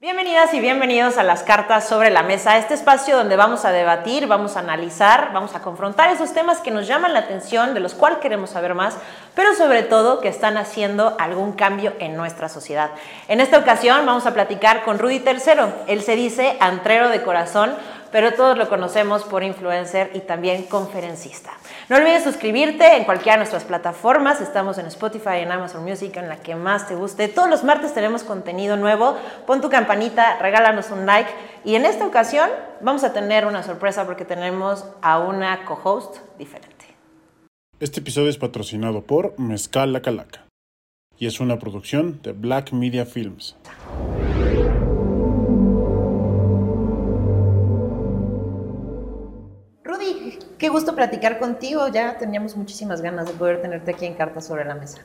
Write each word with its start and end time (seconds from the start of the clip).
Bienvenidas 0.00 0.54
y 0.54 0.60
bienvenidos 0.60 1.18
a 1.18 1.24
las 1.24 1.42
cartas 1.42 1.88
sobre 1.88 2.10
la 2.10 2.22
mesa, 2.22 2.56
este 2.56 2.74
espacio 2.74 3.16
donde 3.16 3.34
vamos 3.34 3.64
a 3.64 3.72
debatir, 3.72 4.28
vamos 4.28 4.54
a 4.54 4.60
analizar, 4.60 5.30
vamos 5.32 5.56
a 5.56 5.60
confrontar 5.60 6.12
esos 6.12 6.32
temas 6.32 6.60
que 6.60 6.70
nos 6.70 6.86
llaman 6.86 7.14
la 7.14 7.18
atención, 7.18 7.74
de 7.74 7.80
los 7.80 7.94
cuales 7.94 8.20
queremos 8.20 8.50
saber 8.50 8.76
más, 8.76 8.96
pero 9.34 9.56
sobre 9.56 9.82
todo 9.82 10.20
que 10.20 10.28
están 10.28 10.56
haciendo 10.56 11.16
algún 11.18 11.50
cambio 11.50 11.94
en 11.98 12.16
nuestra 12.16 12.48
sociedad. 12.48 12.90
En 13.26 13.40
esta 13.40 13.58
ocasión 13.58 14.06
vamos 14.06 14.24
a 14.26 14.34
platicar 14.34 14.84
con 14.84 15.00
Rudy 15.00 15.18
Tercero. 15.18 15.72
Él 15.88 16.00
se 16.02 16.14
dice 16.14 16.56
antrero 16.60 17.08
de 17.08 17.22
corazón, 17.22 17.74
pero 18.12 18.32
todos 18.34 18.56
lo 18.56 18.68
conocemos 18.68 19.24
por 19.24 19.42
influencer 19.42 20.10
y 20.14 20.20
también 20.20 20.64
conferencista. 20.64 21.50
No 21.88 21.96
olvides 21.96 22.24
suscribirte 22.24 22.96
en 22.96 23.04
cualquiera 23.04 23.32
de 23.32 23.38
nuestras 23.38 23.64
plataformas. 23.64 24.40
Estamos 24.40 24.78
en 24.78 24.86
Spotify, 24.86 25.38
en 25.38 25.52
Amazon 25.52 25.84
Music, 25.84 26.16
en 26.16 26.28
la 26.28 26.36
que 26.36 26.54
más 26.54 26.88
te 26.88 26.94
guste. 26.94 27.28
Todos 27.28 27.48
los 27.48 27.64
martes 27.64 27.94
tenemos 27.94 28.24
contenido 28.24 28.76
nuevo. 28.76 29.16
Pon 29.46 29.60
tu 29.60 29.68
campanita, 29.68 30.38
regálanos 30.38 30.90
un 30.90 31.06
like. 31.06 31.30
Y 31.64 31.74
en 31.74 31.84
esta 31.84 32.06
ocasión 32.06 32.48
vamos 32.80 33.04
a 33.04 33.12
tener 33.12 33.46
una 33.46 33.62
sorpresa 33.62 34.06
porque 34.06 34.24
tenemos 34.24 34.84
a 35.02 35.18
una 35.18 35.64
co-host 35.64 36.16
diferente. 36.38 36.86
Este 37.80 38.00
episodio 38.00 38.28
es 38.28 38.38
patrocinado 38.38 39.02
por 39.02 39.38
Mezcal 39.38 39.92
La 39.92 40.02
Calaca 40.02 40.48
y 41.18 41.26
es 41.26 41.40
una 41.40 41.58
producción 41.58 42.20
de 42.22 42.32
Black 42.32 42.72
Media 42.72 43.06
Films. 43.06 43.56
Qué 50.58 50.68
gusto 50.68 50.94
platicar 50.94 51.38
contigo. 51.38 51.88
Ya 51.88 52.18
teníamos 52.18 52.56
muchísimas 52.56 53.00
ganas 53.00 53.26
de 53.26 53.32
poder 53.32 53.62
tenerte 53.62 53.92
aquí 53.92 54.06
en 54.06 54.14
Cartas 54.14 54.46
sobre 54.46 54.64
la 54.64 54.74
Mesa. 54.74 54.98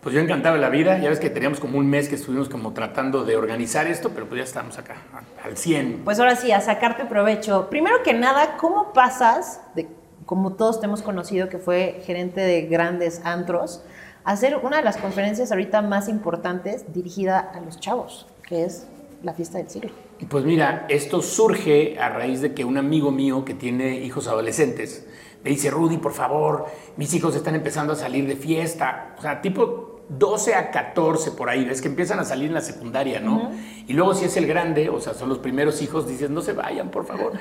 Pues 0.00 0.14
yo 0.14 0.20
encantado 0.20 0.54
de 0.54 0.60
la 0.60 0.68
vida, 0.68 0.98
ya 0.98 1.08
ves 1.08 1.18
que 1.18 1.30
teníamos 1.30 1.58
como 1.58 1.78
un 1.78 1.88
mes 1.88 2.08
que 2.08 2.14
estuvimos 2.14 2.48
como 2.48 2.72
tratando 2.72 3.24
de 3.24 3.36
organizar 3.36 3.88
esto, 3.88 4.10
pero 4.10 4.28
pues 4.28 4.38
ya 4.38 4.44
estamos 4.44 4.78
acá, 4.78 4.96
al 5.42 5.56
100. 5.56 6.02
Pues 6.04 6.20
ahora 6.20 6.36
sí, 6.36 6.52
a 6.52 6.60
sacarte 6.60 7.06
provecho. 7.06 7.68
Primero 7.70 8.02
que 8.04 8.12
nada, 8.12 8.56
¿cómo 8.56 8.92
pasas 8.92 9.62
de, 9.74 9.88
como 10.24 10.52
todos 10.52 10.78
te 10.78 10.86
hemos 10.86 11.02
conocido, 11.02 11.48
que 11.48 11.58
fue 11.58 12.02
gerente 12.04 12.40
de 12.40 12.62
grandes 12.66 13.20
antros, 13.24 13.82
a 14.22 14.32
hacer 14.32 14.56
una 14.62 14.76
de 14.76 14.84
las 14.84 14.96
conferencias 14.96 15.50
ahorita 15.50 15.82
más 15.82 16.08
importantes 16.08 16.92
dirigida 16.92 17.40
a 17.40 17.60
los 17.60 17.80
chavos, 17.80 18.28
que 18.46 18.64
es 18.64 18.86
la 19.24 19.32
fiesta 19.32 19.58
del 19.58 19.68
siglo? 19.70 20.05
Pues 20.28 20.44
mira, 20.44 20.86
esto 20.88 21.20
surge 21.20 21.98
a 22.00 22.08
raíz 22.08 22.40
de 22.40 22.54
que 22.54 22.64
un 22.64 22.78
amigo 22.78 23.10
mío 23.10 23.44
que 23.44 23.54
tiene 23.54 24.00
hijos 24.00 24.26
adolescentes 24.28 25.06
me 25.44 25.50
dice, 25.50 25.70
Rudy, 25.70 25.98
por 25.98 26.12
favor, 26.12 26.66
mis 26.96 27.12
hijos 27.14 27.36
están 27.36 27.54
empezando 27.54 27.92
a 27.92 27.96
salir 27.96 28.26
de 28.26 28.34
fiesta. 28.34 29.14
O 29.18 29.22
sea, 29.22 29.40
tipo 29.42 30.00
12 30.08 30.54
a 30.54 30.70
14 30.70 31.32
por 31.32 31.50
ahí, 31.50 31.64
ves 31.64 31.82
que 31.82 31.88
empiezan 31.88 32.18
a 32.18 32.24
salir 32.24 32.48
en 32.48 32.54
la 32.54 32.60
secundaria, 32.62 33.20
¿no? 33.20 33.50
Y 33.86 33.92
luego 33.92 34.14
si 34.14 34.24
es 34.24 34.36
el 34.36 34.46
grande, 34.46 34.88
o 34.88 35.00
sea, 35.00 35.14
son 35.14 35.28
los 35.28 35.38
primeros 35.38 35.82
hijos, 35.82 36.08
dices, 36.08 36.30
no 36.30 36.40
se 36.40 36.52
vayan, 36.52 36.90
por 36.90 37.04
favor. 37.04 37.32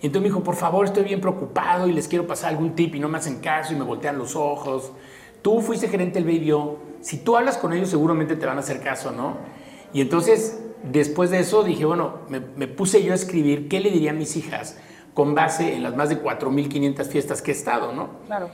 Y 0.00 0.06
entonces 0.06 0.22
me 0.22 0.28
dijo, 0.28 0.42
por 0.42 0.56
favor, 0.56 0.86
estoy 0.86 1.04
bien 1.04 1.20
preocupado 1.20 1.88
y 1.88 1.92
les 1.92 2.08
quiero 2.08 2.26
pasar 2.26 2.50
algún 2.50 2.74
tip 2.74 2.94
y 2.94 3.00
no 3.00 3.08
me 3.08 3.18
hacen 3.18 3.40
caso 3.40 3.72
y 3.72 3.76
me 3.76 3.84
voltean 3.84 4.16
los 4.16 4.36
ojos. 4.36 4.92
Tú 5.42 5.60
fuiste 5.60 5.88
gerente 5.88 6.22
del 6.22 6.24
Baby 6.24 6.54
Si 7.00 7.18
tú 7.18 7.36
hablas 7.36 7.58
con 7.58 7.72
ellos, 7.72 7.90
seguramente 7.90 8.36
te 8.36 8.46
van 8.46 8.56
a 8.56 8.60
hacer 8.60 8.80
caso, 8.80 9.10
¿no? 9.10 9.36
Y 9.92 10.00
entonces, 10.00 10.59
después 10.82 11.30
de 11.30 11.40
eso, 11.40 11.62
dije, 11.62 11.84
bueno, 11.84 12.18
me, 12.28 12.40
me 12.40 12.68
puse 12.68 13.02
yo 13.02 13.12
a 13.12 13.14
escribir 13.14 13.68
qué 13.68 13.80
le 13.80 13.90
diría 13.90 14.10
a 14.10 14.14
mis 14.14 14.36
hijas 14.36 14.78
con 15.14 15.34
base 15.34 15.74
en 15.74 15.82
las 15.82 15.96
más 15.96 16.08
de 16.08 16.22
4.500 16.22 17.04
fiestas 17.06 17.42
que 17.42 17.50
he 17.50 17.54
estado, 17.54 17.92
¿no? 17.92 18.10
Claro. 18.26 18.50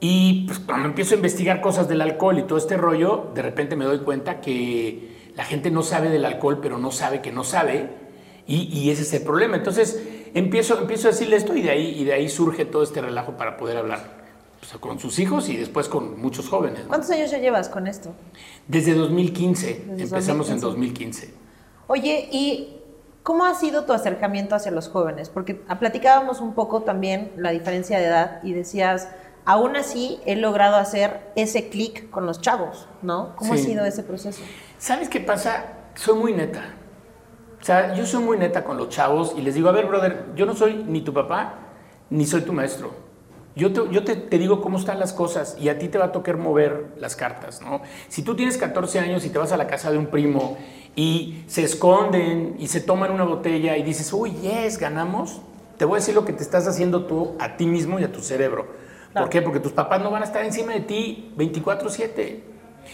Y 0.00 0.46
pues, 0.46 0.58
cuando 0.60 0.88
empiezo 0.88 1.14
a 1.14 1.16
investigar 1.16 1.60
cosas 1.60 1.88
del 1.88 2.00
alcohol 2.00 2.38
y 2.38 2.42
todo 2.42 2.58
este 2.58 2.76
rollo, 2.76 3.30
de 3.34 3.42
repente 3.42 3.76
me 3.76 3.84
doy 3.84 4.00
cuenta 4.00 4.40
que 4.40 5.16
la 5.34 5.44
gente 5.44 5.70
no 5.70 5.82
sabe 5.82 6.08
del 6.10 6.24
alcohol, 6.24 6.60
pero 6.62 6.78
no 6.78 6.90
sabe 6.90 7.20
que 7.22 7.32
no 7.32 7.44
sabe, 7.44 7.90
y, 8.46 8.62
y 8.72 8.90
ese 8.90 9.02
es 9.02 9.12
el 9.14 9.22
problema. 9.22 9.56
Entonces 9.56 10.02
empiezo, 10.34 10.78
empiezo 10.78 11.08
a 11.08 11.10
decirle 11.12 11.36
esto 11.36 11.56
y 11.56 11.62
de, 11.62 11.70
ahí, 11.70 11.94
y 11.98 12.04
de 12.04 12.12
ahí 12.12 12.28
surge 12.28 12.64
todo 12.64 12.82
este 12.82 13.00
relajo 13.00 13.32
para 13.36 13.56
poder 13.56 13.78
hablar 13.78 14.26
pues, 14.60 14.72
con 14.80 14.98
sus 14.98 15.18
hijos 15.18 15.48
y 15.48 15.56
después 15.56 15.88
con 15.88 16.20
muchos 16.20 16.48
jóvenes. 16.48 16.82
¿no? 16.82 16.88
¿Cuántos 16.88 17.10
años 17.10 17.30
ya 17.30 17.38
llevas 17.38 17.68
con 17.68 17.86
esto? 17.86 18.14
Desde 18.68 18.94
2015, 18.94 19.66
Desde 19.66 20.02
empezamos 20.04 20.48
2015. 20.48 20.52
en 20.52 20.60
2015. 20.60 21.45
Oye, 21.88 22.28
¿y 22.32 22.80
cómo 23.22 23.44
ha 23.44 23.54
sido 23.54 23.84
tu 23.84 23.92
acercamiento 23.92 24.54
hacia 24.54 24.72
los 24.72 24.88
jóvenes? 24.88 25.28
Porque 25.28 25.54
platicábamos 25.54 26.40
un 26.40 26.54
poco 26.54 26.82
también 26.82 27.32
la 27.36 27.50
diferencia 27.50 27.98
de 27.98 28.06
edad 28.06 28.40
y 28.42 28.52
decías, 28.52 29.08
aún 29.44 29.76
así 29.76 30.18
he 30.26 30.36
logrado 30.36 30.76
hacer 30.76 31.20
ese 31.36 31.68
clic 31.68 32.10
con 32.10 32.26
los 32.26 32.40
chavos, 32.40 32.88
¿no? 33.02 33.34
¿Cómo 33.36 33.54
ha 33.54 33.56
Sí. 33.56 33.64
sido 33.64 33.84
ese 33.84 34.02
proceso? 34.02 34.42
¿Sabes 34.78 35.08
qué 35.08 35.20
pasa? 35.20 35.64
Soy 35.94 36.16
muy 36.18 36.32
neta. 36.32 36.62
O 37.60 37.64
sea, 37.64 37.94
yo 37.94 38.04
soy 38.06 38.22
muy 38.22 38.36
neta 38.36 38.64
con 38.64 38.76
los 38.76 38.88
chavos 38.90 39.34
y 39.36 39.42
les 39.42 39.54
digo, 39.54 39.68
a 39.68 39.72
ver, 39.72 39.86
brother, 39.86 40.26
yo 40.36 40.44
no 40.46 40.54
soy 40.54 40.84
ni 40.86 41.00
tu 41.00 41.12
papá, 41.14 41.54
ni 42.10 42.26
soy 42.26 42.42
tu 42.42 42.52
maestro. 42.52 42.90
Yo, 43.56 43.72
te, 43.72 43.80
yo 43.90 44.04
te, 44.04 44.16
te 44.16 44.36
digo 44.38 44.60
cómo 44.60 44.76
están 44.78 44.98
las 45.00 45.14
cosas 45.14 45.56
y 45.58 45.70
a 45.70 45.78
ti 45.78 45.88
te 45.88 45.96
va 45.96 46.06
a 46.06 46.12
tocar 46.12 46.36
mover 46.36 46.88
las 46.98 47.16
cartas, 47.16 47.62
¿no? 47.62 47.80
Si 48.08 48.22
tú 48.22 48.36
tienes 48.36 48.58
14 48.58 48.98
años 49.00 49.24
y 49.24 49.30
te 49.30 49.38
vas 49.38 49.50
a 49.52 49.56
la 49.56 49.66
casa 49.66 49.90
de 49.90 49.96
un 49.96 50.08
primo 50.08 50.58
y 50.96 51.44
se 51.46 51.62
esconden 51.62 52.56
y 52.58 52.66
se 52.66 52.80
toman 52.80 53.12
una 53.12 53.24
botella 53.24 53.76
y 53.76 53.82
dices, 53.84 54.12
uy, 54.12 54.32
yes, 54.42 54.78
ganamos, 54.78 55.40
te 55.76 55.84
voy 55.84 55.96
a 55.96 56.00
decir 56.00 56.14
lo 56.14 56.24
que 56.24 56.32
te 56.32 56.42
estás 56.42 56.66
haciendo 56.66 57.04
tú 57.04 57.34
a 57.38 57.56
ti 57.56 57.66
mismo 57.66 58.00
y 58.00 58.04
a 58.04 58.10
tu 58.10 58.20
cerebro. 58.20 58.66
Claro. 59.12 59.26
¿Por 59.26 59.30
qué? 59.30 59.42
Porque 59.42 59.60
tus 59.60 59.72
papás 59.72 60.02
no 60.02 60.10
van 60.10 60.22
a 60.22 60.26
estar 60.26 60.44
encima 60.44 60.72
de 60.72 60.80
ti 60.80 61.32
24/7. 61.36 62.40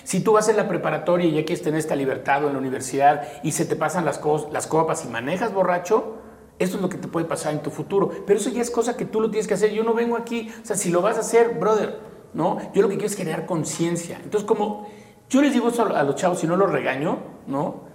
Si 0.05 0.21
tú 0.21 0.33
vas 0.33 0.49
en 0.49 0.57
la 0.57 0.69
preparatoria 0.69 1.27
y 1.27 1.33
ya 1.33 1.45
quieres 1.45 1.63
tener 1.63 1.79
esta 1.79 1.95
libertad 1.97 2.45
o 2.45 2.49
en 2.49 2.55
la 2.55 2.59
universidad 2.59 3.23
y 3.43 3.53
se 3.53 3.65
te 3.67 3.77
pasan 3.77 4.05
las, 4.05 4.21
cos- 4.21 4.51
las 4.51 4.67
copas 4.67 5.05
y 5.05 5.09
manejas 5.09 5.53
borracho, 5.53 6.17
esto 6.59 6.77
es 6.77 6.83
lo 6.83 6.89
que 6.89 6.97
te 6.97 7.09
puede 7.09 7.27
pasar 7.27 7.53
en 7.53 7.61
tu 7.63 7.71
futuro. 7.71 8.11
Pero 8.27 8.39
eso 8.39 8.51
ya 8.51 8.63
es 8.63 8.71
cosa 8.71 8.97
que 8.97 9.05
tú 9.05 9.21
lo 9.21 9.31
tienes 9.31 9.47
que 9.47 9.55
hacer. 9.55 9.71
Yo 9.73 9.85
no 9.85 9.95
vengo 9.95 10.17
aquí, 10.17 10.51
o 10.63 10.67
sea, 10.67 10.77
si 10.77 10.91
lo 10.91 11.03
vas 11.03 11.17
a 11.19 11.21
hacer, 11.21 11.59
brother, 11.59 11.99
¿no? 12.35 12.59
Yo 12.75 12.83
lo 12.83 12.89
que 12.89 12.95
quiero 12.97 13.09
es 13.09 13.17
crear 13.17 13.45
conciencia. 13.47 14.19
Entonces, 14.25 14.47
como 14.47 14.89
yo 15.29 15.43
les 15.43 15.53
digo 15.53 15.69
eso 15.69 15.85
a 15.95 16.03
los 16.03 16.15
chavos 16.17 16.43
y 16.43 16.47
no 16.47 16.57
los 16.57 16.71
regaño, 16.71 17.19
¿no? 17.47 17.92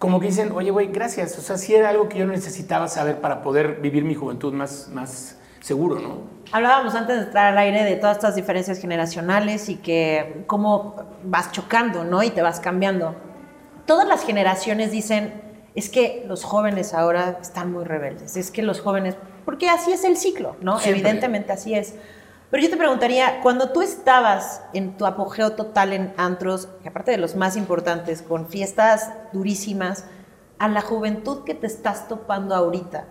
Como 0.00 0.18
que 0.18 0.28
dicen, 0.28 0.50
oye, 0.52 0.70
güey, 0.70 0.86
gracias. 0.86 1.38
O 1.38 1.42
sea, 1.42 1.58
sí 1.58 1.74
era 1.74 1.90
algo 1.90 2.08
que 2.08 2.18
yo 2.18 2.26
necesitaba 2.26 2.88
saber 2.88 3.20
para 3.20 3.42
poder 3.42 3.80
vivir 3.82 4.02
mi 4.02 4.14
juventud 4.14 4.50
más, 4.54 4.88
más 4.88 5.36
seguro, 5.60 6.00
¿no? 6.00 6.22
Hablábamos 6.52 6.94
antes 6.94 7.18
de 7.18 7.22
entrar 7.24 7.52
al 7.52 7.58
aire 7.58 7.84
de 7.84 7.96
todas 7.96 8.16
estas 8.16 8.34
diferencias 8.34 8.78
generacionales 8.80 9.68
y 9.68 9.76
que 9.76 10.42
cómo 10.46 10.96
vas 11.22 11.52
chocando, 11.52 12.02
¿no? 12.04 12.22
Y 12.22 12.30
te 12.30 12.40
vas 12.40 12.60
cambiando. 12.60 13.14
Todas 13.84 14.08
las 14.08 14.24
generaciones 14.24 14.90
dicen, 14.90 15.34
es 15.74 15.90
que 15.90 16.24
los 16.26 16.44
jóvenes 16.44 16.94
ahora 16.94 17.38
están 17.42 17.70
muy 17.70 17.84
rebeldes, 17.84 18.38
es 18.38 18.50
que 18.50 18.62
los 18.62 18.80
jóvenes, 18.80 19.16
porque 19.44 19.68
así 19.68 19.92
es 19.92 20.04
el 20.04 20.16
ciclo, 20.16 20.56
¿no? 20.62 20.78
Siempre. 20.78 21.00
Evidentemente 21.00 21.52
así 21.52 21.74
es. 21.74 21.94
Pero 22.50 22.62
yo 22.64 22.70
te 22.70 22.76
preguntaría, 22.76 23.40
cuando 23.42 23.70
tú 23.70 23.80
estabas 23.80 24.62
en 24.72 24.96
tu 24.96 25.06
apogeo 25.06 25.52
total 25.52 25.92
en 25.92 26.12
antros, 26.16 26.68
que 26.82 26.88
aparte 26.88 27.12
de 27.12 27.18
los 27.18 27.36
más 27.36 27.56
importantes, 27.56 28.22
con 28.22 28.48
fiestas 28.48 29.12
durísimas, 29.32 30.04
a 30.58 30.68
la 30.68 30.80
juventud 30.80 31.44
que 31.44 31.54
te 31.54 31.66
estás 31.66 32.08
topando 32.08 32.54
ahorita, 32.54 33.06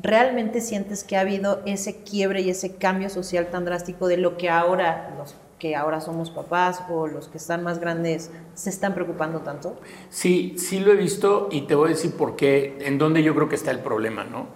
¿realmente 0.00 0.60
sientes 0.60 1.04
que 1.04 1.16
ha 1.16 1.20
habido 1.20 1.62
ese 1.64 2.02
quiebre 2.02 2.42
y 2.42 2.50
ese 2.50 2.76
cambio 2.76 3.08
social 3.08 3.48
tan 3.50 3.64
drástico 3.64 4.08
de 4.08 4.18
lo 4.18 4.36
que 4.36 4.50
ahora 4.50 5.14
los 5.18 5.34
que 5.58 5.74
ahora 5.74 6.00
somos 6.00 6.30
papás 6.30 6.82
o 6.90 7.06
los 7.06 7.28
que 7.28 7.38
están 7.38 7.62
más 7.62 7.78
grandes 7.78 8.30
se 8.54 8.70
están 8.70 8.94
preocupando 8.94 9.40
tanto? 9.40 9.78
Sí, 10.10 10.54
sí 10.58 10.80
lo 10.80 10.92
he 10.92 10.96
visto 10.96 11.48
y 11.50 11.62
te 11.62 11.74
voy 11.74 11.86
a 11.86 11.90
decir 11.94 12.12
por 12.12 12.36
qué, 12.36 12.76
en 12.82 12.98
dónde 12.98 13.22
yo 13.22 13.34
creo 13.34 13.48
que 13.48 13.54
está 13.54 13.70
el 13.70 13.80
problema, 13.80 14.24
¿no? 14.24 14.48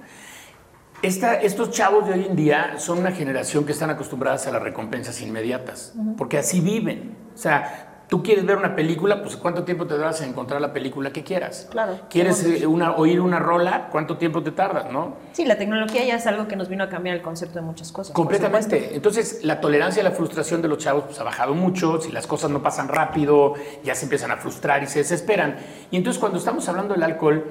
Esta- 1.02 1.34
estos 1.40 1.70
chavos 1.70 2.06
de 2.06 2.12
hoy 2.14 2.26
en 2.28 2.36
día 2.36 2.74
son 2.78 2.98
una 2.98 3.10
generación 3.12 3.64
que 3.64 3.72
están 3.72 3.88
acostumbradas 3.90 4.46
a 4.46 4.50
las 4.52 4.62
recompensas 4.62 5.20
inmediatas, 5.22 5.94
porque 6.18 6.36
así 6.36 6.60
viven. 6.60 7.16
O 7.34 7.38
sea, 7.38 8.02
tú 8.06 8.22
quieres 8.22 8.44
ver 8.44 8.58
una 8.58 8.76
película, 8.76 9.22
pues 9.22 9.34
¿cuánto 9.38 9.64
tiempo 9.64 9.86
te 9.86 9.94
tardas 9.94 10.20
en 10.20 10.28
encontrar 10.30 10.60
la 10.60 10.74
película 10.74 11.10
que 11.10 11.24
quieras? 11.24 11.68
Claro. 11.70 11.98
¿Quieres 12.10 12.44
eh, 12.44 12.66
una, 12.66 12.96
oír 12.96 13.18
una 13.22 13.38
rola? 13.38 13.88
¿Cuánto 13.90 14.18
tiempo 14.18 14.42
te 14.42 14.50
tardas, 14.50 14.92
no? 14.92 15.14
Sí, 15.32 15.46
la 15.46 15.56
tecnología 15.56 16.04
ya 16.04 16.16
es 16.16 16.26
algo 16.26 16.46
que 16.48 16.56
nos 16.56 16.68
vino 16.68 16.84
a 16.84 16.90
cambiar 16.90 17.16
el 17.16 17.22
concepto 17.22 17.60
de 17.60 17.64
muchas 17.64 17.92
cosas. 17.92 18.12
Completamente. 18.14 18.94
Entonces, 18.94 19.42
la 19.42 19.58
tolerancia 19.62 20.02
y 20.02 20.04
la 20.04 20.10
frustración 20.10 20.60
de 20.60 20.68
los 20.68 20.76
chavos 20.76 21.04
pues, 21.04 21.18
ha 21.18 21.24
bajado 21.24 21.54
mucho. 21.54 21.98
Si 22.02 22.12
las 22.12 22.26
cosas 22.26 22.50
no 22.50 22.62
pasan 22.62 22.88
rápido, 22.88 23.54
ya 23.84 23.94
se 23.94 24.04
empiezan 24.04 24.32
a 24.32 24.36
frustrar 24.36 24.82
y 24.82 24.86
se 24.86 24.98
desesperan. 24.98 25.56
Y 25.90 25.96
entonces, 25.96 26.20
cuando 26.20 26.36
estamos 26.38 26.68
hablando 26.68 26.92
del 26.92 27.04
alcohol, 27.04 27.46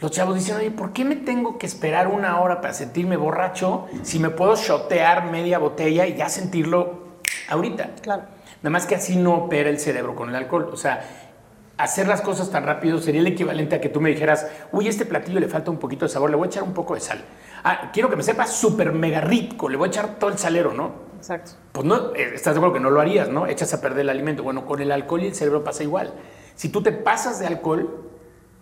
los 0.00 0.10
chavos 0.10 0.34
dicen, 0.34 0.56
oye, 0.56 0.70
¿por 0.70 0.92
qué 0.92 1.04
me 1.04 1.16
tengo 1.16 1.58
que 1.58 1.66
esperar 1.66 2.08
una 2.08 2.40
hora 2.40 2.60
para 2.60 2.72
sentirme 2.72 3.16
borracho 3.16 3.86
si 4.02 4.18
me 4.18 4.30
puedo 4.30 4.56
shotear 4.56 5.30
media 5.30 5.58
botella 5.58 6.06
y 6.06 6.14
ya 6.14 6.28
sentirlo 6.28 7.04
ahorita? 7.48 7.90
Claro. 8.00 8.22
Nada 8.62 8.70
más 8.70 8.86
que 8.86 8.94
así 8.94 9.16
no 9.16 9.34
opera 9.34 9.68
el 9.68 9.78
cerebro 9.78 10.14
con 10.14 10.30
el 10.30 10.34
alcohol. 10.34 10.70
O 10.72 10.76
sea, 10.76 11.02
hacer 11.76 12.08
las 12.08 12.20
cosas 12.22 12.50
tan 12.50 12.64
rápido 12.64 12.98
sería 12.98 13.20
el 13.20 13.26
equivalente 13.26 13.76
a 13.76 13.80
que 13.80 13.88
tú 13.88 14.00
me 14.00 14.10
dijeras, 14.10 14.46
uy, 14.72 14.88
este 14.88 15.04
platillo 15.04 15.40
le 15.40 15.48
falta 15.48 15.70
un 15.70 15.78
poquito 15.78 16.04
de 16.06 16.10
sabor, 16.10 16.30
le 16.30 16.36
voy 16.36 16.46
a 16.46 16.48
echar 16.48 16.62
un 16.62 16.74
poco 16.74 16.94
de 16.94 17.00
sal. 17.00 17.22
Ah, 17.62 17.90
quiero 17.92 18.08
que 18.08 18.16
me 18.16 18.22
sepa 18.22 18.46
súper 18.46 18.92
mega 18.92 19.20
rico, 19.20 19.68
le 19.68 19.76
voy 19.76 19.88
a 19.88 19.90
echar 19.90 20.18
todo 20.18 20.30
el 20.30 20.38
salero, 20.38 20.72
¿no? 20.72 21.10
Exacto. 21.18 21.52
Pues 21.72 21.86
no, 21.86 22.14
eh, 22.14 22.32
estás 22.34 22.54
de 22.54 22.58
acuerdo 22.58 22.74
que 22.74 22.80
no 22.80 22.90
lo 22.90 23.00
harías, 23.00 23.28
¿no? 23.28 23.46
Echas 23.46 23.74
a 23.74 23.80
perder 23.82 24.00
el 24.00 24.08
alimento. 24.08 24.42
Bueno, 24.42 24.64
con 24.64 24.80
el 24.80 24.90
alcohol 24.92 25.22
y 25.22 25.26
el 25.26 25.34
cerebro 25.34 25.62
pasa 25.62 25.82
igual. 25.82 26.14
Si 26.54 26.70
tú 26.70 26.82
te 26.82 26.92
pasas 26.92 27.38
de 27.38 27.46
alcohol, 27.46 28.09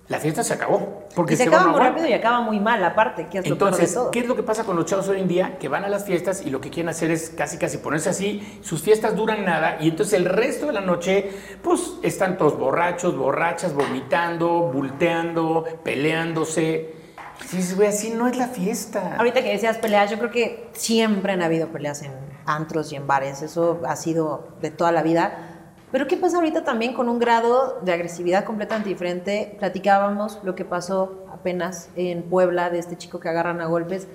la 0.08 0.19
fiesta 0.19 0.43
se 0.43 0.55
acabó. 0.55 1.05
Porque 1.14 1.34
y 1.34 1.37
se, 1.37 1.43
se 1.44 1.49
acaba 1.49 1.70
muy 1.70 1.81
rápido 1.81 2.06
y 2.06 2.12
acaba 2.14 2.40
muy 2.40 2.60
mal, 2.60 2.82
aparte, 2.82 3.28
que 3.28 3.38
es 3.38 3.49
lo 3.49 3.58
peor 3.58 3.70
de 3.70 3.76
Entonces, 3.76 3.94
todo. 3.94 4.10
¿qué 4.10 4.20
es 4.20 4.26
lo 4.26 4.37
que 4.37 4.43
pasa 4.43 4.64
con 4.64 4.76
los 4.76 4.87
chavos 4.87 5.08
hoy 5.08 5.20
en 5.20 5.28
día? 5.28 5.58
Que 5.58 5.69
van 5.69 5.84
a 5.84 5.88
las 5.88 6.05
fiestas 6.05 6.43
y 6.44 6.50
lo 6.50 6.60
que 6.60 6.70
quieren 6.70 6.88
hacer 6.88 7.10
es 7.10 7.31
casi 7.31 7.58
casi 7.58 7.78
ponerse 7.78 8.08
así, 8.08 8.58
sus 8.62 8.81
fiestas 8.82 9.14
duran 9.16 9.44
nada 9.44 9.76
y 9.81 9.88
entonces 9.88 10.14
el 10.14 10.25
resto 10.25 10.66
de 10.66 10.72
la 10.72 10.81
noche, 10.81 11.31
pues 11.62 11.94
están 12.02 12.38
todos 12.38 12.58
borrachos, 12.58 13.16
borrachas, 13.16 13.75
vomitando, 13.75 14.70
bulteando, 14.72 15.64
peleándose. 15.84 16.94
Dices, 17.52 17.76
güey, 17.76 17.88
así 17.88 18.10
no 18.10 18.26
es 18.26 18.37
la 18.37 18.49
fiesta. 18.49 19.16
Ahorita 19.16 19.43
que 19.43 19.50
decías 19.50 19.78
peleas, 19.78 20.10
yo 20.10 20.19
creo 20.19 20.31
que 20.31 20.69
siempre 20.72 21.32
han 21.32 21.43
habido 21.43 21.69
peleas 21.69 22.02
en 22.02 22.12
antros 22.46 22.93
y 22.93 22.96
en 22.96 23.06
bares, 23.06 23.43
eso 23.43 23.81
ha 23.87 23.94
sido 23.94 24.49
de 24.62 24.70
toda 24.70 24.90
la 24.90 25.02
vida. 25.02 25.48
Pero 25.90 26.06
¿qué 26.06 26.17
pasa 26.17 26.37
ahorita 26.37 26.64
también 26.64 26.93
con 26.93 27.08
un 27.08 27.19
grado 27.19 27.81
de 27.82 27.93
agresividad 27.93 28.44
completamente 28.44 28.90
diferente? 28.90 29.56
Platicábamos 29.58 30.38
lo 30.43 30.55
que 30.55 30.64
pasó 30.64 31.25
apenas 31.32 31.90
en 31.96 32.25
Puebla 32.25 32.69
de 32.69 32.79
este 32.79 32.96
chico 32.99 33.20
que 33.20 33.29
agarran 33.29 33.61
a 33.61 33.67
golpes 33.67 34.06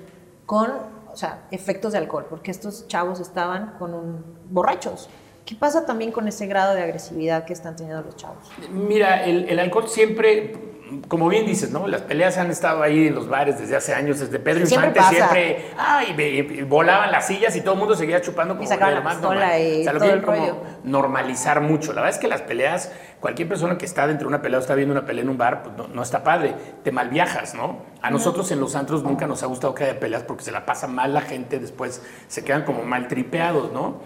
con, 0.45 0.71
o 1.11 1.15
sea, 1.15 1.47
efectos 1.49 1.93
de 1.93 1.97
alcohol, 1.97 2.27
porque 2.29 2.51
estos 2.51 2.87
chavos 2.87 3.19
estaban 3.19 3.75
con 3.79 4.23
borrachos. 4.49 5.09
¿Qué 5.45 5.55
pasa 5.55 5.85
también 5.85 6.11
con 6.11 6.27
ese 6.27 6.45
grado 6.47 6.75
de 6.75 6.83
agresividad 6.83 7.43
que 7.43 7.53
están 7.53 7.75
teniendo 7.75 8.03
los 8.03 8.15
chavos? 8.15 8.49
Mira, 8.71 9.25
el 9.25 9.59
alcohol 9.59 9.89
siempre, 9.89 10.82
como 11.07 11.27
bien 11.29 11.45
dices, 11.45 11.71
¿no? 11.71 11.87
Las 11.87 12.01
peleas 12.01 12.37
han 12.37 12.51
estado 12.51 12.83
ahí 12.83 13.07
en 13.07 13.15
los 13.15 13.27
bares 13.27 13.59
desde 13.59 13.75
hace 13.75 13.93
años, 13.93 14.19
desde 14.19 14.39
Pedro 14.39 14.65
Siempre 14.65 14.89
Infante 14.89 15.17
pasa. 15.17 15.33
siempre, 15.33 15.65
ay, 15.77 16.65
volaban 16.67 17.11
las 17.11 17.27
sillas 17.27 17.55
y 17.55 17.61
todo 17.61 17.73
el 17.73 17.79
mundo 17.79 17.95
seguía 17.95 18.21
chupando 18.21 18.55
como 18.55 18.67
sacaban 18.67 18.95
de 18.95 18.99
la 18.99 19.05
más 19.05 19.21
normal. 19.21 19.61
y 19.61 19.81
o 19.81 19.83
sea, 19.83 19.93
lo 19.93 19.99
todo 19.99 20.13
el 20.13 20.21
como 20.21 20.37
rollo. 20.37 20.57
normalizar 20.83 21.61
mucho. 21.61 21.93
La 21.93 22.01
verdad 22.01 22.15
es 22.15 22.21
que 22.21 22.27
las 22.27 22.41
peleas, 22.41 22.91
cualquier 23.19 23.47
persona 23.47 23.77
que 23.77 23.85
está 23.85 24.07
dentro 24.07 24.27
de 24.27 24.35
una 24.35 24.41
pelea 24.41 24.59
o 24.59 24.61
está 24.61 24.75
viendo 24.75 24.91
una 24.93 25.05
pelea 25.05 25.23
en 25.23 25.29
un 25.29 25.37
bar, 25.37 25.63
pues 25.63 25.75
no, 25.77 25.87
no 25.87 26.01
está 26.01 26.23
padre, 26.23 26.55
te 26.83 26.91
malviajas, 26.91 27.55
¿no? 27.55 27.81
A 28.01 28.09
nosotros 28.11 28.51
en 28.51 28.59
los 28.59 28.75
antros 28.75 29.03
nunca 29.03 29.27
nos 29.27 29.43
ha 29.43 29.45
gustado 29.45 29.73
que 29.75 29.85
haya 29.85 29.99
peleas 29.99 30.23
porque 30.23 30.43
se 30.43 30.51
la 30.51 30.65
pasa 30.65 30.87
mal 30.87 31.13
la 31.13 31.21
gente, 31.21 31.59
después 31.59 32.01
se 32.27 32.43
quedan 32.43 32.63
como 32.63 32.83
mal 32.83 33.07
tripeados, 33.07 33.71
¿no? 33.71 34.01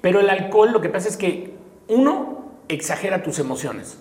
Pero 0.00 0.20
el 0.20 0.30
alcohol 0.30 0.72
lo 0.72 0.80
que 0.80 0.88
pasa 0.88 1.08
es 1.08 1.16
que 1.16 1.54
uno 1.88 2.52
exagera 2.68 3.22
tus 3.22 3.38
emociones. 3.38 3.98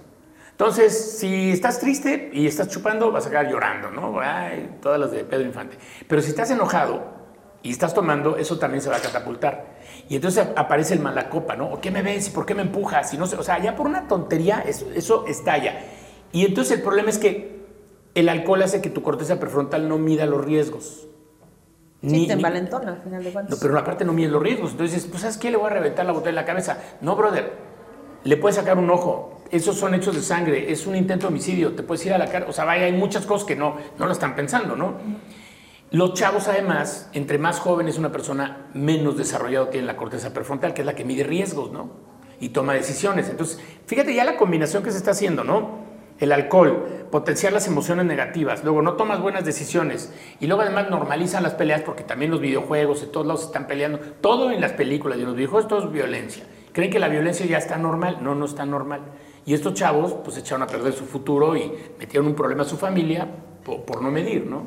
Entonces, 0.53 1.17
si 1.19 1.51
estás 1.51 1.79
triste 1.79 2.29
y 2.31 2.45
estás 2.47 2.69
chupando, 2.69 3.11
vas 3.11 3.25
a 3.25 3.29
acabar 3.29 3.49
llorando, 3.51 3.89
¿no? 3.89 4.19
Ay, 4.21 4.77
todas 4.81 4.99
las 4.99 5.11
de 5.11 5.23
Pedro 5.23 5.45
Infante. 5.45 5.77
Pero 6.07 6.21
si 6.21 6.29
estás 6.29 6.49
enojado 6.51 7.03
y 7.63 7.71
estás 7.71 7.93
tomando, 7.93 8.37
eso 8.37 8.59
también 8.59 8.81
se 8.81 8.89
va 8.89 8.97
a 8.97 8.99
catapultar. 9.01 9.73
Y 10.09 10.15
entonces 10.15 10.47
aparece 10.55 10.93
el 10.93 10.99
malacopa, 10.99 11.55
¿no? 11.55 11.71
¿O 11.73 11.81
qué 11.81 11.89
me 11.89 12.03
ves? 12.03 12.27
¿Y 12.27 12.31
por 12.31 12.45
qué 12.45 12.53
me 12.53 12.61
empujas? 12.61 13.11
Y 13.13 13.17
no 13.17 13.25
sé, 13.25 13.35
o 13.35 13.43
sea, 13.43 13.59
ya 13.61 13.75
por 13.75 13.87
una 13.87 14.07
tontería 14.07 14.61
eso, 14.65 14.85
eso 14.93 15.25
estalla. 15.27 15.79
Y 16.31 16.45
entonces 16.45 16.77
el 16.77 16.83
problema 16.83 17.09
es 17.09 17.17
que 17.17 17.63
el 18.13 18.29
alcohol 18.29 18.61
hace 18.61 18.79
que 18.79 18.91
tu 18.91 19.01
corteza 19.01 19.39
prefrontal 19.39 19.89
no 19.89 19.97
mida 19.97 20.27
los 20.27 20.45
riesgos. 20.45 21.07
Sí, 22.01 22.07
Ni- 22.09 22.27
te 22.27 22.33
envalentona 22.33 22.89
al 22.91 23.01
final 23.01 23.23
de 23.23 23.29
no, 23.29 23.33
cuentas. 23.33 23.59
pero 23.59 23.79
aparte 23.79 24.05
no 24.05 24.13
mide 24.13 24.27
los 24.29 24.43
riesgos. 24.43 24.71
Entonces 24.71 24.93
dices, 24.95 25.09
pues 25.09 25.21
¿sabes 25.21 25.37
qué? 25.37 25.49
Le 25.49 25.57
voy 25.57 25.67
a 25.67 25.69
reventar 25.73 26.05
la 26.05 26.11
botella 26.11 26.29
en 26.29 26.35
la 26.35 26.45
cabeza. 26.45 26.77
No, 27.01 27.15
brother. 27.15 27.53
Le 28.23 28.37
puedes 28.37 28.55
sacar 28.57 28.77
un 28.77 28.89
ojo. 28.91 29.39
Esos 29.53 29.77
son 29.77 29.93
hechos 29.93 30.15
de 30.15 30.23
sangre. 30.23 30.71
Es 30.71 30.87
un 30.87 30.95
intento 30.95 31.27
de 31.27 31.27
homicidio. 31.27 31.73
Te 31.73 31.83
puedes 31.83 32.03
ir 32.07 32.11
a 32.11 32.17
la 32.17 32.25
cara. 32.27 32.47
O 32.49 32.51
sea, 32.51 32.65
vaya, 32.65 32.85
hay 32.85 32.91
muchas 32.91 33.27
cosas 33.27 33.47
que 33.47 33.55
no, 33.55 33.77
no 33.99 34.07
lo 34.07 34.11
están 34.11 34.35
pensando, 34.35 34.75
¿no? 34.75 34.95
Los 35.91 36.15
chavos, 36.15 36.47
además, 36.47 37.07
entre 37.13 37.37
más 37.37 37.59
joven 37.59 37.87
es 37.87 37.99
una 37.99 38.11
persona, 38.11 38.65
menos 38.73 39.15
desarrollado 39.15 39.67
tiene 39.67 39.85
la 39.85 39.95
corteza 39.95 40.33
prefrontal, 40.33 40.73
que 40.73 40.81
es 40.81 40.87
la 40.87 40.95
que 40.95 41.05
mide 41.05 41.23
riesgos, 41.23 41.71
¿no? 41.71 41.91
Y 42.39 42.49
toma 42.49 42.73
decisiones. 42.73 43.29
Entonces, 43.29 43.59
fíjate 43.85 44.15
ya 44.15 44.23
la 44.23 44.37
combinación 44.37 44.81
que 44.81 44.89
se 44.89 44.97
está 44.97 45.11
haciendo, 45.11 45.43
¿no? 45.43 45.83
El 46.17 46.31
alcohol, 46.31 47.07
potenciar 47.11 47.53
las 47.53 47.67
emociones 47.67 48.07
negativas, 48.07 48.63
luego 48.63 48.81
no 48.81 48.93
tomas 48.93 49.21
buenas 49.21 49.45
decisiones 49.45 50.11
y 50.39 50.47
luego 50.47 50.63
además 50.63 50.89
normalizan 50.89 51.43
las 51.43 51.53
peleas 51.53 51.81
porque 51.81 52.03
también 52.03 52.31
los 52.31 52.41
videojuegos, 52.41 53.03
en 53.03 53.11
todos 53.11 53.27
lados 53.27 53.43
están 53.43 53.67
peleando, 53.67 53.99
todo 53.99 54.49
en 54.49 54.61
las 54.61 54.71
películas 54.71 55.19
y 55.19 55.21
en 55.21 55.27
los 55.27 55.35
videojuegos 55.35 55.67
todo 55.67 55.85
es 55.85 55.91
violencia. 55.91 56.43
Creen 56.71 56.89
que 56.89 56.97
la 56.97 57.07
violencia 57.07 57.45
ya 57.45 57.59
está 57.59 57.77
normal, 57.77 58.17
no, 58.21 58.33
no 58.33 58.45
está 58.45 58.65
normal. 58.65 59.01
Y 59.45 59.53
estos 59.53 59.73
chavos 59.73 60.13
pues 60.23 60.37
echaron 60.37 60.63
a 60.63 60.67
perder 60.67 60.93
su 60.93 61.05
futuro 61.05 61.55
y 61.55 61.71
metieron 61.99 62.27
un 62.27 62.35
problema 62.35 62.63
a 62.63 62.65
su 62.65 62.77
familia 62.77 63.27
por, 63.63 64.01
no 64.01 64.11
medir, 64.11 64.45
¿no? 64.45 64.63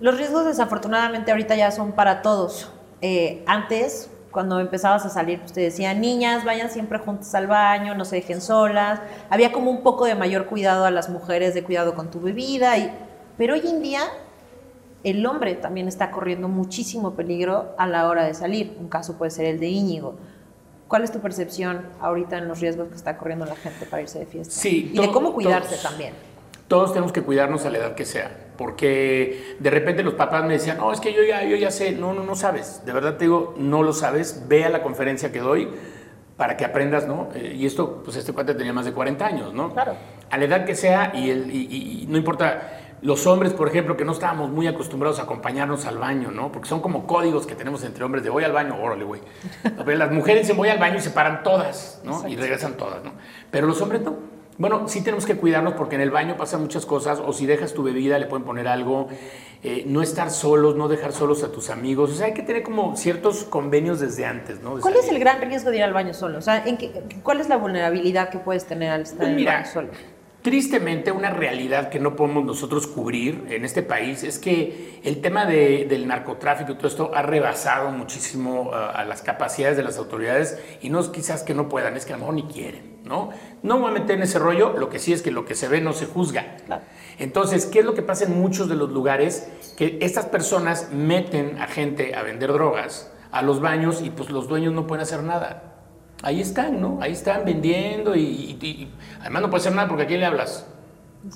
Los 0.00 0.16
riesgos 0.16 0.46
desafortunadamente 0.46 1.30
ahorita 1.30 1.56
ya 1.56 1.70
son 1.70 1.92
para 1.92 2.22
todos. 2.22 2.70
Eh, 3.00 3.42
antes, 3.46 4.10
cuando 4.30 4.60
empezabas 4.60 5.06
a 5.06 5.08
salir, 5.08 5.40
pues 5.40 5.52
te 5.52 5.60
decían, 5.60 6.00
niñas, 6.00 6.44
vayan 6.44 6.70
siempre 6.70 6.98
juntas 6.98 7.34
al 7.34 7.46
baño, 7.46 7.94
no 7.94 8.04
se 8.04 8.16
dejen 8.16 8.40
solas. 8.40 9.00
Había 9.30 9.52
como 9.52 9.70
un 9.70 9.82
poco 9.82 10.04
de 10.06 10.14
mayor 10.14 10.46
cuidado 10.46 10.84
a 10.84 10.90
las 10.90 11.08
mujeres, 11.08 11.54
de 11.54 11.62
cuidado 11.62 11.94
con 11.94 12.10
tu 12.10 12.20
bebida. 12.20 12.76
Y... 12.78 12.92
Pero 13.38 13.54
hoy 13.54 13.62
en 13.64 13.82
día 13.82 14.00
el 15.04 15.24
hombre 15.26 15.54
también 15.54 15.86
está 15.86 16.10
corriendo 16.10 16.48
muchísimo 16.48 17.14
peligro 17.14 17.74
a 17.78 17.86
la 17.86 18.08
hora 18.08 18.24
de 18.24 18.34
salir. 18.34 18.76
Un 18.80 18.88
caso 18.88 19.18
puede 19.18 19.30
ser 19.30 19.44
el 19.46 19.60
de 19.60 19.68
Íñigo. 19.68 20.16
¿Cuál 20.88 21.02
es 21.04 21.10
tu 21.12 21.20
percepción 21.20 21.82
ahorita 22.00 22.38
en 22.38 22.46
los 22.48 22.60
riesgos 22.60 22.88
que 22.88 22.94
está 22.94 23.16
corriendo 23.16 23.46
la 23.46 23.56
gente 23.56 23.86
para 23.86 24.02
irse 24.02 24.18
de 24.18 24.26
fiesta? 24.26 24.54
Sí, 24.54 24.90
Y 24.92 24.98
de 24.98 25.06
to- 25.06 25.12
cómo 25.12 25.32
cuidarse 25.32 25.70
todos. 25.76 25.82
también. 25.82 26.12
Todos 26.68 26.92
tenemos 26.92 27.12
que 27.12 27.22
cuidarnos 27.22 27.64
a 27.66 27.70
la 27.70 27.78
edad 27.78 27.94
que 27.94 28.04
sea, 28.06 28.30
porque 28.56 29.56
de 29.60 29.70
repente 29.70 30.02
los 30.02 30.14
papás 30.14 30.44
me 30.44 30.54
decían, 30.54 30.78
no, 30.78 30.92
es 30.92 31.00
que 31.00 31.12
yo 31.12 31.22
ya, 31.22 31.44
yo 31.44 31.56
ya 31.56 31.70
sé, 31.70 31.92
no, 31.92 32.14
no, 32.14 32.22
no 32.24 32.34
sabes, 32.34 32.82
de 32.86 32.92
verdad 32.92 33.16
te 33.16 33.24
digo, 33.24 33.54
no 33.58 33.82
lo 33.82 33.92
sabes, 33.92 34.44
ve 34.48 34.64
a 34.64 34.70
la 34.70 34.82
conferencia 34.82 35.30
que 35.30 35.40
doy 35.40 35.68
para 36.38 36.56
que 36.56 36.64
aprendas, 36.64 37.06
¿no? 37.06 37.28
Eh, 37.34 37.54
y 37.56 37.66
esto, 37.66 38.02
pues 38.02 38.16
este 38.16 38.32
cuate 38.32 38.54
tenía 38.54 38.72
más 38.72 38.86
de 38.86 38.92
40 38.92 39.26
años, 39.26 39.52
¿no? 39.52 39.72
Claro. 39.72 39.94
A 40.30 40.38
la 40.38 40.44
edad 40.46 40.64
que 40.64 40.74
sea, 40.74 41.12
y, 41.14 41.30
el, 41.30 41.50
y, 41.50 41.66
y- 41.70 42.02
y 42.02 42.06
no 42.08 42.16
importa, 42.16 42.80
los 43.02 43.26
hombres, 43.26 43.52
por 43.52 43.68
ejemplo, 43.68 43.96
que 43.96 44.04
no 44.04 44.12
estábamos 44.12 44.50
muy 44.50 44.66
acostumbrados 44.66 45.18
a 45.20 45.24
acompañarnos 45.24 45.84
al 45.86 45.98
baño, 45.98 46.30
¿no? 46.30 46.50
Porque 46.52 46.68
son 46.68 46.80
como 46.80 47.06
códigos 47.06 47.46
que 47.46 47.54
tenemos 47.54 47.84
entre 47.84 48.02
hombres 48.04 48.24
de 48.24 48.30
voy 48.30 48.44
al 48.44 48.52
baño, 48.52 48.76
órale, 48.80 49.04
güey. 49.04 49.20
Pero 49.84 49.98
las 49.98 50.10
mujeres 50.10 50.42
dicen 50.42 50.56
voy 50.56 50.68
al 50.70 50.78
baño 50.78 50.96
y 50.96 51.00
se 51.00 51.10
paran 51.10 51.42
todas, 51.42 52.00
¿no? 52.04 52.26
Y 52.26 52.36
regresan 52.36 52.74
todas, 52.76 53.04
¿no? 53.04 53.12
Pero 53.50 53.66
los 53.66 53.80
hombres 53.82 54.00
no. 54.02 54.32
Bueno, 54.56 54.86
sí 54.86 55.02
tenemos 55.02 55.26
que 55.26 55.36
cuidarnos 55.36 55.74
porque 55.74 55.96
en 55.96 56.00
el 56.00 56.12
baño 56.12 56.36
pasan 56.36 56.60
muchas 56.60 56.86
cosas, 56.86 57.18
o 57.18 57.32
si 57.32 57.44
dejas 57.44 57.74
tu 57.74 57.82
bebida 57.82 58.20
le 58.20 58.26
pueden 58.26 58.44
poner 58.44 58.68
algo, 58.68 59.08
eh, 59.64 59.82
no 59.88 60.00
estar 60.00 60.30
solos, 60.30 60.76
no 60.76 60.86
dejar 60.86 61.12
solos 61.12 61.42
a 61.42 61.50
tus 61.50 61.70
amigos, 61.70 62.12
o 62.12 62.14
sea, 62.14 62.26
hay 62.26 62.34
que 62.34 62.42
tener 62.44 62.62
como 62.62 62.96
ciertos 62.96 63.42
convenios 63.42 63.98
desde 63.98 64.24
antes, 64.24 64.60
¿no? 64.62 64.76
De 64.76 64.80
¿Cuál 64.82 64.94
es 64.94 65.08
el 65.08 65.18
gran 65.18 65.40
riesgo 65.40 65.70
de 65.70 65.78
ir 65.78 65.82
al 65.82 65.92
baño 65.92 66.14
solo? 66.14 66.38
O 66.38 66.40
sea, 66.40 66.64
¿en 66.64 66.76
qué- 66.76 66.92
¿cuál 67.24 67.40
es 67.40 67.48
la 67.48 67.56
vulnerabilidad 67.56 68.28
que 68.28 68.38
puedes 68.38 68.64
tener 68.64 68.90
al 68.92 69.00
estar 69.00 69.18
Pues 69.18 69.30
en 69.30 69.38
el 69.40 69.44
baño 69.44 69.66
solo? 69.66 69.88
Tristemente, 70.44 71.10
una 71.10 71.30
realidad 71.30 71.88
que 71.88 71.98
no 71.98 72.16
podemos 72.16 72.44
nosotros 72.44 72.86
cubrir 72.86 73.46
en 73.48 73.64
este 73.64 73.82
país 73.82 74.22
es 74.22 74.38
que 74.38 75.00
el 75.02 75.22
tema 75.22 75.46
de- 75.46 75.86
del 75.88 76.06
narcotráfico 76.06 76.72
y 76.72 76.74
todo 76.74 76.88
esto 76.88 77.10
ha 77.14 77.22
rebasado 77.22 77.88
muchísimo 77.90 78.64
uh, 78.64 78.74
a 78.74 79.06
las 79.06 79.22
capacidades 79.22 79.78
de 79.78 79.82
las 79.82 79.96
autoridades 79.96 80.58
y 80.82 80.90
no 80.90 81.00
es 81.00 81.08
quizás 81.08 81.44
que 81.44 81.54
no 81.54 81.70
puedan, 81.70 81.96
es 81.96 82.04
que 82.04 82.12
a 82.12 82.16
lo 82.16 82.20
mejor 82.20 82.34
ni 82.34 82.42
quieren, 82.42 82.98
¿no? 83.04 83.30
No 83.62 83.76
me 83.76 83.80
voy 83.80 83.90
a 83.92 83.94
meter 83.94 84.18
en 84.18 84.22
ese 84.24 84.38
rollo, 84.38 84.74
lo 84.76 84.90
que 84.90 84.98
sí 84.98 85.14
es 85.14 85.22
que 85.22 85.30
lo 85.30 85.46
que 85.46 85.54
se 85.54 85.66
ve 85.66 85.80
no 85.80 85.94
se 85.94 86.04
juzga. 86.04 86.58
Claro. 86.66 86.82
Entonces, 87.18 87.64
¿qué 87.64 87.78
es 87.78 87.86
lo 87.86 87.94
que 87.94 88.02
pasa 88.02 88.26
en 88.26 88.38
muchos 88.38 88.68
de 88.68 88.74
los 88.74 88.90
lugares? 88.92 89.48
Que 89.78 89.96
estas 90.02 90.26
personas 90.26 90.90
meten 90.92 91.56
a 91.58 91.68
gente 91.68 92.14
a 92.14 92.22
vender 92.22 92.52
drogas 92.52 93.10
a 93.32 93.40
los 93.40 93.62
baños 93.62 94.02
y 94.02 94.10
pues 94.10 94.28
los 94.28 94.46
dueños 94.46 94.74
no 94.74 94.86
pueden 94.86 95.04
hacer 95.04 95.22
nada. 95.22 95.70
Ahí 96.24 96.40
están, 96.40 96.80
¿no? 96.80 96.98
Ahí 97.00 97.12
están 97.12 97.44
vendiendo 97.44 98.14
y, 98.16 98.20
y- 98.60 98.66
y- 98.66 98.92
además 99.20 99.42
no 99.42 99.50
puede 99.50 99.60
hacer 99.60 99.74
nada 99.74 99.88
porque 99.88 100.04
¿a 100.04 100.06
quién 100.06 100.20
le 100.20 100.26
hablas? 100.26 100.66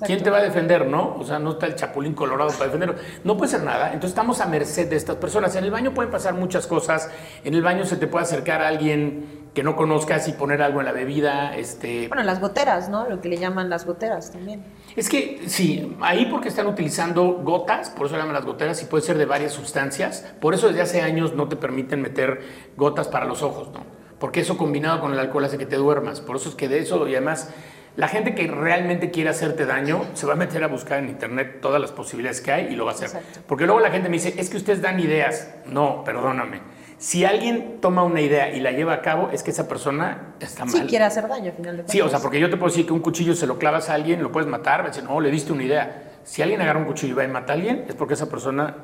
¿Quién 0.05 0.23
te 0.23 0.29
va 0.29 0.39
a 0.39 0.43
defender, 0.43 0.87
no? 0.87 1.17
O 1.19 1.25
sea, 1.25 1.39
no 1.39 1.53
está 1.53 1.65
el 1.65 1.75
chapulín 1.75 2.13
colorado 2.13 2.51
para 2.51 2.67
defenderlo. 2.67 2.97
No 3.25 3.39
puede 3.39 3.51
ser 3.53 3.63
nada. 3.63 3.87
Entonces 3.87 4.11
estamos 4.11 4.41
a 4.43 4.47
merced 4.47 4.91
de 4.91 4.97
estas 4.97 5.17
personas. 5.17 5.57
En 5.57 5.65
el 5.65 5.71
baño 5.71 5.95
pueden 5.95 6.11
pasar 6.11 6.35
muchas 6.35 6.67
cosas. 6.67 7.11
En 7.43 7.55
el 7.55 7.63
baño 7.63 7.87
se 7.87 7.97
te 7.97 8.07
puede 8.07 8.25
acercar 8.25 8.61
a 8.61 8.69
alguien 8.69 9.49
que 9.55 9.63
no 9.63 9.77
conozcas 9.77 10.29
y 10.29 10.33
poner 10.33 10.61
algo 10.61 10.81
en 10.81 10.87
la 10.87 10.93
bebida. 10.93 11.57
Este, 11.57 12.07
Bueno, 12.09 12.23
las 12.23 12.39
goteras, 12.39 12.91
¿no? 12.91 13.09
Lo 13.09 13.23
que 13.23 13.31
le 13.31 13.39
llaman 13.39 13.71
las 13.71 13.87
goteras 13.87 14.31
también. 14.31 14.63
es 14.95 15.09
que 15.09 15.41
sí, 15.47 15.97
ahí 16.03 16.27
porque 16.27 16.49
están 16.49 16.67
utilizando 16.67 17.41
gotas, 17.43 17.89
por 17.89 18.07
eso 18.07 18.17
le 18.17 18.21
llaman 18.21 18.35
las 18.35 18.45
goteras, 18.45 18.83
y 18.83 18.85
puede 18.85 19.03
ser 19.05 19.17
de 19.17 19.25
varias 19.25 19.53
sustancias. 19.53 20.27
Por 20.39 20.53
eso 20.53 20.69
desde 20.69 20.83
hace 20.83 21.01
años 21.01 21.35
no 21.35 21.49
te 21.49 21.57
permiten 21.57 22.03
meter 22.03 22.43
gotas 22.77 23.09
para 23.09 23.25
los 23.25 23.43
ojos, 23.43 23.71
¿no? 23.73 23.81
Porque 24.19 24.41
eso 24.41 24.57
combinado 24.57 25.01
con 25.01 25.13
el 25.13 25.19
alcohol 25.19 25.45
hace 25.45 25.59
que 25.59 25.67
te 25.67 25.77
duermas. 25.77 26.21
Por 26.21 26.37
eso 26.37 26.49
es 26.49 26.55
que 26.55 26.69
de 26.69 26.79
eso, 26.81 27.07
y 27.07 27.15
además, 27.15 27.51
la 27.97 28.09
gente 28.09 28.35
que 28.35 28.47
realmente 28.49 29.11
quiere 29.11 29.31
hacerte 29.31 29.65
daño 29.67 30.05
se 30.15 30.27
va 30.27 30.33
a 30.33 30.37
meter 30.37 30.63
a 30.65 30.69
buscar 30.69 30.99
en 30.99 31.09
internet 31.09 31.59
todas 31.61 31.81
las 31.81 31.93
posibilidades 31.93 32.41
que 32.41 32.53
hay 32.53 32.67
y 32.73 32.77
lo 32.77 32.85
va 32.85 32.93
a 32.93 32.95
hacer. 32.95 33.07
Exacto. 33.09 33.41
Porque 33.47 33.65
luego 33.67 33.81
la 33.81 33.91
gente 33.91 34.09
me 34.09 34.15
dice, 34.17 34.35
es 34.37 34.51
que 34.51 34.57
ustedes 34.57 34.83
dan 34.83 34.99
ideas. 35.01 35.51
No, 35.67 36.03
perdóname. 36.05 36.61
Si 36.99 37.25
alguien 37.25 37.79
toma 37.81 38.03
una 38.03 38.21
idea 38.21 38.51
y 38.53 38.59
la 38.61 38.73
lleva 38.73 38.93
a 38.95 39.03
cabo, 39.03 39.31
es 39.33 39.45
que 39.45 39.53
esa 39.53 39.69
persona 39.69 40.35
está 40.41 40.65
mal. 40.65 40.75
Sí 40.75 40.81
quiere 40.89 41.05
hacer 41.05 41.29
daño, 41.29 41.51
al 41.51 41.57
final 41.57 41.77
de 41.77 41.83
cuentas. 41.85 41.93
Sí, 41.93 42.01
o 42.01 42.09
sea, 42.09 42.19
porque 42.19 42.41
yo 42.41 42.51
te 42.51 42.57
puedo 42.57 42.71
decir 42.73 42.87
que 42.87 42.93
un 42.93 42.99
cuchillo 42.99 43.35
se 43.37 43.47
lo 43.47 43.57
clavas 43.57 43.89
a 43.89 43.95
alguien, 43.95 44.21
lo 44.21 44.33
puedes 44.33 44.49
matar, 44.49 44.83
me 44.83 44.89
dicen, 44.89 45.05
no, 45.05 45.21
le 45.21 45.31
diste 45.31 45.53
una 45.53 45.63
idea. 45.63 46.19
Si 46.25 46.43
alguien 46.43 46.61
agarra 46.61 46.81
un 46.81 46.87
cuchillo 46.87 47.13
y 47.13 47.17
va 47.17 47.23
y 47.25 47.29
mata 47.29 47.53
a 47.53 47.57
alguien, 47.57 47.85
es 47.89 47.95
porque 47.95 48.15
esa 48.15 48.29
persona 48.29 48.75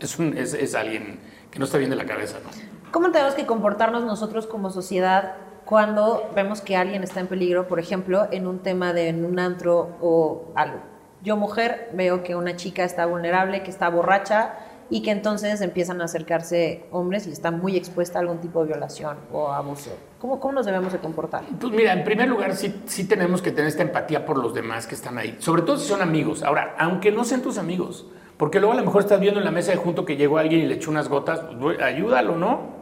es, 0.00 0.18
un- 0.18 0.36
es, 0.36 0.52
es 0.52 0.74
alguien 0.74 1.18
que 1.50 1.58
no 1.58 1.64
está 1.64 1.78
bien 1.78 1.88
de 1.88 1.96
la 1.96 2.04
cabeza, 2.04 2.36
¿no? 2.44 2.50
¿Cómo 2.90 3.10
tenemos 3.10 3.34
que 3.34 3.46
comportarnos 3.46 4.04
nosotros 4.04 4.46
como 4.46 4.70
sociedad 4.70 5.34
cuando 5.64 6.30
vemos 6.34 6.60
que 6.60 6.76
alguien 6.76 7.02
está 7.02 7.20
en 7.20 7.26
peligro, 7.26 7.66
por 7.68 7.80
ejemplo, 7.80 8.28
en 8.30 8.46
un 8.46 8.60
tema 8.60 8.92
de 8.92 9.08
en 9.08 9.24
un 9.24 9.38
antro 9.38 9.96
o 10.00 10.52
algo? 10.54 10.80
yo 11.26 11.36
mujer 11.36 11.90
veo 11.92 12.22
que 12.22 12.36
una 12.36 12.54
chica 12.54 12.84
está 12.84 13.04
vulnerable, 13.04 13.64
que 13.64 13.70
está 13.70 13.88
borracha 13.88 14.54
y 14.88 15.02
que 15.02 15.10
entonces 15.10 15.60
empiezan 15.60 16.00
a 16.00 16.04
acercarse 16.04 16.84
hombres 16.92 17.26
y 17.26 17.32
está 17.32 17.50
muy 17.50 17.76
expuesta 17.76 18.20
a 18.20 18.22
algún 18.22 18.38
tipo 18.38 18.60
de 18.60 18.68
violación 18.68 19.16
o 19.32 19.50
abuso. 19.50 19.90
¿Cómo, 20.20 20.38
cómo 20.38 20.54
nos 20.54 20.66
debemos 20.66 20.92
de 20.92 21.00
comportar? 21.00 21.42
Pues 21.60 21.72
mira, 21.72 21.92
en 21.92 22.04
primer 22.04 22.28
lugar 22.28 22.54
sí, 22.54 22.82
sí 22.86 23.08
tenemos 23.08 23.42
que 23.42 23.50
tener 23.50 23.66
esta 23.66 23.82
empatía 23.82 24.24
por 24.24 24.38
los 24.38 24.54
demás 24.54 24.86
que 24.86 24.94
están 24.94 25.18
ahí, 25.18 25.36
sobre 25.40 25.62
todo 25.62 25.76
si 25.78 25.88
son 25.88 26.00
amigos. 26.00 26.44
Ahora, 26.44 26.76
aunque 26.78 27.10
no 27.10 27.24
sean 27.24 27.42
tus 27.42 27.58
amigos, 27.58 28.06
porque 28.36 28.60
luego 28.60 28.74
a 28.74 28.76
lo 28.76 28.84
mejor 28.84 29.02
estás 29.02 29.18
viendo 29.18 29.40
en 29.40 29.46
la 29.46 29.50
mesa 29.50 29.72
de 29.72 29.78
junto 29.78 30.04
que 30.04 30.16
llegó 30.16 30.38
alguien 30.38 30.60
y 30.60 30.66
le 30.66 30.76
echó 30.76 30.92
unas 30.92 31.08
gotas, 31.08 31.40
pues, 31.60 31.80
ayúdalo, 31.82 32.36
¿no? 32.36 32.75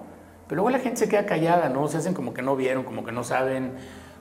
Pero 0.48 0.62
luego 0.62 0.70
la 0.70 0.82
gente 0.82 0.98
se 0.98 1.08
queda 1.08 1.26
callada, 1.26 1.68
¿no? 1.68 1.88
Se 1.88 1.96
hacen 1.96 2.14
como 2.14 2.34
que 2.34 2.42
no 2.42 2.56
vieron, 2.56 2.84
como 2.84 3.04
que 3.04 3.12
no 3.12 3.24
saben. 3.24 3.72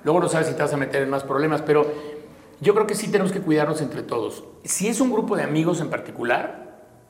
Luego 0.03 0.19
no 0.19 0.29
sabes 0.29 0.47
si 0.47 0.53
te 0.53 0.61
vas 0.61 0.73
a 0.73 0.77
meter 0.77 1.03
en 1.03 1.09
más 1.09 1.23
problemas, 1.23 1.61
pero 1.61 1.85
yo 2.61 2.73
creo 2.73 2.87
que 2.87 2.95
sí 2.95 3.09
tenemos 3.09 3.31
que 3.31 3.41
cuidarnos 3.41 3.81
entre 3.81 4.03
todos. 4.03 4.43
Si 4.63 4.87
es 4.87 5.01
un 5.01 5.11
grupo 5.11 5.35
de 5.35 5.43
amigos 5.43 5.81
en 5.81 5.89
particular, 5.89 6.63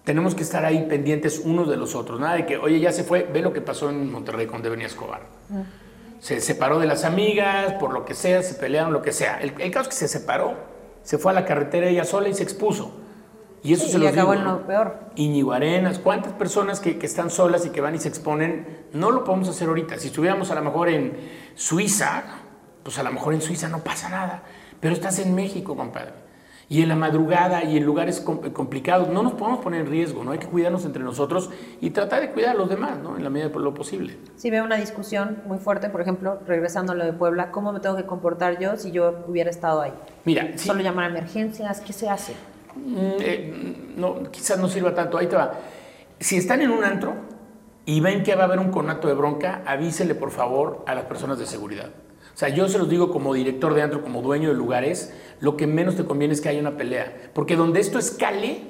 tenemos 0.03 0.35
que 0.35 0.43
estar 0.43 0.65
ahí 0.65 0.85
pendientes 0.89 1.41
unos 1.43 1.69
de 1.69 1.77
los 1.77 1.95
otros. 1.95 2.19
Nada 2.19 2.35
de 2.35 2.45
que, 2.45 2.57
oye, 2.57 2.79
ya 2.79 2.91
se 2.91 3.03
fue, 3.03 3.23
ve 3.31 3.41
lo 3.41 3.53
que 3.53 3.61
pasó 3.61 3.89
en 3.89 4.11
Monterrey 4.11 4.47
con 4.47 4.61
Devenia 4.61 4.87
Escobar. 4.87 5.21
Se 6.19 6.41
separó 6.41 6.79
de 6.79 6.87
las 6.87 7.03
amigas, 7.03 7.73
por 7.73 7.93
lo 7.93 8.05
que 8.05 8.13
sea, 8.13 8.41
se 8.43 8.55
pelearon, 8.55 8.93
lo 8.93 9.01
que 9.01 9.11
sea. 9.11 9.39
El, 9.41 9.53
caso 9.71 9.89
es 9.89 9.95
que 9.95 9.95
se 9.95 10.07
separó, 10.07 10.55
se 11.03 11.17
fue 11.17 11.31
a 11.31 11.35
la 11.35 11.45
carretera 11.45 11.87
ella 11.87 12.05
sola 12.05 12.29
y 12.29 12.33
se 12.33 12.43
expuso. 12.43 12.93
Y 13.63 13.73
eso 13.73 13.87
se 13.87 13.97
lo 13.97 14.07
acabó 14.07 14.33
en 14.33 14.43
lo 14.43 14.67
peor. 14.67 14.99
Íñigo 15.15 15.53
Arenas, 15.53 15.99
¿cuántas 15.99 16.33
personas 16.33 16.79
que, 16.79 16.97
que, 16.97 17.05
están 17.05 17.29
solas 17.29 17.65
y 17.65 17.69
que 17.69 17.79
van 17.79 17.95
y 17.95 17.99
se 17.99 18.09
exponen? 18.09 18.87
No 18.91 19.09
lo 19.09 19.23
podemos 19.23 19.47
hacer 19.47 19.69
ahorita. 19.69 19.97
Si 19.97 20.07
estuviéramos 20.07 20.51
a 20.51 20.55
lo 20.55 20.61
mejor 20.61 20.89
en 20.89 21.17
Suiza, 21.55 22.23
pues 22.83 22.99
a 22.99 23.03
lo 23.03 23.11
mejor 23.11 23.33
en 23.33 23.41
Suiza 23.41 23.69
no 23.69 23.79
pasa 23.79 24.09
nada. 24.09 24.43
Pero 24.81 24.93
estás 24.93 25.19
en 25.19 25.33
México, 25.33 25.77
compadre 25.77 26.23
y 26.69 26.81
en 26.81 26.89
la 26.89 26.95
madrugada 26.95 27.63
y 27.63 27.77
en 27.77 27.85
lugares 27.85 28.19
complicados. 28.21 29.09
No 29.09 29.21
nos 29.21 29.33
podemos 29.33 29.59
poner 29.59 29.81
en 29.81 29.87
riesgo, 29.87 30.23
¿no? 30.23 30.31
Hay 30.31 30.39
que 30.39 30.47
cuidarnos 30.47 30.85
entre 30.85 31.03
nosotros 31.03 31.49
y 31.81 31.91
tratar 31.91 32.21
de 32.21 32.31
cuidar 32.31 32.55
a 32.55 32.57
los 32.57 32.69
demás, 32.69 32.97
¿no? 32.97 33.15
En 33.15 33.23
la 33.23 33.29
medida 33.29 33.49
de 33.49 33.59
lo 33.59 33.73
posible. 33.73 34.17
Si 34.37 34.49
veo 34.49 34.63
una 34.63 34.77
discusión 34.77 35.37
muy 35.45 35.59
fuerte, 35.59 35.89
por 35.89 36.01
ejemplo, 36.01 36.39
regresando 36.47 36.93
a 36.93 36.95
lo 36.95 37.05
de 37.05 37.13
Puebla, 37.13 37.51
¿cómo 37.51 37.71
me 37.71 37.79
tengo 37.79 37.95
que 37.95 38.05
comportar 38.05 38.59
yo 38.59 38.75
si 38.77 38.91
yo 38.91 39.23
hubiera 39.27 39.49
estado 39.49 39.81
ahí? 39.81 39.93
Mira, 40.25 40.57
solo 40.57 40.81
llamar 40.81 41.05
a 41.05 41.09
emergencias, 41.09 41.79
¿qué 41.81 41.93
se 41.93 42.09
hace? 42.09 42.33
Mm, 42.75 43.11
eh, 43.19 43.75
no, 43.95 44.31
quizás 44.31 44.59
no 44.59 44.67
sirva 44.67 44.93
tanto. 44.93 45.17
Ahí 45.17 45.27
te 45.27 45.35
va. 45.35 45.53
Si 46.19 46.37
están 46.37 46.61
en 46.61 46.71
un 46.71 46.83
antro 46.83 47.15
y 47.85 47.99
ven 47.99 48.23
que 48.23 48.35
va 48.35 48.43
a 48.43 48.45
haber 48.45 48.59
un 48.59 48.71
conato 48.71 49.07
de 49.07 49.13
bronca, 49.13 49.61
avísele 49.65 50.15
por 50.15 50.31
favor 50.31 50.83
a 50.87 50.95
las 50.95 51.05
personas 51.05 51.39
de 51.39 51.45
seguridad. 51.45 51.89
O 52.33 52.37
sea, 52.37 52.49
yo 52.49 52.67
se 52.67 52.79
los 52.79 52.89
digo 52.89 53.11
como 53.11 53.33
director 53.33 53.73
de 53.75 53.83
antro, 53.83 54.01
como 54.01 54.21
dueño 54.21 54.49
de 54.49 54.55
lugares, 54.55 55.13
lo 55.39 55.55
que 55.55 55.67
menos 55.67 55.95
te 55.95 56.03
conviene 56.03 56.33
es 56.33 56.41
que 56.41 56.49
haya 56.49 56.61
una 56.61 56.77
pelea. 56.77 57.29
Porque 57.33 57.55
donde 57.55 57.79
esto 57.79 57.99
escale, 57.99 58.61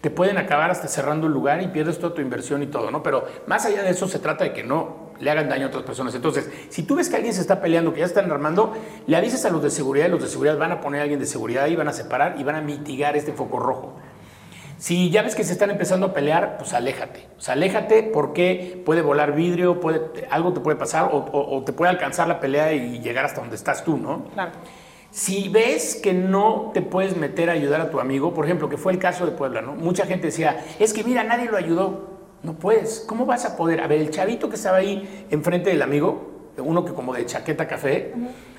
te 0.00 0.10
pueden 0.10 0.38
acabar 0.38 0.70
hasta 0.70 0.88
cerrando 0.88 1.26
el 1.28 1.32
lugar 1.32 1.62
y 1.62 1.68
pierdes 1.68 1.98
toda 1.98 2.14
tu 2.14 2.20
inversión 2.20 2.62
y 2.62 2.66
todo, 2.66 2.90
¿no? 2.90 3.02
Pero 3.02 3.24
más 3.46 3.64
allá 3.64 3.82
de 3.82 3.90
eso 3.90 4.08
se 4.08 4.18
trata 4.18 4.44
de 4.44 4.52
que 4.52 4.64
no 4.64 5.05
le 5.20 5.30
hagan 5.30 5.48
daño 5.48 5.66
a 5.66 5.68
otras 5.68 5.84
personas. 5.84 6.14
Entonces, 6.14 6.50
si 6.68 6.82
tú 6.82 6.96
ves 6.96 7.08
que 7.08 7.16
alguien 7.16 7.34
se 7.34 7.40
está 7.40 7.60
peleando, 7.60 7.92
que 7.92 8.00
ya 8.00 8.06
están 8.06 8.30
armando, 8.30 8.74
le 9.06 9.16
avisas 9.16 9.44
a 9.44 9.50
los 9.50 9.62
de 9.62 9.70
seguridad 9.70 10.06
y 10.06 10.10
los 10.10 10.22
de 10.22 10.28
seguridad 10.28 10.58
van 10.58 10.72
a 10.72 10.80
poner 10.80 11.00
a 11.00 11.02
alguien 11.02 11.20
de 11.20 11.26
seguridad 11.26 11.66
y 11.66 11.76
van 11.76 11.88
a 11.88 11.92
separar 11.92 12.36
y 12.38 12.44
van 12.44 12.56
a 12.56 12.60
mitigar 12.60 13.16
este 13.16 13.32
foco 13.32 13.58
rojo. 13.58 13.96
Si 14.78 15.08
ya 15.08 15.22
ves 15.22 15.34
que 15.34 15.42
se 15.42 15.52
están 15.52 15.70
empezando 15.70 16.06
a 16.06 16.12
pelear, 16.12 16.58
pues 16.58 16.74
aléjate. 16.74 17.26
O 17.38 17.40
sea, 17.40 17.54
aléjate 17.54 18.02
porque 18.02 18.82
puede 18.84 19.00
volar 19.00 19.34
vidrio, 19.34 19.80
puede, 19.80 20.26
algo 20.30 20.52
te 20.52 20.60
puede 20.60 20.76
pasar 20.76 21.08
o, 21.12 21.62
te 21.64 21.72
puede 21.72 21.90
alcanzar 21.90 22.28
la 22.28 22.40
pelea 22.40 22.74
y 22.74 23.00
llegar 23.00 23.24
hasta 23.24 23.40
donde 23.40 23.56
estás 23.56 23.84
tú, 23.84 23.96
¿no? 23.96 24.24
Claro. 24.34 24.52
Si 25.10 25.48
ves 25.48 25.98
que 26.02 26.12
no 26.12 26.72
te 26.74 26.82
puedes 26.82 27.16
meter 27.16 27.48
a 27.48 27.54
ayudar 27.54 27.80
a 27.80 27.90
tu 27.90 28.00
amigo, 28.00 28.34
por 28.34 28.44
ejemplo, 28.44 28.68
que 28.68 28.76
fue 28.76 28.92
el 28.92 28.98
caso 28.98 29.24
de 29.24 29.32
Puebla, 29.32 29.62
¿no? 29.62 29.74
Mucha 29.74 30.04
gente 30.04 30.26
decía, 30.26 30.62
es 30.78 30.92
que 30.92 31.04
mira, 31.04 31.24
nadie 31.24 31.46
lo 31.46 31.56
ayudó. 31.56 32.15
No 32.46 32.52
puedes. 32.52 33.04
¿Cómo 33.08 33.26
vas 33.26 33.44
a 33.44 33.56
poder? 33.56 33.80
A 33.80 33.88
ver, 33.88 34.00
el 34.00 34.10
chavito 34.10 34.48
que 34.48 34.54
estaba 34.54 34.76
ahí 34.76 35.26
enfrente 35.30 35.70
del 35.70 35.82
amigo, 35.82 36.52
uno 36.58 36.84
que 36.84 36.92
como 36.92 37.12
de 37.12 37.26
chaqueta 37.26 37.66
café, 37.66 38.14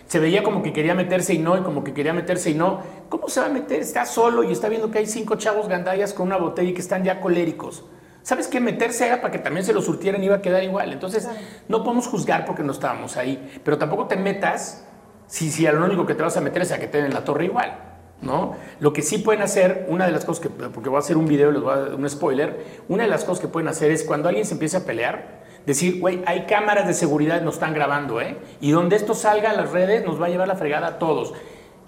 se 0.07 0.19
veía 0.19 0.43
como 0.43 0.61
que 0.61 0.73
quería 0.73 0.93
meterse 0.93 1.33
y 1.33 1.37
no, 1.37 1.57
y 1.57 1.61
como 1.61 1.85
que 1.85 1.93
quería 1.93 2.11
meterse 2.11 2.49
y 2.49 2.53
no. 2.53 2.81
¿Cómo 3.07 3.29
se 3.29 3.39
va 3.39 3.45
a 3.45 3.49
meter? 3.49 3.79
Está 3.79 4.05
solo 4.05 4.43
y 4.43 4.51
está 4.51 4.67
viendo 4.67 4.91
que 4.91 4.97
hay 4.97 5.05
cinco 5.05 5.37
chavos 5.37 5.69
gandallas 5.69 6.13
con 6.13 6.27
una 6.27 6.35
botella 6.35 6.71
y 6.71 6.73
que 6.73 6.81
están 6.81 7.05
ya 7.05 7.21
coléricos. 7.21 7.85
¿Sabes 8.23 8.49
qué? 8.49 8.59
Meterse 8.59 9.07
era 9.07 9.21
para 9.21 9.31
que 9.31 9.39
también 9.39 9.65
se 9.65 9.71
lo 9.71 9.81
surtieran 9.81 10.21
y 10.21 10.25
iba 10.25 10.35
a 10.35 10.41
quedar 10.41 10.61
igual. 10.65 10.91
Entonces, 10.91 11.29
no 11.69 11.81
podemos 11.81 12.07
juzgar 12.07 12.43
porque 12.43 12.63
no 12.63 12.73
estábamos 12.73 13.15
ahí. 13.15 13.57
Pero 13.63 13.77
tampoco 13.77 14.07
te 14.07 14.17
metas 14.17 14.83
si, 15.27 15.49
si 15.49 15.65
a 15.65 15.71
lo 15.71 15.85
único 15.85 16.05
que 16.05 16.13
te 16.13 16.23
vas 16.23 16.35
a 16.35 16.41
meter 16.41 16.63
es 16.63 16.73
a 16.73 16.77
que 16.77 16.89
te 16.89 17.01
den 17.01 17.13
la 17.13 17.23
torre 17.23 17.45
igual. 17.45 17.96
¿No? 18.21 18.55
Lo 18.79 18.93
que 18.93 19.03
sí 19.03 19.19
pueden 19.19 19.43
hacer, 19.43 19.85
una 19.89 20.05
de 20.05 20.11
las 20.11 20.25
cosas 20.25 20.41
que, 20.41 20.49
porque 20.49 20.89
voy 20.89 20.97
a 20.97 20.99
hacer 20.99 21.17
un 21.17 21.27
video, 21.27 21.51
les 21.51 21.61
voy 21.61 21.71
a 21.71 21.77
dar 21.77 21.95
un 21.95 22.09
spoiler, 22.09 22.65
una 22.87 23.03
de 23.03 23.09
las 23.09 23.23
cosas 23.23 23.41
que 23.41 23.47
pueden 23.47 23.67
hacer 23.67 23.91
es 23.91 24.03
cuando 24.03 24.27
alguien 24.27 24.45
se 24.45 24.53
empieza 24.53 24.79
a 24.79 24.81
pelear, 24.81 25.43
decir, 25.67 25.99
güey, 25.99 26.23
hay 26.25 26.45
cámaras 26.45 26.87
de 26.87 26.93
seguridad, 26.93 27.41
nos 27.41 27.55
están 27.55 27.73
grabando, 27.73 28.19
¿eh? 28.21 28.37
Y 28.59 28.71
donde 28.71 28.95
esto 28.95 29.13
salga 29.13 29.51
a 29.51 29.53
las 29.53 29.71
redes, 29.71 30.03
nos 30.05 30.19
va 30.19 30.25
a 30.27 30.29
llevar 30.29 30.47
la 30.47 30.55
fregada 30.55 30.87
a 30.87 30.99
todos. 30.99 31.33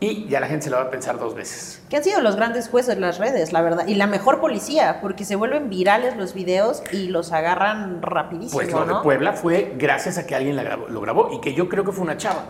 Y 0.02 0.28
ya 0.30 0.40
la 0.40 0.48
gente 0.48 0.66
se 0.66 0.70
lo 0.70 0.78
va 0.78 0.84
a 0.84 0.90
pensar 0.90 1.20
dos 1.20 1.36
veces. 1.36 1.82
¿Qué 1.90 1.98
han 1.98 2.04
sido 2.04 2.22
los 2.22 2.38
grandes 2.38 2.70
jueces 2.70 2.98
las 2.98 3.18
redes, 3.18 3.52
la 3.52 3.62
verdad? 3.62 3.86
Y 3.86 3.96
la 3.96 4.08
mejor 4.08 4.40
policía, 4.40 5.00
porque 5.02 5.26
se 5.26 5.36
vuelven 5.36 5.70
virales 5.70 6.16
los 6.16 6.34
videos 6.34 6.84
y 6.94 7.08
los 7.08 7.34
agarran 7.34 8.02
rapidísimo. 8.02 8.62
Pues 8.62 8.72
lo 8.72 8.86
de 8.86 8.96
Puebla 9.04 9.34
fue 9.34 9.74
gracias 9.78 10.18
a 10.18 10.26
que 10.26 10.36
alguien 10.36 10.58
lo 10.90 11.02
grabó 11.02 11.32
y 11.34 11.42
que 11.42 11.54
yo 11.54 11.68
creo 11.68 11.84
que 11.84 11.92
fue 11.92 12.04
una 12.04 12.16
chava. 12.16 12.44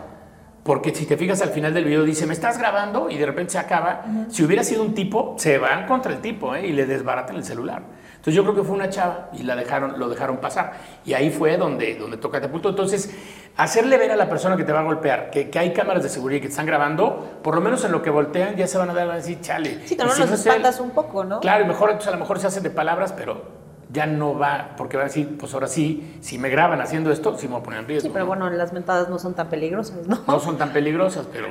Porque 0.62 0.94
si 0.94 1.06
te 1.06 1.16
fijas 1.16 1.40
al 1.40 1.50
final 1.50 1.72
del 1.72 1.84
video 1.84 2.04
dice, 2.04 2.26
me 2.26 2.34
estás 2.34 2.58
grabando 2.58 3.08
y 3.08 3.16
de 3.16 3.24
repente 3.24 3.52
se 3.52 3.58
acaba. 3.58 4.04
Si 4.28 4.44
hubiera 4.44 4.62
sido 4.62 4.82
un 4.82 4.94
tipo, 4.94 5.34
se 5.38 5.58
van 5.58 5.86
contra 5.86 6.12
el 6.12 6.20
tipo 6.20 6.54
¿eh? 6.54 6.66
y 6.66 6.72
le 6.72 6.84
desbaratan 6.84 7.36
el 7.36 7.44
celular. 7.44 7.82
Entonces 8.10 8.34
yo 8.34 8.42
creo 8.42 8.54
que 8.54 8.62
fue 8.62 8.76
una 8.76 8.90
chava 8.90 9.30
y 9.32 9.44
la 9.44 9.56
dejaron, 9.56 9.98
lo 9.98 10.10
dejaron 10.10 10.36
pasar. 10.36 10.74
Y 11.06 11.14
ahí 11.14 11.30
fue 11.30 11.56
donde, 11.56 11.94
donde 11.94 12.18
toca 12.18 12.38
punto. 12.50 12.68
Entonces, 12.68 13.10
hacerle 13.56 13.96
ver 13.96 14.10
a 14.10 14.16
la 14.16 14.28
persona 14.28 14.58
que 14.58 14.64
te 14.64 14.72
va 14.72 14.80
a 14.80 14.82
golpear 14.82 15.30
que, 15.30 15.48
que, 15.48 15.58
hay 15.58 15.72
cámaras 15.72 16.02
de 16.02 16.10
seguridad 16.10 16.42
que 16.42 16.48
te 16.48 16.50
están 16.50 16.66
grabando, 16.66 17.40
por 17.42 17.54
lo 17.54 17.62
menos 17.62 17.82
en 17.84 17.92
lo 17.92 18.02
que 18.02 18.10
voltean 18.10 18.56
ya 18.56 18.66
se 18.66 18.76
van 18.76 18.90
a 18.90 18.94
dar 18.94 19.10
a 19.10 19.14
decir, 19.14 19.40
chale. 19.40 19.80
Sí, 19.86 19.96
también 19.96 20.18
los 20.20 20.30
espantas 20.30 20.80
un 20.80 20.90
poco, 20.90 21.24
¿no? 21.24 21.40
Claro, 21.40 21.64
mejor, 21.64 21.88
entonces 21.88 22.08
a 22.08 22.12
lo 22.12 22.20
mejor 22.20 22.38
se 22.38 22.48
hacen 22.48 22.62
de 22.62 22.70
palabras, 22.70 23.14
pero 23.16 23.59
ya 23.92 24.06
no 24.06 24.38
va, 24.38 24.74
porque 24.76 24.96
va 24.96 25.04
a 25.04 25.06
decir, 25.06 25.36
pues 25.38 25.52
ahora 25.54 25.66
sí, 25.66 26.18
si 26.20 26.38
me 26.38 26.48
graban 26.48 26.80
haciendo 26.80 27.10
esto, 27.10 27.36
sí 27.36 27.46
me 27.46 27.54
voy 27.54 27.60
a 27.60 27.64
poner 27.64 27.80
en 27.80 27.88
riesgo. 27.88 28.08
Sí, 28.08 28.12
pero 28.12 28.26
bueno, 28.26 28.48
las 28.50 28.72
mentadas 28.72 29.08
no 29.08 29.18
son 29.18 29.34
tan 29.34 29.48
peligrosas, 29.48 30.06
¿no? 30.06 30.20
No 30.26 30.40
son 30.40 30.58
tan 30.58 30.72
peligrosas, 30.72 31.26
pero... 31.32 31.48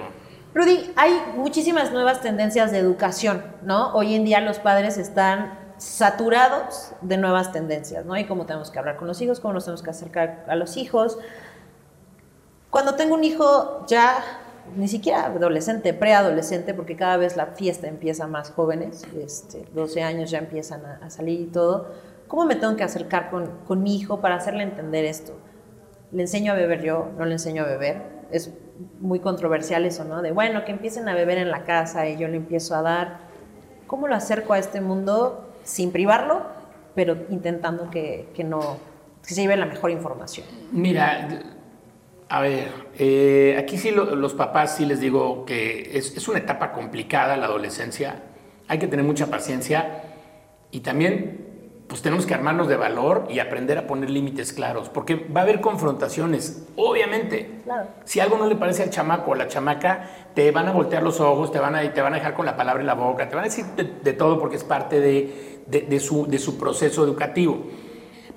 Rudy, 0.53 0.91
hay 0.96 1.13
muchísimas 1.36 1.91
nuevas 1.91 2.22
tendencias 2.22 2.72
de 2.72 2.79
educación, 2.79 3.43
¿no? 3.63 3.93
Hoy 3.93 4.15
en 4.15 4.25
día 4.25 4.41
los 4.41 4.58
padres 4.60 4.98
están 4.98 5.60
saturados 5.77 6.93
de 7.01 7.17
nuevas 7.17 7.51
tendencias, 7.51 8.05
¿no? 8.05 8.17
Y 8.17 8.25
cómo 8.25 8.46
tenemos 8.46 8.72
que 8.72 8.79
hablar 8.79 8.98
con 8.98 9.08
los 9.08 9.22
hijos, 9.22 9.39
cómo 9.39 9.53
nos 9.53 9.65
tenemos 9.65 9.84
que 9.84 9.89
acercar 9.89 10.46
a 10.48 10.55
los 10.55 10.77
hijos. 10.77 11.17
Cuando 12.69 12.96
tengo 12.96 13.15
un 13.15 13.24
hijo 13.24 13.86
ya 13.88 14.24
ni 14.75 14.88
siquiera 14.88 15.25
adolescente, 15.25 15.93
preadolescente, 15.93 16.74
porque 16.74 16.96
cada 16.96 17.17
vez 17.17 17.36
la 17.36 17.48
fiesta 17.48 17.88
empieza 17.88 18.27
más 18.27 18.51
jóvenes, 18.51 19.05
este, 19.17 19.65
12 19.74 20.03
años 20.03 20.31
ya 20.31 20.39
empiezan 20.39 20.86
a, 20.86 21.10
salir 21.10 21.41
y 21.41 21.46
todo, 21.46 21.88
¿cómo 22.29 22.45
me 22.45 22.55
tengo 22.55 22.77
que 22.77 22.83
acercar 22.83 23.29
con, 23.29 23.48
con, 23.67 23.83
mi 23.83 23.98
hijo 23.98 24.21
para 24.21 24.36
hacerle 24.36 24.63
entender 24.63 25.03
esto? 25.03 25.38
¿Le 26.13 26.21
enseño 26.21 26.53
a 26.53 26.55
beber 26.55 26.81
yo? 26.81 27.09
¿No 27.17 27.25
le 27.25 27.33
enseño 27.33 27.63
a 27.63 27.65
beber? 27.65 28.01
Es 28.31 28.53
muy 29.01 29.19
controversial 29.19 29.86
eso, 29.86 30.05
¿no? 30.05 30.21
De, 30.21 30.31
bueno, 30.31 30.63
que 30.63 30.71
empiecen 30.71 31.09
a 31.09 31.13
beber 31.13 31.38
en 31.38 31.51
la 31.51 31.65
casa 31.65 32.07
y 32.07 32.17
yo 32.17 32.29
le 32.29 32.38
empiezo 32.38 32.75
a 32.75 32.81
dar. 32.81 33.17
¿Cómo 33.86 34.07
lo 34.07 34.15
acerco 34.15 34.53
a 34.53 34.59
este 34.59 34.79
mundo 34.79 35.50
sin 35.63 35.91
privarlo, 35.91 36.43
pero 36.95 37.17
intentando 37.29 37.89
que, 37.89 38.29
que 38.33 38.45
no 38.45 38.77
que 39.25 39.33
se 39.33 39.41
lleve 39.41 39.57
la 39.57 39.65
mejor 39.65 39.91
información. 39.91 40.48
Mira, 40.71 41.27
a 42.29 42.41
ver, 42.41 42.69
eh, 42.98 43.55
aquí 43.59 43.77
sí 43.77 43.91
los 43.91 44.33
papás 44.33 44.75
sí 44.75 44.86
les 44.86 45.00
digo 45.00 45.45
que 45.45 45.98
es, 45.98 46.15
es, 46.15 46.27
una 46.27 46.39
etapa 46.39 46.71
complicada 46.71 47.36
la 47.38 47.45
adolescencia, 47.45 48.24
hay 48.67 48.79
que 48.79 48.88
tener 48.88 49.05
mucha 49.05 49.27
paciencia 49.27 50.03
y 50.71 50.81
también 50.81 51.49
pues 51.89 52.03
tenemos 52.03 52.27
que 52.27 52.36
armarnos 52.36 52.67
de 52.67 52.77
valor 52.77 53.25
y 53.31 53.39
aprender 53.39 53.79
a 53.79 53.88
poner 53.88 54.12
límites 54.12 54.53
claros, 54.53 54.89
porque 54.89 55.15
va 55.15 55.41
a 55.41 55.43
haber 55.43 55.60
confrontaciones, 55.60 56.67
obviamente. 56.75 57.62
Claro. 57.63 57.88
Si 58.05 58.19
algo 58.19 58.38
no 58.38 58.46
le 58.46 58.55
parece 58.55 58.84
al 58.84 58.91
chamaco 58.91 59.31
o 59.31 59.34
a 59.34 59.38
la 59.38 59.48
chamaca, 59.48 60.08
te 60.36 60.51
van 60.51 60.67
a 60.67 60.72
voltear 60.72 61.01
los 61.01 61.19
ojos, 61.19 61.51
te 61.51 61.58
van 61.58 61.75
a, 61.75 61.91
te 61.91 62.01
van 62.01 62.13
a 62.13 62.17
dejar 62.17 62.36
con 62.36 62.46
la 62.46 62.55
palabra 62.55 62.81
en 62.81 62.86
la 62.86 62.93
boca, 62.93 63.27
te 63.27 63.36
van 63.36 63.46
a 63.46 63.48
decir 63.48 63.65
de, 63.65 64.13
todo 64.13 64.39
porque 64.39 64.58
es 64.58 64.63
parte 64.63 65.01
de, 65.01 65.63
de, 65.65 66.00
su, 66.00 66.27
de 66.27 66.38
su 66.38 66.60
proceso 66.60 67.03
educativo. 67.03 67.65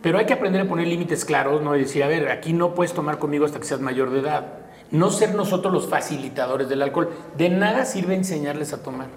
Pero 0.00 0.18
hay 0.18 0.25
que 0.25 0.32
aprender 0.32 0.62
a 0.62 0.64
poner 0.64 0.88
límites 0.88 1.26
claros, 1.26 1.61
¿no? 1.61 1.76
Y 1.76 1.80
decir, 1.80 2.02
a 2.02 2.09
ver, 2.09 2.30
aquí 2.30 2.54
no 2.54 2.75
puedes 2.75 2.94
tomar 2.94 3.18
conmigo 3.18 3.44
hasta 3.44 3.59
que 3.59 3.66
seas 3.66 3.80
mayor 3.80 4.11
de 4.11 4.21
edad. 4.21 4.47
No 4.90 5.11
ser 5.11 5.35
nosotros 5.35 5.75
los 5.75 5.88
facilitadores 5.88 6.71
del 6.71 6.80
alcohol. 6.80 7.11
De 7.37 7.50
nada 7.50 7.85
sirve 7.85 8.14
enseñarles 8.14 8.73
a 8.73 8.82
tomar. 8.82 9.09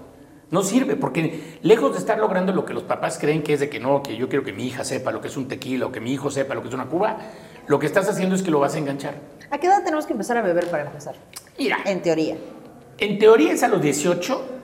No 0.52 0.62
sirve, 0.62 0.96
porque 0.96 1.58
lejos 1.64 1.94
de 1.94 2.00
estar 2.00 2.20
logrando 2.20 2.54
lo 2.54 2.66
que 2.66 2.74
los 2.74 2.84
papás 2.84 3.18
creen 3.20 3.42
que 3.42 3.54
es 3.54 3.60
de 3.60 3.70
que 3.70 3.80
no, 3.80 4.04
que 4.04 4.16
yo 4.16 4.30
quiero 4.30 4.44
que 4.44 4.54
mi 4.54 4.68
hija 4.68 4.84
sepa 4.84 5.12
lo 5.12 5.22
que 5.22 5.28
es 5.28 5.38
un 5.38 5.48
tequila 5.48 5.88
o 5.88 5.92
que 5.92 6.00
mi 6.00 6.14
hijo 6.14 6.30
sepa 6.30 6.54
lo 6.54 6.62
que 6.62 6.68
es 6.68 6.74
una 6.74 6.86
cuba, 6.86 7.18
lo 7.68 7.80
que 7.80 7.88
estás 7.88 8.08
haciendo 8.08 8.36
es 8.36 8.44
que 8.44 8.52
lo 8.52 8.60
vas 8.60 8.76
a 8.76 8.78
enganchar. 8.78 9.16
¿A 9.50 9.58
qué 9.58 9.68
edad 9.68 9.84
tenemos 9.84 10.06
que 10.06 10.14
empezar 10.14 10.38
a 10.38 10.42
beber 10.42 10.70
para 10.70 10.86
empezar? 10.86 11.16
Mira. 11.58 11.80
En 11.86 12.02
teoría. 12.02 12.38
En 12.98 13.18
teoría 13.18 13.54
es 13.54 13.64
a 13.64 13.68
los 13.68 13.82
18, 13.82 14.56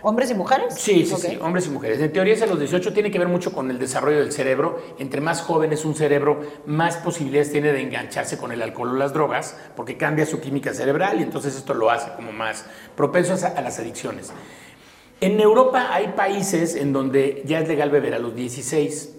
¿Hombres 0.00 0.30
y 0.30 0.34
mujeres? 0.34 0.74
Sí, 0.76 1.04
sí, 1.04 1.16
sí, 1.16 1.38
hombres 1.40 1.66
y 1.66 1.70
mujeres. 1.70 2.00
En 2.00 2.12
teoría 2.12 2.34
es 2.34 2.42
a 2.42 2.46
los 2.46 2.58
18, 2.58 2.92
tiene 2.92 3.10
que 3.10 3.18
ver 3.18 3.26
mucho 3.26 3.52
con 3.52 3.68
el 3.68 3.80
desarrollo 3.80 4.18
del 4.20 4.30
cerebro. 4.30 4.80
Entre 5.00 5.20
más 5.20 5.42
joven 5.42 5.72
es 5.72 5.84
un 5.84 5.96
cerebro, 5.96 6.40
más 6.66 6.98
posibilidades 6.98 7.50
tiene 7.50 7.72
de 7.72 7.82
engancharse 7.82 8.38
con 8.38 8.52
el 8.52 8.62
alcohol 8.62 8.90
o 8.90 8.94
las 8.94 9.12
drogas, 9.12 9.56
porque 9.74 9.96
cambia 9.96 10.24
su 10.24 10.40
química 10.40 10.72
cerebral 10.72 11.18
y 11.18 11.24
entonces 11.24 11.56
esto 11.56 11.74
lo 11.74 11.90
hace 11.90 12.12
como 12.12 12.30
más 12.30 12.64
propenso 12.94 13.34
a 13.44 13.60
las 13.60 13.80
adicciones. 13.80 14.32
En 15.20 15.40
Europa 15.40 15.88
hay 15.92 16.08
países 16.08 16.76
en 16.76 16.92
donde 16.92 17.42
ya 17.44 17.58
es 17.58 17.68
legal 17.68 17.90
beber 17.90 18.14
a 18.14 18.18
los 18.18 18.34
16. 18.36 19.16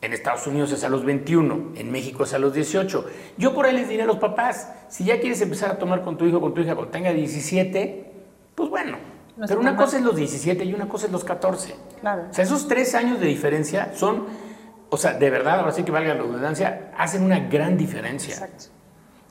En 0.00 0.12
Estados 0.12 0.46
Unidos 0.46 0.72
es 0.72 0.84
a 0.84 0.88
los 0.88 1.04
21, 1.04 1.72
en 1.76 1.90
México 1.90 2.24
es 2.24 2.34
a 2.34 2.38
los 2.38 2.54
18. 2.54 3.06
Yo 3.38 3.54
por 3.54 3.66
ahí 3.66 3.74
les 3.74 3.88
diré 3.88 4.02
a 4.02 4.06
los 4.06 4.18
papás, 4.18 4.70
si 4.88 5.04
ya 5.04 5.20
quieres 5.20 5.40
empezar 5.40 5.70
a 5.70 5.78
tomar 5.78 6.02
con 6.02 6.16
tu 6.16 6.26
hijo 6.26 6.40
con 6.40 6.52
tu 6.52 6.60
hija 6.60 6.74
cuando 6.74 6.92
tenga 6.92 7.10
17, 7.10 8.12
pues 8.54 8.70
bueno. 8.70 8.98
No 9.36 9.46
Pero 9.46 9.60
una 9.60 9.76
cosa 9.76 9.98
es 9.98 10.04
los 10.04 10.14
17 10.14 10.64
y 10.64 10.74
una 10.74 10.88
cosa 10.88 11.06
es 11.06 11.12
los 11.12 11.24
14. 11.24 11.74
Claro. 12.00 12.24
O 12.30 12.34
sea, 12.34 12.44
esos 12.44 12.68
tres 12.68 12.94
años 12.94 13.18
de 13.18 13.26
diferencia 13.26 13.92
son, 13.94 14.26
o 14.90 14.96
sea, 14.96 15.14
de 15.14 15.28
verdad, 15.28 15.60
ahora 15.60 15.72
sí 15.72 15.82
que 15.82 15.90
valga 15.90 16.14
la 16.14 16.22
redundancia, 16.22 16.92
hacen 16.96 17.22
una 17.22 17.40
gran 17.40 17.76
diferencia. 17.76 18.34
Exacto. 18.34 18.73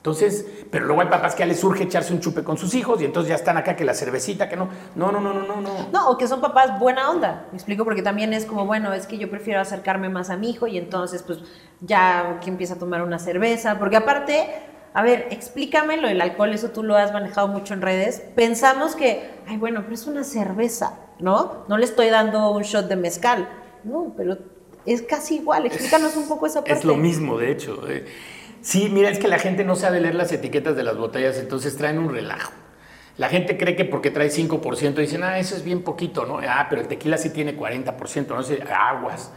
Entonces, 0.03 0.45
pero 0.69 0.86
luego 0.86 1.00
hay 1.01 1.07
papás 1.07 1.33
que 1.33 1.39
ya 1.39 1.45
les 1.45 1.62
surge 1.62 1.83
echarse 1.86 2.12
un 2.12 2.19
chupe 2.19 2.43
con 2.43 2.57
sus 2.57 2.75
hijos 2.75 3.01
y 3.01 3.05
entonces 3.05 3.29
ya 3.29 3.36
están 3.36 3.55
acá 3.55 3.77
que 3.77 3.86
la 3.86 3.93
cervecita, 3.93 4.50
que 4.50 4.57
no. 4.57 4.67
No, 4.95 5.13
no, 5.13 5.22
no, 5.22 5.33
no, 5.33 5.45
no, 5.48 5.62
no. 5.62 5.69
No, 5.93 6.10
o 6.10 6.17
que 6.17 6.27
son 6.27 6.41
papás 6.41 6.77
buena 6.77 7.10
onda, 7.10 7.45
me 7.53 7.57
explico, 7.57 7.86
porque 7.86 8.01
también 8.01 8.33
es 8.33 8.43
como, 8.45 8.65
bueno, 8.65 8.91
es 8.91 9.07
que 9.07 9.17
yo 9.17 9.29
prefiero 9.29 9.62
acercarme 9.62 10.10
más 10.10 10.29
a 10.29 10.36
mi 10.36 10.50
hijo 10.50 10.67
y 10.67 10.77
entonces 10.77 11.24
pues 11.24 11.39
ya 11.79 12.41
que 12.43 12.50
empieza 12.50 12.74
a 12.74 12.79
tomar 12.79 13.01
una 13.01 13.17
cerveza, 13.17 13.79
porque 13.79 13.95
aparte, 13.95 14.50
a 14.93 15.01
ver, 15.03 15.27
explícame 15.31 15.95
lo 15.95 16.10
del 16.10 16.19
alcohol, 16.19 16.51
eso 16.51 16.72
tú 16.72 16.83
lo 16.83 16.98
has 16.98 17.13
manejado 17.13 17.48
mucho 17.48 17.74
en 17.74 17.81
redes, 17.81 18.22
pensamos 18.36 18.98
que, 18.98 19.29
ay, 19.48 19.55
bueno, 19.55 19.83
pero 19.83 19.93
es 19.93 20.05
una 20.05 20.25
cerveza, 20.25 21.00
¿no? 21.19 21.63
No 21.69 21.77
le 21.77 21.86
estoy 21.86 22.10
dando 22.10 22.51
un 22.51 22.63
shot 22.63 22.89
de 22.89 22.98
mezcal, 22.98 23.48
no, 23.86 24.13
pero 24.17 24.38
es 24.86 25.01
casi 25.01 25.36
igual, 25.38 25.65
explícanos 25.65 26.17
un 26.17 26.27
poco 26.27 26.45
esa 26.45 26.60
parte. 26.60 26.74
Es 26.74 26.83
lo 26.83 26.98
mismo, 26.98 27.38
de 27.38 27.51
hecho. 27.53 27.88
eh. 27.88 28.05
Sí, 28.63 28.89
mira, 28.89 29.10
es 29.10 29.20
que 29.20 29.27
la 29.27 29.39
gente 29.39 29.65
no 29.65 29.75
sabe 29.75 30.00
leer 30.00 30.15
las 30.15 30.32
etiquetas 30.32 30.77
de 30.77 30.84
las 30.84 30.96
botellas, 30.96 31.38
entonces 31.38 31.75
traen 31.75 32.00
un 32.00 32.10
relajo. 32.10 32.53
La 33.17 33.27
gente 33.27 33.58
cree 33.58 33.75
que 33.75 33.84
porque 33.84 34.10
trae 34.10 34.29
5% 34.29 34.96
dicen, 34.96 35.22
ah, 35.22 35.38
eso 35.38 35.58
es 35.58 35.65
bien 35.65 35.84
poquito, 35.84 36.25
¿no? 36.25 36.39
Ah, 36.39 36.67
pero 36.70 36.82
el 36.82 36.88
tequila 36.88 37.17
sí 37.17 37.29
tiene 37.29 37.58
40%, 37.58 38.27
no 38.29 38.41
sé, 38.41 38.63
aguas. 38.63 39.32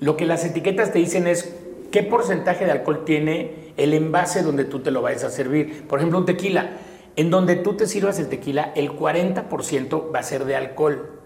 Lo 0.00 0.18
que 0.18 0.26
las 0.26 0.44
etiquetas 0.44 0.92
te 0.92 0.98
dicen 0.98 1.26
es 1.26 1.56
qué 1.90 2.02
porcentaje 2.02 2.66
de 2.66 2.72
alcohol 2.72 3.06
tiene 3.06 3.72
el 3.78 3.94
envase 3.94 4.42
donde 4.42 4.66
tú 4.66 4.80
te 4.80 4.90
lo 4.90 5.00
vayas 5.00 5.24
a 5.24 5.30
servir. 5.30 5.88
Por 5.88 5.98
ejemplo, 5.98 6.18
un 6.18 6.26
tequila. 6.26 6.72
En 7.16 7.30
donde 7.30 7.56
tú 7.56 7.74
te 7.74 7.86
sirvas 7.86 8.18
el 8.18 8.28
tequila, 8.28 8.72
el 8.76 8.92
40% 8.92 10.14
va 10.14 10.18
a 10.18 10.22
ser 10.22 10.44
de 10.44 10.56
alcohol. 10.56 11.18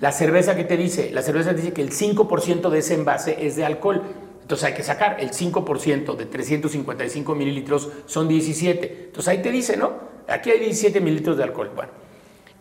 La 0.00 0.12
cerveza 0.12 0.54
que 0.54 0.64
te 0.64 0.76
dice, 0.76 1.10
la 1.12 1.22
cerveza 1.22 1.54
dice 1.54 1.72
que 1.72 1.82
el 1.82 1.90
5% 1.90 2.68
de 2.68 2.78
ese 2.78 2.94
envase 2.94 3.46
es 3.46 3.56
de 3.56 3.64
alcohol. 3.64 4.02
Entonces 4.48 4.64
hay 4.64 4.72
que 4.72 4.82
sacar 4.82 5.18
el 5.20 5.30
5% 5.30 6.16
de 6.16 6.24
355 6.24 7.34
mililitros 7.34 7.90
son 8.06 8.28
17. 8.28 9.04
Entonces 9.08 9.28
ahí 9.28 9.42
te 9.42 9.50
dice, 9.50 9.76
¿no? 9.76 9.92
Aquí 10.26 10.50
hay 10.50 10.58
17 10.58 11.02
mililitros 11.02 11.36
de 11.36 11.42
alcohol. 11.44 11.70
Bueno, 11.76 11.92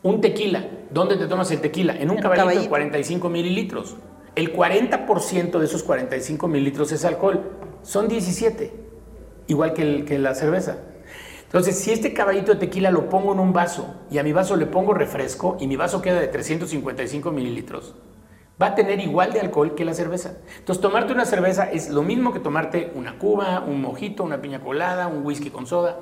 un 0.04 0.20
tequila. 0.20 0.68
¿Dónde 0.90 1.16
te 1.16 1.28
tomas 1.28 1.50
el 1.52 1.62
tequila? 1.62 1.94
En 1.94 2.00
un 2.00 2.04
En 2.04 2.12
un 2.18 2.22
caballito, 2.22 2.46
de 2.48 2.54
caballito. 2.56 2.70
45 2.70 3.30
mililitros. 3.30 3.96
El 4.36 4.54
40% 4.54 5.60
de 5.60 5.66
esos 5.66 5.82
45 5.84 6.50
mililitros 6.50 6.92
es 6.92 7.06
alcohol. 7.06 7.52
Son 7.84 8.10
17. 8.10 8.74
Igual 9.48 9.72
que, 9.74 9.82
el- 9.84 10.04
que 10.04 10.20
la 10.20 10.36
cerveza. 10.36 10.80
Entonces, 11.46 11.80
si 11.80 11.94
este 11.94 12.12
caballito 12.14 12.52
de 12.54 12.60
tequila 12.60 12.92
lo 12.92 13.08
pongo 13.08 13.32
en 13.32 13.40
un 13.40 13.54
vaso 13.54 13.96
y 14.12 14.18
a 14.18 14.24
mi 14.24 14.34
vaso 14.34 14.58
le 14.58 14.66
pongo 14.66 14.94
refresco 14.94 15.56
y 15.62 15.68
mi 15.68 15.78
vaso 15.78 16.02
queda 16.02 16.20
de 16.20 16.28
355 16.28 17.32
mililitros, 17.32 17.96
va 18.62 18.68
a 18.68 18.76
tener 18.76 19.00
igual 19.00 19.34
de 19.34 19.40
alcohol 19.40 19.76
que 19.76 19.86
la 19.86 19.94
cerveza. 19.94 20.34
Entonces, 20.58 20.82
tomarte 20.82 21.14
una 21.14 21.26
cerveza 21.26 21.70
es 21.72 21.90
lo 21.90 22.02
mismo 22.04 22.34
que 22.34 22.40
tomarte 22.40 22.92
una 22.96 23.18
cuba, 23.20 23.60
un 23.66 23.82
mojito, 23.82 24.24
una 24.24 24.42
piña 24.42 24.60
colada, 24.62 25.08
un 25.08 25.26
whisky 25.26 25.50
con 25.50 25.68
soda. 25.68 25.98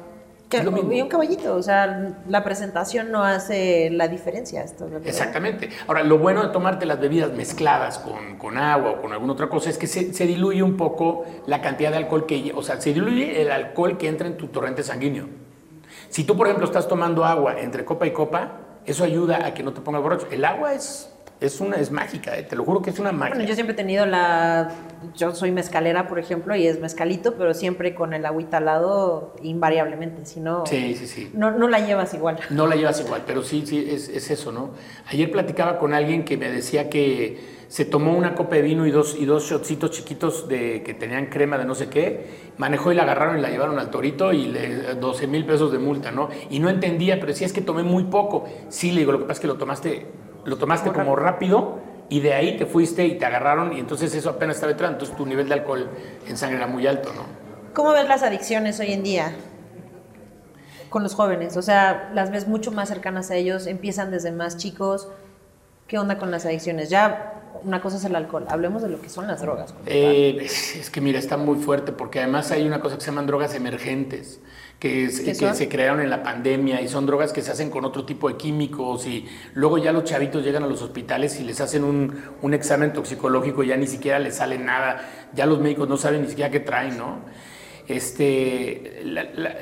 Que- 0.49 0.57
es 0.57 0.63
lo 0.63 0.71
mismo. 0.71 0.91
y 0.93 1.01
un 1.01 1.09
caballito, 1.09 1.55
o 1.55 1.63
sea, 1.63 2.13
la 2.27 2.43
presentación 2.43 3.11
no 3.11 3.23
hace 3.23 3.89
la 3.89 4.07
diferencia. 4.07 4.63
Exactamente. 5.03 5.69
Ahora, 5.87 6.03
lo 6.03 6.19
bueno 6.19 6.43
de 6.43 6.49
tomarte 6.49 6.85
las 6.85 6.99
bebidas 6.99 7.31
mezcladas 7.33 7.97
con, 7.97 8.37
con 8.37 8.57
agua 8.59 8.91
o 8.91 9.01
con 9.01 9.11
alguna 9.11 9.33
otra 9.33 9.49
cosa 9.49 9.71
es 9.71 9.77
que 9.79 9.87
se, 9.87 10.13
se 10.13 10.27
diluye 10.27 10.61
un 10.61 10.77
poco 10.77 11.25
la 11.47 11.61
cantidad 11.61 11.89
de 11.89 11.97
alcohol 11.97 12.27
que, 12.27 12.53
o 12.55 12.61
sea, 12.61 12.79
se 12.79 12.93
diluye 12.93 13.41
el 13.41 13.51
alcohol 13.51 13.97
que 13.97 14.07
entra 14.07 14.27
en 14.27 14.37
tu 14.37 14.47
torrente 14.47 14.83
sanguíneo. 14.83 15.27
Si 16.09 16.23
tú, 16.25 16.37
por 16.37 16.45
ejemplo, 16.45 16.65
estás 16.67 16.87
tomando 16.87 17.25
agua 17.25 17.59
entre 17.59 17.83
copa 17.83 18.05
y 18.05 18.11
copa, 18.11 18.59
eso 18.85 19.03
ayuda 19.03 19.47
a 19.47 19.53
que 19.55 19.63
no 19.63 19.73
te 19.73 19.81
pongas 19.81 20.03
borracho. 20.03 20.27
El 20.29 20.45
agua 20.45 20.73
es, 20.75 21.11
es, 21.41 21.59
una, 21.59 21.75
es 21.77 21.91
mágica, 21.91 22.37
eh, 22.37 22.43
te 22.43 22.55
lo 22.55 22.63
juro 22.63 22.81
que 22.81 22.89
es 22.89 22.99
una 22.99 23.11
magia. 23.11 23.35
Bueno, 23.35 23.47
yo 23.47 23.55
siempre 23.55 23.73
he 23.73 23.77
tenido 23.77 24.05
la. 24.05 24.71
Yo 25.15 25.35
soy 25.35 25.51
mezcalera, 25.51 26.07
por 26.07 26.17
ejemplo, 26.19 26.55
y 26.55 26.65
es 26.67 26.79
mezcalito, 26.79 27.35
pero 27.35 27.53
siempre 27.53 27.93
con 27.93 28.13
el 28.13 28.25
agüita 28.25 28.57
al 28.57 28.65
lado, 28.65 29.35
invariablemente. 29.43 30.25
Si 30.25 30.39
no, 30.39 30.65
Sí, 30.65 30.95
sí, 30.95 31.07
sí. 31.07 31.31
no, 31.33 31.51
no 31.51 31.67
la 31.67 31.79
llevas 31.85 32.13
igual. 32.13 32.39
No 32.49 32.67
la 32.67 32.75
llevas 32.75 32.99
igual, 33.01 33.23
pero 33.27 33.43
sí, 33.43 33.63
sí, 33.65 33.87
es, 33.89 34.09
es 34.09 34.31
eso, 34.31 34.51
¿no? 34.51 34.71
Ayer 35.07 35.31
platicaba 35.31 35.77
con 35.77 35.93
alguien 35.93 36.25
que 36.25 36.37
me 36.37 36.49
decía 36.49 36.89
que 36.89 37.55
se 37.67 37.83
tomó 37.83 38.15
una 38.15 38.35
copa 38.35 38.55
de 38.55 38.61
vino 38.61 38.85
y 38.85 38.91
dos, 38.91 39.15
y 39.19 39.25
dos 39.25 39.43
shotcitos 39.49 39.91
chiquitos 39.91 40.47
de, 40.47 40.83
que 40.83 40.93
tenían 40.93 41.25
crema 41.27 41.57
de 41.57 41.65
no 41.65 41.75
sé 41.75 41.89
qué, 41.89 42.51
manejó 42.57 42.91
y 42.91 42.95
la 42.95 43.03
agarraron 43.03 43.39
y 43.39 43.41
la 43.41 43.49
llevaron 43.49 43.77
al 43.79 43.89
torito 43.89 44.31
y 44.31 44.47
le 44.47 44.95
12 44.95 45.27
mil 45.27 45.45
pesos 45.45 45.71
de 45.71 45.79
multa, 45.79 46.11
¿no? 46.11 46.29
Y 46.49 46.59
no 46.59 46.69
entendía, 46.69 47.15
pero 47.15 47.27
decía, 47.27 47.47
es 47.47 47.53
que 47.53 47.61
tomé 47.61 47.83
muy 47.83 48.05
poco. 48.05 48.45
Sí, 48.69 48.91
le 48.91 48.99
digo, 48.99 49.11
lo 49.11 49.17
que 49.19 49.23
pasa 49.25 49.33
es 49.33 49.39
que 49.41 49.47
lo 49.47 49.57
tomaste, 49.57 50.05
lo 50.45 50.57
tomaste 50.57 50.91
como 50.91 51.15
rápido 51.15 51.79
y 52.09 52.19
de 52.19 52.33
ahí 52.33 52.57
te 52.57 52.65
fuiste 52.65 53.05
y 53.05 53.17
te 53.17 53.25
agarraron 53.25 53.73
y 53.73 53.79
entonces 53.79 54.13
eso 54.13 54.29
apenas 54.29 54.57
estaba 54.57 54.71
entrando, 54.71 54.95
entonces 54.95 55.17
tu 55.17 55.25
nivel 55.25 55.47
de 55.47 55.55
alcohol 55.55 55.89
en 56.27 56.37
sangre 56.37 56.57
era 56.57 56.67
muy 56.67 56.85
alto, 56.87 57.11
¿no? 57.13 57.23
¿Cómo 57.73 57.91
ves 57.91 58.07
las 58.07 58.23
adicciones 58.23 58.79
hoy 58.79 58.93
en 58.93 59.03
día 59.03 59.33
con 60.89 61.03
los 61.03 61.13
jóvenes? 61.13 61.57
O 61.57 61.61
sea, 61.61 62.09
las 62.13 62.31
ves 62.31 62.47
mucho 62.47 62.71
más 62.71 62.87
cercanas 62.89 63.31
a 63.31 63.35
ellos, 63.35 63.67
empiezan 63.67 64.11
desde 64.11 64.31
más 64.31 64.57
chicos. 64.57 65.09
¿Qué 65.87 65.97
onda 65.97 66.17
con 66.17 66.31
las 66.31 66.45
adicciones? 66.45 66.89
Ya 66.89 67.33
una 67.63 67.81
cosa 67.81 67.97
es 67.97 68.05
el 68.05 68.15
alcohol, 68.15 68.45
hablemos 68.49 68.81
de 68.81 68.89
lo 68.89 69.01
que 69.01 69.09
son 69.09 69.27
las 69.27 69.41
drogas. 69.41 69.73
Eh, 69.85 70.37
es 70.41 70.75
es 70.75 70.89
que 70.89 71.01
mira, 71.01 71.19
está 71.19 71.37
muy 71.37 71.57
fuerte 71.57 71.91
porque 71.91 72.19
además 72.19 72.51
hay 72.51 72.65
una 72.65 72.79
cosa 72.79 72.95
que 72.95 73.01
se 73.01 73.07
llaman 73.07 73.27
drogas 73.27 73.55
emergentes, 73.55 74.39
que, 74.79 75.09
se 75.55 75.69
crearon 75.69 76.01
en 76.01 76.09
la 76.09 76.21
pandemia 76.21 76.81
y 76.81 76.87
son 76.87 77.05
drogas 77.05 77.33
que 77.33 77.41
se 77.41 77.51
hacen 77.51 77.69
con 77.69 77.85
otro 77.85 78.05
tipo 78.05 78.27
de 78.29 78.35
químicos 78.37 79.07
y 79.07 79.25
luego 79.53 79.77
ya 79.77 79.91
los 79.91 80.03
chavitos 80.03 80.43
llegan 80.43 80.63
a 80.63 80.67
los 80.67 80.81
hospitales 80.81 81.39
y 81.39 81.43
les 81.43 81.59
hacen 81.61 81.83
un, 81.83 82.13
un 82.41 82.53
examen 82.53 82.93
toxicológico 82.93 83.63
y 83.63 83.67
ya 83.67 83.77
ni 83.77 83.87
siquiera 83.87 84.19
les 84.19 84.35
sale 84.35 84.57
nada, 84.59 85.01
ya 85.33 85.45
los 85.45 85.59
médicos 85.59 85.87
no 85.89 85.97
saben 85.97 86.21
ni 86.23 86.27
siquiera 86.27 86.51
qué 86.51 86.59
traen, 86.59 86.97
¿no? 86.97 87.19
Este, 87.87 89.01
la, 89.03 89.23
la- 89.35 89.55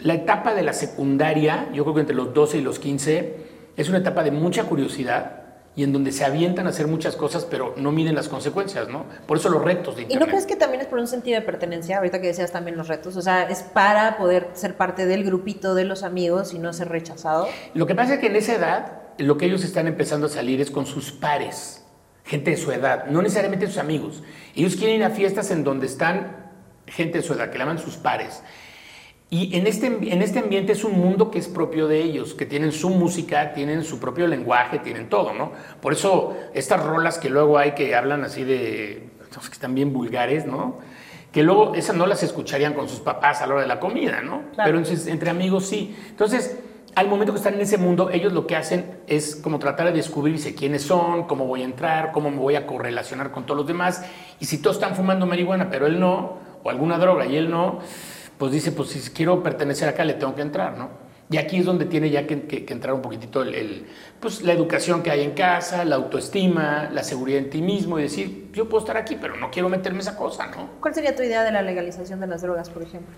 la 0.00 0.14
etapa 0.14 0.54
de 0.54 0.62
la 0.62 0.72
secundaria, 0.74 1.68
yo 1.74 1.82
creo 1.82 1.94
que 1.96 2.00
entre 2.02 2.14
los 2.14 2.32
12 2.32 2.58
y 2.58 2.60
los 2.60 2.78
15, 2.78 3.34
es 3.76 3.88
una 3.88 3.98
etapa 3.98 4.22
de 4.22 4.30
mucha 4.30 4.62
curiosidad 4.62 5.37
y 5.78 5.84
en 5.84 5.92
donde 5.92 6.10
se 6.10 6.24
avientan 6.24 6.66
a 6.66 6.70
hacer 6.70 6.88
muchas 6.88 7.14
cosas, 7.14 7.44
pero 7.44 7.72
no 7.76 7.92
miden 7.92 8.16
las 8.16 8.28
consecuencias, 8.28 8.88
¿no? 8.88 9.06
Por 9.28 9.36
eso 9.36 9.48
los 9.48 9.62
retos 9.62 9.94
de 9.94 10.06
¿Y 10.08 10.16
no 10.16 10.26
crees 10.26 10.44
que 10.44 10.56
también 10.56 10.80
es 10.80 10.88
por 10.88 10.98
un 10.98 11.06
sentido 11.06 11.38
de 11.38 11.46
pertenencia? 11.46 11.98
Ahorita 11.98 12.20
que 12.20 12.26
decías 12.26 12.50
también 12.50 12.76
los 12.76 12.88
retos, 12.88 13.16
o 13.16 13.22
sea, 13.22 13.44
es 13.44 13.62
para 13.62 14.18
poder 14.18 14.48
ser 14.54 14.76
parte 14.76 15.06
del 15.06 15.22
grupito 15.22 15.76
de 15.76 15.84
los 15.84 16.02
amigos 16.02 16.52
y 16.52 16.58
no 16.58 16.72
ser 16.72 16.88
rechazado. 16.88 17.46
Lo 17.74 17.86
que 17.86 17.94
pasa 17.94 18.14
es 18.14 18.18
que 18.18 18.26
en 18.26 18.34
esa 18.34 18.56
edad, 18.56 18.92
lo 19.18 19.38
que 19.38 19.46
ellos 19.46 19.62
están 19.62 19.86
empezando 19.86 20.26
a 20.26 20.30
salir 20.30 20.60
es 20.60 20.72
con 20.72 20.84
sus 20.84 21.12
pares, 21.12 21.84
gente 22.24 22.50
de 22.50 22.56
su 22.56 22.72
edad, 22.72 23.06
no 23.06 23.22
necesariamente 23.22 23.68
sus 23.68 23.78
amigos. 23.78 24.24
Ellos 24.56 24.74
quieren 24.74 24.96
ir 24.96 25.04
a 25.04 25.10
fiestas 25.10 25.52
en 25.52 25.62
donde 25.62 25.86
están 25.86 26.48
gente 26.88 27.18
de 27.18 27.22
su 27.22 27.34
edad, 27.34 27.50
que 27.50 27.58
llaman 27.58 27.78
sus 27.78 27.94
pares. 27.98 28.42
Y 29.30 29.56
en 29.58 29.66
este, 29.66 29.86
en 29.86 30.22
este 30.22 30.38
ambiente 30.38 30.72
es 30.72 30.84
un 30.84 30.98
mundo 30.98 31.30
que 31.30 31.38
es 31.38 31.48
propio 31.48 31.86
de 31.86 32.00
ellos, 32.02 32.32
que 32.32 32.46
tienen 32.46 32.72
su 32.72 32.88
música, 32.88 33.52
tienen 33.52 33.84
su 33.84 34.00
propio 34.00 34.26
lenguaje, 34.26 34.78
tienen 34.78 35.10
todo, 35.10 35.34
¿no? 35.34 35.52
Por 35.82 35.92
eso 35.92 36.34
estas 36.54 36.82
rolas 36.82 37.18
que 37.18 37.28
luego 37.28 37.58
hay 37.58 37.72
que 37.72 37.94
hablan 37.94 38.24
así 38.24 38.42
de, 38.44 39.10
que 39.30 39.52
están 39.52 39.74
bien 39.74 39.92
vulgares, 39.92 40.46
¿no? 40.46 40.78
Que 41.30 41.42
luego 41.42 41.74
esas 41.74 41.94
no 41.94 42.06
las 42.06 42.22
escucharían 42.22 42.72
con 42.72 42.88
sus 42.88 43.00
papás 43.00 43.42
a 43.42 43.46
la 43.46 43.54
hora 43.54 43.62
de 43.62 43.68
la 43.68 43.80
comida, 43.80 44.22
¿no? 44.22 44.44
Claro. 44.54 44.68
Pero 44.68 44.78
entonces, 44.78 45.06
entre 45.08 45.28
amigos 45.28 45.66
sí. 45.66 45.94
Entonces, 46.08 46.58
al 46.94 47.06
momento 47.08 47.34
que 47.34 47.38
están 47.38 47.54
en 47.54 47.60
ese 47.60 47.76
mundo, 47.76 48.08
ellos 48.10 48.32
lo 48.32 48.46
que 48.46 48.56
hacen 48.56 48.98
es 49.06 49.36
como 49.36 49.58
tratar 49.58 49.88
de 49.88 49.92
descubrirse 49.92 50.54
quiénes 50.54 50.82
son, 50.82 51.24
cómo 51.24 51.44
voy 51.44 51.60
a 51.60 51.64
entrar, 51.64 52.12
cómo 52.12 52.30
me 52.30 52.38
voy 52.38 52.54
a 52.54 52.66
correlacionar 52.66 53.30
con 53.30 53.44
todos 53.44 53.58
los 53.58 53.66
demás. 53.66 54.02
Y 54.40 54.46
si 54.46 54.56
todos 54.56 54.76
están 54.76 54.96
fumando 54.96 55.26
marihuana, 55.26 55.68
pero 55.68 55.86
él 55.86 56.00
no, 56.00 56.38
o 56.64 56.70
alguna 56.70 56.96
droga 56.96 57.26
y 57.26 57.36
él 57.36 57.50
no, 57.50 57.80
pues 58.38 58.52
dice, 58.52 58.72
pues 58.72 58.90
si 58.90 59.10
quiero 59.10 59.42
pertenecer 59.42 59.88
acá, 59.88 60.04
le 60.04 60.14
tengo 60.14 60.34
que 60.34 60.42
entrar, 60.42 60.78
¿no? 60.78 60.90
Y 61.30 61.36
aquí 61.36 61.58
es 61.58 61.66
donde 61.66 61.84
tiene 61.84 62.08
ya 62.08 62.26
que, 62.26 62.42
que- 62.46 62.64
que 62.64 62.72
entrar 62.72 62.94
un 62.94 63.02
poquitito 63.02 63.42
el, 63.42 63.54
el, 63.54 63.86
pues, 64.18 64.40
la 64.42 64.52
educación 64.54 65.02
que 65.02 65.10
hay 65.10 65.22
en 65.22 65.32
casa, 65.32 65.84
la 65.84 65.96
autoestima, 65.96 66.88
la 66.90 67.02
seguridad 67.04 67.38
en 67.40 67.50
ti 67.50 67.60
mismo 67.60 67.98
y 67.98 68.02
decir, 68.02 68.48
yo 68.54 68.66
puedo 68.68 68.82
estar 68.82 68.96
aquí, 68.96 69.16
pero 69.20 69.36
no 69.36 69.50
quiero 69.50 69.68
meterme 69.68 69.98
esa 70.00 70.16
cosa, 70.16 70.46
¿no? 70.46 70.70
¿Cuál 70.80 70.94
sería 70.94 71.14
tu 71.14 71.22
idea 71.22 71.42
de 71.42 71.52
la 71.52 71.60
legalización 71.60 72.20
de 72.20 72.28
las 72.28 72.40
drogas, 72.40 72.70
por 72.70 72.82
ejemplo? 72.82 73.14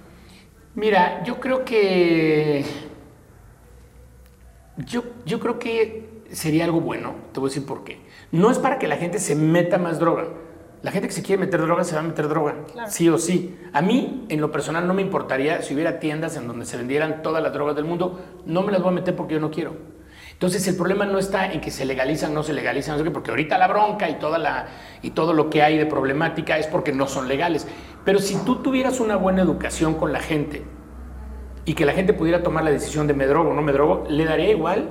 Mira, 0.75 1.23
yo 1.25 1.39
creo 1.39 1.65
que. 1.65 2.65
Yo, 4.79 5.03
yo 5.27 5.41
creo 5.41 5.59
que 5.59 6.09
sería 6.33 6.65
algo 6.65 6.81
bueno. 6.81 7.15
Te 7.33 7.41
voy 7.41 7.49
a 7.49 7.51
decir 7.51 7.67
por 7.67 7.85
qué. 7.85 8.01
No 8.33 8.51
es 8.51 8.59
para 8.59 8.79
que 8.79 8.89
la 8.89 8.97
gente 8.97 9.19
se 9.19 9.35
meta 9.35 9.79
más 9.79 9.99
droga. 9.99 10.29
La 10.83 10.91
gente 10.91 11.09
que 11.09 11.15
se 11.15 11.23
quiere 11.23 11.41
meter 11.41 11.61
droga 11.61 11.85
se 11.85 11.95
va 11.95 12.01
a 12.01 12.05
meter 12.05 12.27
droga, 12.27 12.55
sí 12.89 13.09
o 13.11 13.19
sí. 13.19 13.59
A 13.73 13.83
mí, 13.83 14.25
en 14.31 14.41
lo 14.41 14.51
personal, 14.51 14.87
no 14.87 14.95
me 14.95 15.03
importaría 15.03 15.61
si 15.61 15.75
hubiera 15.75 15.99
tiendas 15.99 16.37
en 16.37 16.47
donde 16.47 16.65
se 16.65 16.79
vendieran 16.79 17.23
todas 17.23 17.43
las 17.43 17.53
drogas 17.53 17.77
del 17.77 17.85
mundo, 17.85 18.19
no 18.47 18.63
me 18.63 18.73
las 18.73 18.81
voy 18.81 18.93
a 18.93 18.95
meter 18.95 19.15
porque 19.15 19.35
yo 19.35 19.41
no 19.41 19.51
quiero. 19.51 19.75
Entonces 20.33 20.67
el 20.69 20.77
problema 20.77 21.05
no 21.05 21.19
está 21.19 21.53
en 21.53 21.61
que 21.61 21.71
se 21.71 21.85
legalizan, 21.85 22.33
no 22.33 22.43
se 22.43 22.55
legalizan, 22.55 22.95
no 22.95 22.99
sé 22.99 23.05
qué, 23.05 23.11
porque 23.11 23.29
ahorita 23.31 23.59
la 23.59 23.69
bronca 23.69 24.09
y, 24.09 24.15
toda 24.15 24.39
la, 24.39 24.69
y 25.03 25.11
todo 25.11 25.35
lo 25.35 25.51
que 25.51 25.63
hay 25.63 25.77
de 25.77 25.85
problemática 25.85 26.57
es 26.57 26.67
porque 26.67 26.93
no 26.93 27.07
son 27.07 27.29
legales. 27.29 27.69
Pero 28.07 28.19
si 28.21 28.37
tú 28.37 28.63
tuvieras 28.63 29.01
una 29.01 29.17
buena 29.17 29.43
educación 29.43 29.97
con 29.97 30.15
la 30.15 30.21
gente 30.21 30.65
y 31.67 31.75
que 31.75 31.85
la 31.85 31.93
gente 31.93 32.15
pudiera 32.15 32.43
tomar 32.43 32.65
la 32.65 32.71
decisión 32.71 33.07
de 33.07 33.13
me 33.13 33.27
drogo 33.27 33.51
o 33.51 33.55
no 33.55 33.61
me 33.61 33.73
drogo, 33.73 34.07
le 34.09 34.25
daría 34.25 34.51
igual 34.51 34.89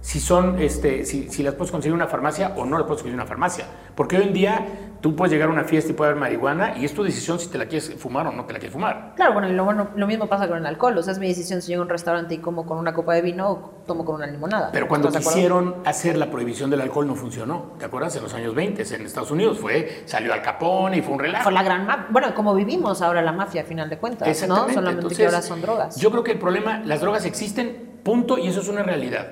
si 0.00 0.20
son, 0.20 0.60
este, 0.60 1.04
si, 1.04 1.28
si, 1.28 1.42
las 1.42 1.54
puedes 1.54 1.72
conseguir 1.72 1.94
en 1.94 1.96
una 1.96 2.06
farmacia 2.06 2.52
o 2.56 2.64
no 2.64 2.78
las 2.78 2.86
puedes 2.86 3.02
conseguir 3.02 3.14
en 3.14 3.20
una 3.20 3.26
farmacia. 3.26 3.66
Porque 3.96 4.18
hoy 4.18 4.24
en 4.24 4.32
día 4.32 4.66
tú 5.04 5.14
puedes 5.14 5.34
llegar 5.34 5.50
a 5.50 5.52
una 5.52 5.64
fiesta 5.64 5.90
y 5.90 5.94
puede 5.94 6.12
haber 6.12 6.20
marihuana 6.22 6.78
y 6.78 6.86
es 6.86 6.94
tu 6.94 7.02
decisión 7.02 7.38
si 7.38 7.48
te 7.48 7.58
la 7.58 7.66
quieres 7.66 7.94
fumar 7.98 8.26
o 8.26 8.32
no 8.32 8.46
te 8.46 8.54
la 8.54 8.58
quieres 8.58 8.72
fumar. 8.72 9.12
Claro, 9.16 9.34
bueno, 9.34 9.50
y 9.50 9.52
lo, 9.52 9.62
bueno, 9.62 9.90
lo 9.94 10.06
mismo 10.06 10.28
pasa 10.28 10.48
con 10.48 10.56
el 10.56 10.64
alcohol. 10.64 10.96
O 10.96 11.02
sea, 11.02 11.12
es 11.12 11.18
mi 11.18 11.28
decisión 11.28 11.60
si 11.60 11.68
llego 11.68 11.82
a 11.82 11.84
un 11.84 11.90
restaurante 11.90 12.32
y 12.32 12.38
como 12.38 12.64
con 12.64 12.78
una 12.78 12.94
copa 12.94 13.12
de 13.12 13.20
vino 13.20 13.50
o 13.50 13.82
tomo 13.86 14.06
con 14.06 14.14
una 14.14 14.26
limonada. 14.26 14.70
Pero 14.72 14.88
cuando 14.88 15.10
quisieron 15.10 15.74
hacer 15.84 16.16
la 16.16 16.30
prohibición 16.30 16.70
del 16.70 16.80
alcohol 16.80 17.06
no 17.06 17.16
funcionó. 17.16 17.72
¿Te 17.78 17.84
acuerdas? 17.84 18.16
En 18.16 18.22
los 18.22 18.32
años 18.32 18.54
20 18.54 18.94
en 18.94 19.04
Estados 19.04 19.30
Unidos 19.30 19.58
fue, 19.58 20.04
salió 20.06 20.32
Al 20.32 20.40
Capone 20.40 20.96
y 20.96 21.02
fue 21.02 21.12
un 21.12 21.20
relajo. 21.20 21.44
Fue 21.44 21.52
la 21.52 21.62
gran 21.62 21.86
Bueno, 22.08 22.34
como 22.34 22.54
vivimos 22.54 23.02
ahora 23.02 23.20
la 23.20 23.32
mafia 23.32 23.60
a 23.60 23.64
final 23.66 23.90
de 23.90 23.98
cuentas, 23.98 24.48
¿no? 24.48 24.70
Solamente 24.70 25.14
que 25.14 25.26
ahora 25.26 25.42
son 25.42 25.60
drogas. 25.60 25.96
Yo 25.96 26.10
creo 26.10 26.24
que 26.24 26.32
el 26.32 26.38
problema, 26.38 26.78
las 26.78 27.02
drogas 27.02 27.26
existen, 27.26 28.00
punto, 28.02 28.38
y 28.38 28.48
eso 28.48 28.62
es 28.62 28.68
una 28.68 28.82
realidad 28.82 29.26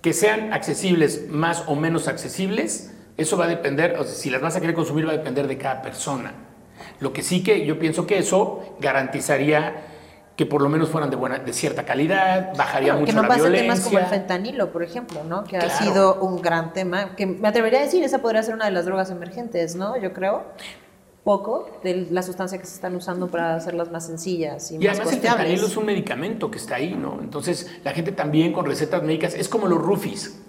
que 0.00 0.14
sean 0.14 0.54
accesibles 0.54 1.28
más 1.28 1.64
o 1.66 1.76
menos 1.76 2.08
accesibles, 2.08 2.90
eso 3.20 3.36
va 3.36 3.44
a 3.44 3.48
depender, 3.48 3.96
o 3.98 4.04
sea, 4.04 4.14
si 4.14 4.30
las 4.30 4.40
vas 4.40 4.56
a 4.56 4.60
querer 4.60 4.74
consumir 4.74 5.06
va 5.06 5.12
a 5.12 5.16
depender 5.16 5.46
de 5.46 5.58
cada 5.58 5.82
persona. 5.82 6.32
Lo 7.00 7.12
que 7.12 7.22
sí 7.22 7.42
que 7.42 7.66
yo 7.66 7.78
pienso 7.78 8.06
que 8.06 8.18
eso 8.18 8.76
garantizaría 8.80 9.86
que 10.36 10.46
por 10.46 10.62
lo 10.62 10.70
menos 10.70 10.88
fueran 10.88 11.10
de 11.10 11.16
buena, 11.16 11.38
de 11.38 11.52
cierta 11.52 11.84
calidad, 11.84 12.56
bajaría 12.56 12.94
mucho 12.94 13.12
la 13.12 13.22
violencia. 13.22 13.44
Que 13.44 13.52
no 13.52 13.52
pase 13.52 13.62
temas 13.62 13.80
como 13.80 13.98
el 13.98 14.06
fentanilo, 14.06 14.72
por 14.72 14.82
ejemplo, 14.82 15.22
¿no? 15.22 15.44
Que 15.44 15.58
ha 15.58 15.68
sido 15.68 16.14
un 16.20 16.40
gran 16.40 16.72
tema, 16.72 17.14
que 17.14 17.26
me 17.26 17.46
atrevería 17.46 17.80
a 17.80 17.82
decir, 17.82 18.02
esa 18.02 18.20
podría 18.22 18.42
ser 18.42 18.54
una 18.54 18.64
de 18.64 18.70
las 18.70 18.86
drogas 18.86 19.10
emergentes, 19.10 19.76
¿no? 19.76 19.98
Yo 19.98 20.14
creo 20.14 20.44
poco 21.24 21.68
de 21.84 22.08
la 22.10 22.22
sustancia 22.22 22.58
que 22.58 22.64
se 22.64 22.74
están 22.74 22.96
usando 22.96 23.28
para 23.28 23.54
hacerlas 23.54 23.90
más 23.90 24.06
sencillas 24.06 24.70
y, 24.70 24.78
y 24.78 24.86
además 24.86 25.12
el 25.12 25.20
fentanilo 25.20 25.66
es 25.66 25.76
un 25.76 25.84
medicamento 25.84 26.50
que 26.50 26.56
está 26.56 26.76
ahí, 26.76 26.94
¿no? 26.94 27.18
Entonces 27.20 27.70
la 27.84 27.92
gente 27.92 28.12
también 28.12 28.54
con 28.54 28.64
recetas 28.64 29.02
médicas 29.02 29.34
es 29.34 29.48
como 29.48 29.66
los 29.66 29.78
rufis. 29.78 30.40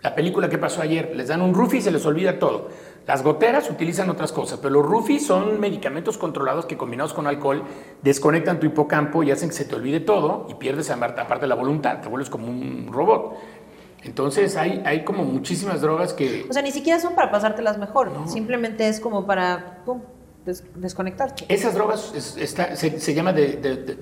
La 0.00 0.14
película 0.14 0.48
que 0.48 0.58
pasó 0.58 0.80
ayer, 0.80 1.12
les 1.16 1.28
dan 1.28 1.42
un 1.42 1.54
rufi 1.54 1.78
y 1.78 1.80
se 1.80 1.90
les 1.90 2.06
olvida 2.06 2.38
todo. 2.38 2.68
Las 3.06 3.22
goteras 3.22 3.68
utilizan 3.70 4.10
otras 4.10 4.32
cosas, 4.32 4.58
pero 4.60 4.74
los 4.74 4.86
rufis 4.86 5.26
son 5.26 5.58
medicamentos 5.58 6.18
controlados 6.18 6.66
que 6.66 6.76
combinados 6.76 7.14
con 7.14 7.26
alcohol 7.26 7.64
desconectan 8.02 8.60
tu 8.60 8.66
hipocampo 8.66 9.22
y 9.22 9.30
hacen 9.30 9.48
que 9.48 9.54
se 9.54 9.64
te 9.64 9.74
olvide 9.74 10.00
todo 10.00 10.46
y 10.50 10.54
pierdes 10.54 10.90
aparte 10.90 11.46
la 11.46 11.54
voluntad, 11.54 12.00
te 12.00 12.08
vuelves 12.08 12.30
como 12.30 12.46
un 12.46 12.90
robot. 12.92 13.34
Entonces 14.04 14.56
hay, 14.56 14.82
hay 14.84 15.04
como 15.04 15.24
muchísimas 15.24 15.80
drogas 15.80 16.12
que... 16.12 16.46
O 16.48 16.52
sea, 16.52 16.62
ni 16.62 16.70
siquiera 16.70 17.00
son 17.00 17.14
para 17.14 17.30
pasártelas 17.30 17.78
mejor, 17.78 18.12
simplemente 18.26 18.88
es 18.88 19.00
como 19.00 19.26
para 19.26 19.82
desconectarte. 20.74 21.46
Esas 21.48 21.74
drogas 21.74 22.12
se, 22.12 23.14
llama 23.14 23.32
de, 23.32 23.56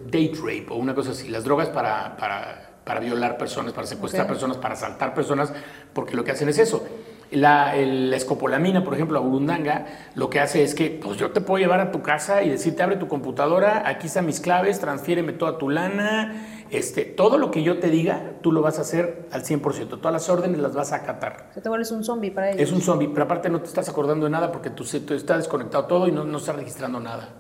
date 0.07 0.33
rape 0.35 0.67
o 0.71 0.77
una 0.77 0.95
cosa 0.95 1.13
así, 1.13 1.29
las 1.29 1.45
drogas 1.45 1.69
para, 1.69 2.17
para, 2.17 2.76
violar 3.01 3.37
personas, 3.37 3.73
para 3.73 3.87
secuestrar 3.87 4.27
personas, 4.27 4.59
para 4.59 4.75
asaltar 4.75 5.13
personas, 5.13 5.53
porque 5.93 6.15
lo 6.15 6.23
que 6.23 6.31
hacen 6.31 6.49
es 6.49 6.59
eso. 6.59 6.87
La, 7.33 7.75
escopolamina, 7.77 8.85
por 8.85 8.95
ejemplo, 8.95 9.19
la 9.19 9.27
burundanga, 9.27 9.87
lo 10.15 10.31
que 10.31 10.39
hace 10.39 10.63
es 10.63 10.77
que 10.77 11.01
pues 11.03 11.19
yo 11.19 11.33
te 11.33 11.41
puedo 11.41 11.59
llevar 11.59 11.81
a 11.81 11.91
tu 11.91 12.01
casa 12.01 12.45
y 12.45 12.49
decirte, 12.49 12.85
abre 12.85 12.97
tu 12.97 13.09
computadora, 13.09 13.83
aquí 13.87 14.07
están 14.07 14.27
mis 14.27 14.39
claves, 14.39 14.79
transfiéreme 14.79 15.33
toda 15.33 15.59
tu 15.59 15.69
lana, 15.69 16.47
este, 16.71 17.05
todo 17.05 17.39
lo 17.39 17.51
que 17.51 17.65
yo 17.65 17.81
te 17.81 17.91
diga, 17.91 18.35
tú 18.41 18.53
lo 18.53 18.63
vas 18.63 18.79
a 18.79 18.83
hacer 18.83 19.27
al 19.33 19.43
100%. 19.43 19.89
Todas 19.89 20.13
las 20.13 20.29
órdenes 20.29 20.61
las 20.61 20.75
vas 20.75 20.93
a 20.93 20.97
acatar. 20.97 21.51
O 21.57 21.61
te 21.61 21.69
vuelves 21.69 21.91
un 21.91 22.05
zombie 22.05 22.31
para 22.31 22.51
ellos. 22.51 22.63
Es 22.63 22.73
un 22.73 22.81
zombie, 22.81 23.09
pero 23.09 23.25
aparte 23.25 23.49
no 23.49 23.61
te 23.61 23.67
estás 23.67 23.89
acordando 23.89 24.27
de 24.27 24.31
nada 24.31 24.53
porque 24.53 24.71
tú, 24.71 24.85
tú 24.85 25.15
estás 25.15 25.39
desconectado 25.39 25.87
todo 25.87 26.07
y 26.07 26.13
no, 26.13 26.25
no 26.25 26.39
estás 26.39 26.55
registrando 26.55 27.01
nada. 27.01 27.31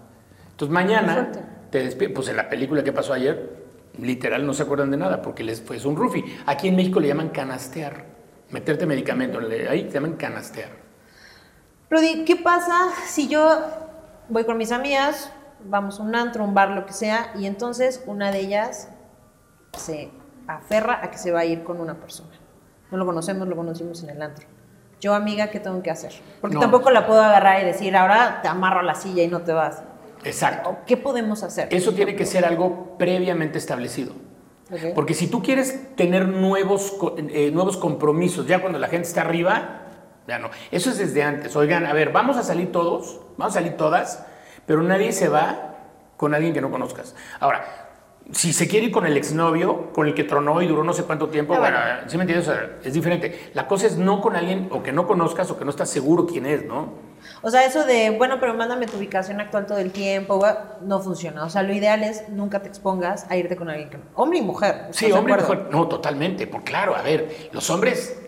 Entonces 0.50 0.72
mañana 0.72 1.30
te 1.70 2.08
pues 2.08 2.28
en 2.28 2.36
la 2.36 2.48
película 2.48 2.82
que 2.82 2.92
pasó 2.92 3.12
ayer, 3.12 3.65
literal 3.98 4.46
no 4.46 4.54
se 4.54 4.62
acuerdan 4.62 4.90
de 4.90 4.96
nada 4.96 5.22
porque 5.22 5.44
les 5.44 5.60
fue 5.60 5.78
un 5.84 5.96
rufi. 5.96 6.24
Aquí 6.46 6.68
en 6.68 6.76
México 6.76 7.00
le 7.00 7.08
llaman 7.08 7.30
canastear, 7.30 8.04
meterte 8.50 8.86
medicamento, 8.86 9.38
ahí 9.70 9.84
te 9.84 9.94
llaman 9.94 10.14
canastear. 10.14 10.70
Rudy, 11.90 12.24
¿qué 12.24 12.36
pasa 12.36 12.90
si 13.06 13.28
yo 13.28 13.46
voy 14.28 14.44
con 14.44 14.56
mis 14.56 14.72
amigas, 14.72 15.32
vamos 15.64 16.00
a 16.00 16.02
un 16.02 16.14
antro, 16.14 16.44
un 16.44 16.54
bar, 16.54 16.70
lo 16.70 16.86
que 16.86 16.92
sea, 16.92 17.32
y 17.38 17.46
entonces 17.46 18.02
una 18.06 18.32
de 18.32 18.40
ellas 18.40 18.88
se 19.76 20.10
aferra 20.46 21.00
a 21.02 21.10
que 21.10 21.18
se 21.18 21.30
va 21.32 21.40
a 21.40 21.44
ir 21.44 21.62
con 21.64 21.80
una 21.80 21.94
persona. 21.94 22.32
No 22.90 22.98
lo 22.98 23.06
conocemos, 23.06 23.48
lo 23.48 23.56
conocimos 23.56 24.02
en 24.02 24.10
el 24.10 24.22
antro. 24.22 24.46
Yo, 25.00 25.14
amiga, 25.14 25.48
¿qué 25.48 25.60
tengo 25.60 25.82
que 25.82 25.90
hacer? 25.90 26.12
Porque 26.40 26.56
tampoco 26.56 26.90
la 26.90 27.06
puedo 27.06 27.22
agarrar 27.22 27.60
y 27.62 27.64
decir, 27.66 27.94
ahora 27.96 28.40
te 28.42 28.48
amarro 28.48 28.80
a 28.80 28.82
la 28.82 28.94
silla 28.94 29.22
y 29.22 29.28
no 29.28 29.42
te 29.42 29.52
vas. 29.52 29.82
Exacto. 30.26 30.78
¿Qué 30.86 30.96
podemos 30.96 31.42
hacer? 31.42 31.68
Eso 31.70 31.92
tiene 31.92 32.16
que 32.16 32.26
ser 32.26 32.44
algo 32.44 32.96
previamente 32.98 33.58
establecido. 33.58 34.12
Porque 34.94 35.14
si 35.14 35.28
tú 35.28 35.42
quieres 35.42 35.94
tener 35.94 36.26
nuevos, 36.26 36.96
eh, 37.16 37.50
nuevos 37.52 37.76
compromisos, 37.76 38.46
ya 38.46 38.60
cuando 38.60 38.80
la 38.80 38.88
gente 38.88 39.06
está 39.06 39.20
arriba, 39.20 39.82
ya 40.26 40.40
no. 40.40 40.50
Eso 40.72 40.90
es 40.90 40.98
desde 40.98 41.22
antes. 41.22 41.54
Oigan, 41.54 41.86
a 41.86 41.92
ver, 41.92 42.10
vamos 42.10 42.36
a 42.36 42.42
salir 42.42 42.72
todos, 42.72 43.20
vamos 43.36 43.54
a 43.54 43.60
salir 43.60 43.76
todas, 43.76 44.26
pero 44.66 44.82
nadie 44.82 45.12
se 45.12 45.28
va 45.28 45.76
con 46.16 46.34
alguien 46.34 46.52
que 46.52 46.60
no 46.60 46.70
conozcas. 46.72 47.14
Ahora, 47.38 47.64
si 48.32 48.52
se 48.52 48.66
quiere 48.66 48.86
ir 48.86 48.92
con 48.92 49.06
el 49.06 49.16
exnovio, 49.16 49.92
con 49.92 50.08
el 50.08 50.14
que 50.14 50.24
tronó 50.24 50.60
y 50.60 50.66
duró 50.66 50.82
no 50.82 50.92
sé 50.92 51.04
cuánto 51.04 51.28
tiempo, 51.28 51.54
ah, 51.54 51.60
bueno, 51.60 51.78
¿sí 52.08 52.16
me 52.16 52.24
entiendes? 52.24 52.50
es 52.82 52.92
diferente. 52.92 53.50
La 53.54 53.68
cosa 53.68 53.86
es 53.86 53.96
no 53.96 54.20
con 54.20 54.34
alguien 54.34 54.68
o 54.72 54.82
que 54.82 54.90
no 54.90 55.06
conozcas 55.06 55.48
o 55.52 55.58
que 55.58 55.64
no 55.64 55.70
estás 55.70 55.90
seguro 55.90 56.26
quién 56.26 56.44
es, 56.44 56.64
¿no? 56.64 57.05
O 57.42 57.50
sea, 57.50 57.64
eso 57.64 57.84
de, 57.84 58.10
bueno, 58.10 58.38
pero 58.40 58.54
mándame 58.54 58.86
tu 58.86 58.96
ubicación 58.96 59.40
actual 59.40 59.66
todo 59.66 59.78
el 59.78 59.92
tiempo, 59.92 60.44
no 60.82 61.00
funciona. 61.00 61.44
O 61.44 61.50
sea, 61.50 61.62
lo 61.62 61.72
ideal 61.72 62.02
es 62.02 62.28
nunca 62.28 62.62
te 62.62 62.68
expongas 62.68 63.26
a 63.30 63.36
irte 63.36 63.56
con 63.56 63.68
alguien 63.68 63.90
que... 63.90 63.98
Hombre 64.14 64.38
y 64.38 64.42
mujer. 64.42 64.88
Sí, 64.90 65.10
hombre 65.12 65.34
y 65.34 65.36
mujer. 65.36 65.68
No, 65.70 65.88
totalmente. 65.88 66.46
Por 66.46 66.64
claro, 66.64 66.96
a 66.96 67.02
ver, 67.02 67.50
los 67.52 67.68
hombres 67.70 68.18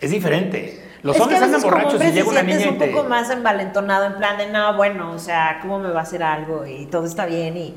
es 0.00 0.10
diferente. 0.10 0.82
Los 1.02 1.20
hombres 1.20 1.40
andan 1.40 1.62
borrachos 1.62 2.02
y 2.02 2.10
llega 2.10 2.28
una 2.28 2.42
niña 2.42 2.66
y 2.66 2.68
un 2.68 2.78
poco 2.78 3.04
más 3.04 3.30
envalentonado, 3.30 4.06
en 4.06 4.14
plan 4.14 4.36
de, 4.38 4.48
no, 4.48 4.76
bueno, 4.76 5.12
o 5.12 5.18
sea, 5.18 5.58
¿cómo 5.62 5.78
me 5.78 5.90
va 5.90 6.00
a 6.00 6.02
hacer 6.02 6.22
algo? 6.22 6.66
Y 6.66 6.86
todo 6.86 7.06
está 7.06 7.26
bien 7.26 7.56
y 7.56 7.76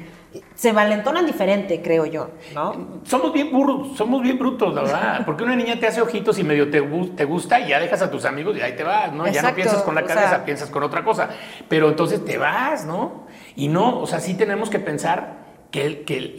se 0.54 0.72
valentonan 0.72 1.26
diferente, 1.26 1.82
creo 1.82 2.06
yo, 2.06 2.32
¿no? 2.54 3.02
Somos 3.04 3.34
bien 3.34 3.52
burros, 3.52 3.98
somos 3.98 4.22
bien 4.22 4.38
brutos, 4.38 4.74
la 4.74 4.84
verdad. 4.84 5.22
Porque 5.26 5.44
una 5.44 5.56
niña 5.56 5.80
te 5.80 5.88
hace 5.88 6.02
ojitos 6.02 6.38
y 6.38 6.44
medio 6.44 6.70
te, 6.70 6.82
te 6.82 7.26
gusta 7.26 7.60
y 7.60 7.70
ya 7.70 7.80
dejas 7.80 8.02
a 8.02 8.12
tus 8.12 8.26
amigos 8.26 8.56
y 8.58 8.62
ahí 8.62 8.76
te 8.76 8.84
vas, 8.84 9.12
¿no? 9.12 9.28
ya 9.28 9.42
no 9.42 9.56
piensas 9.56 9.82
con 9.82 9.96
la 9.96 10.04
cabeza, 10.04 10.46
piensas 10.46 10.70
con 10.70 10.84
otra 10.84 11.04
cosa. 11.04 11.30
Pero 11.68 11.90
entonces 11.90 12.24
te 12.24 12.38
vas, 12.38 12.86
¿no? 12.86 13.28
Y 13.56 13.70
no, 13.70 14.00
o 14.00 14.06
sea, 14.06 14.20
sí 14.20 14.36
tenemos 14.36 14.70
que 14.70 14.80
pensar 14.80 15.40
que, 15.72 16.04
que 16.04 16.36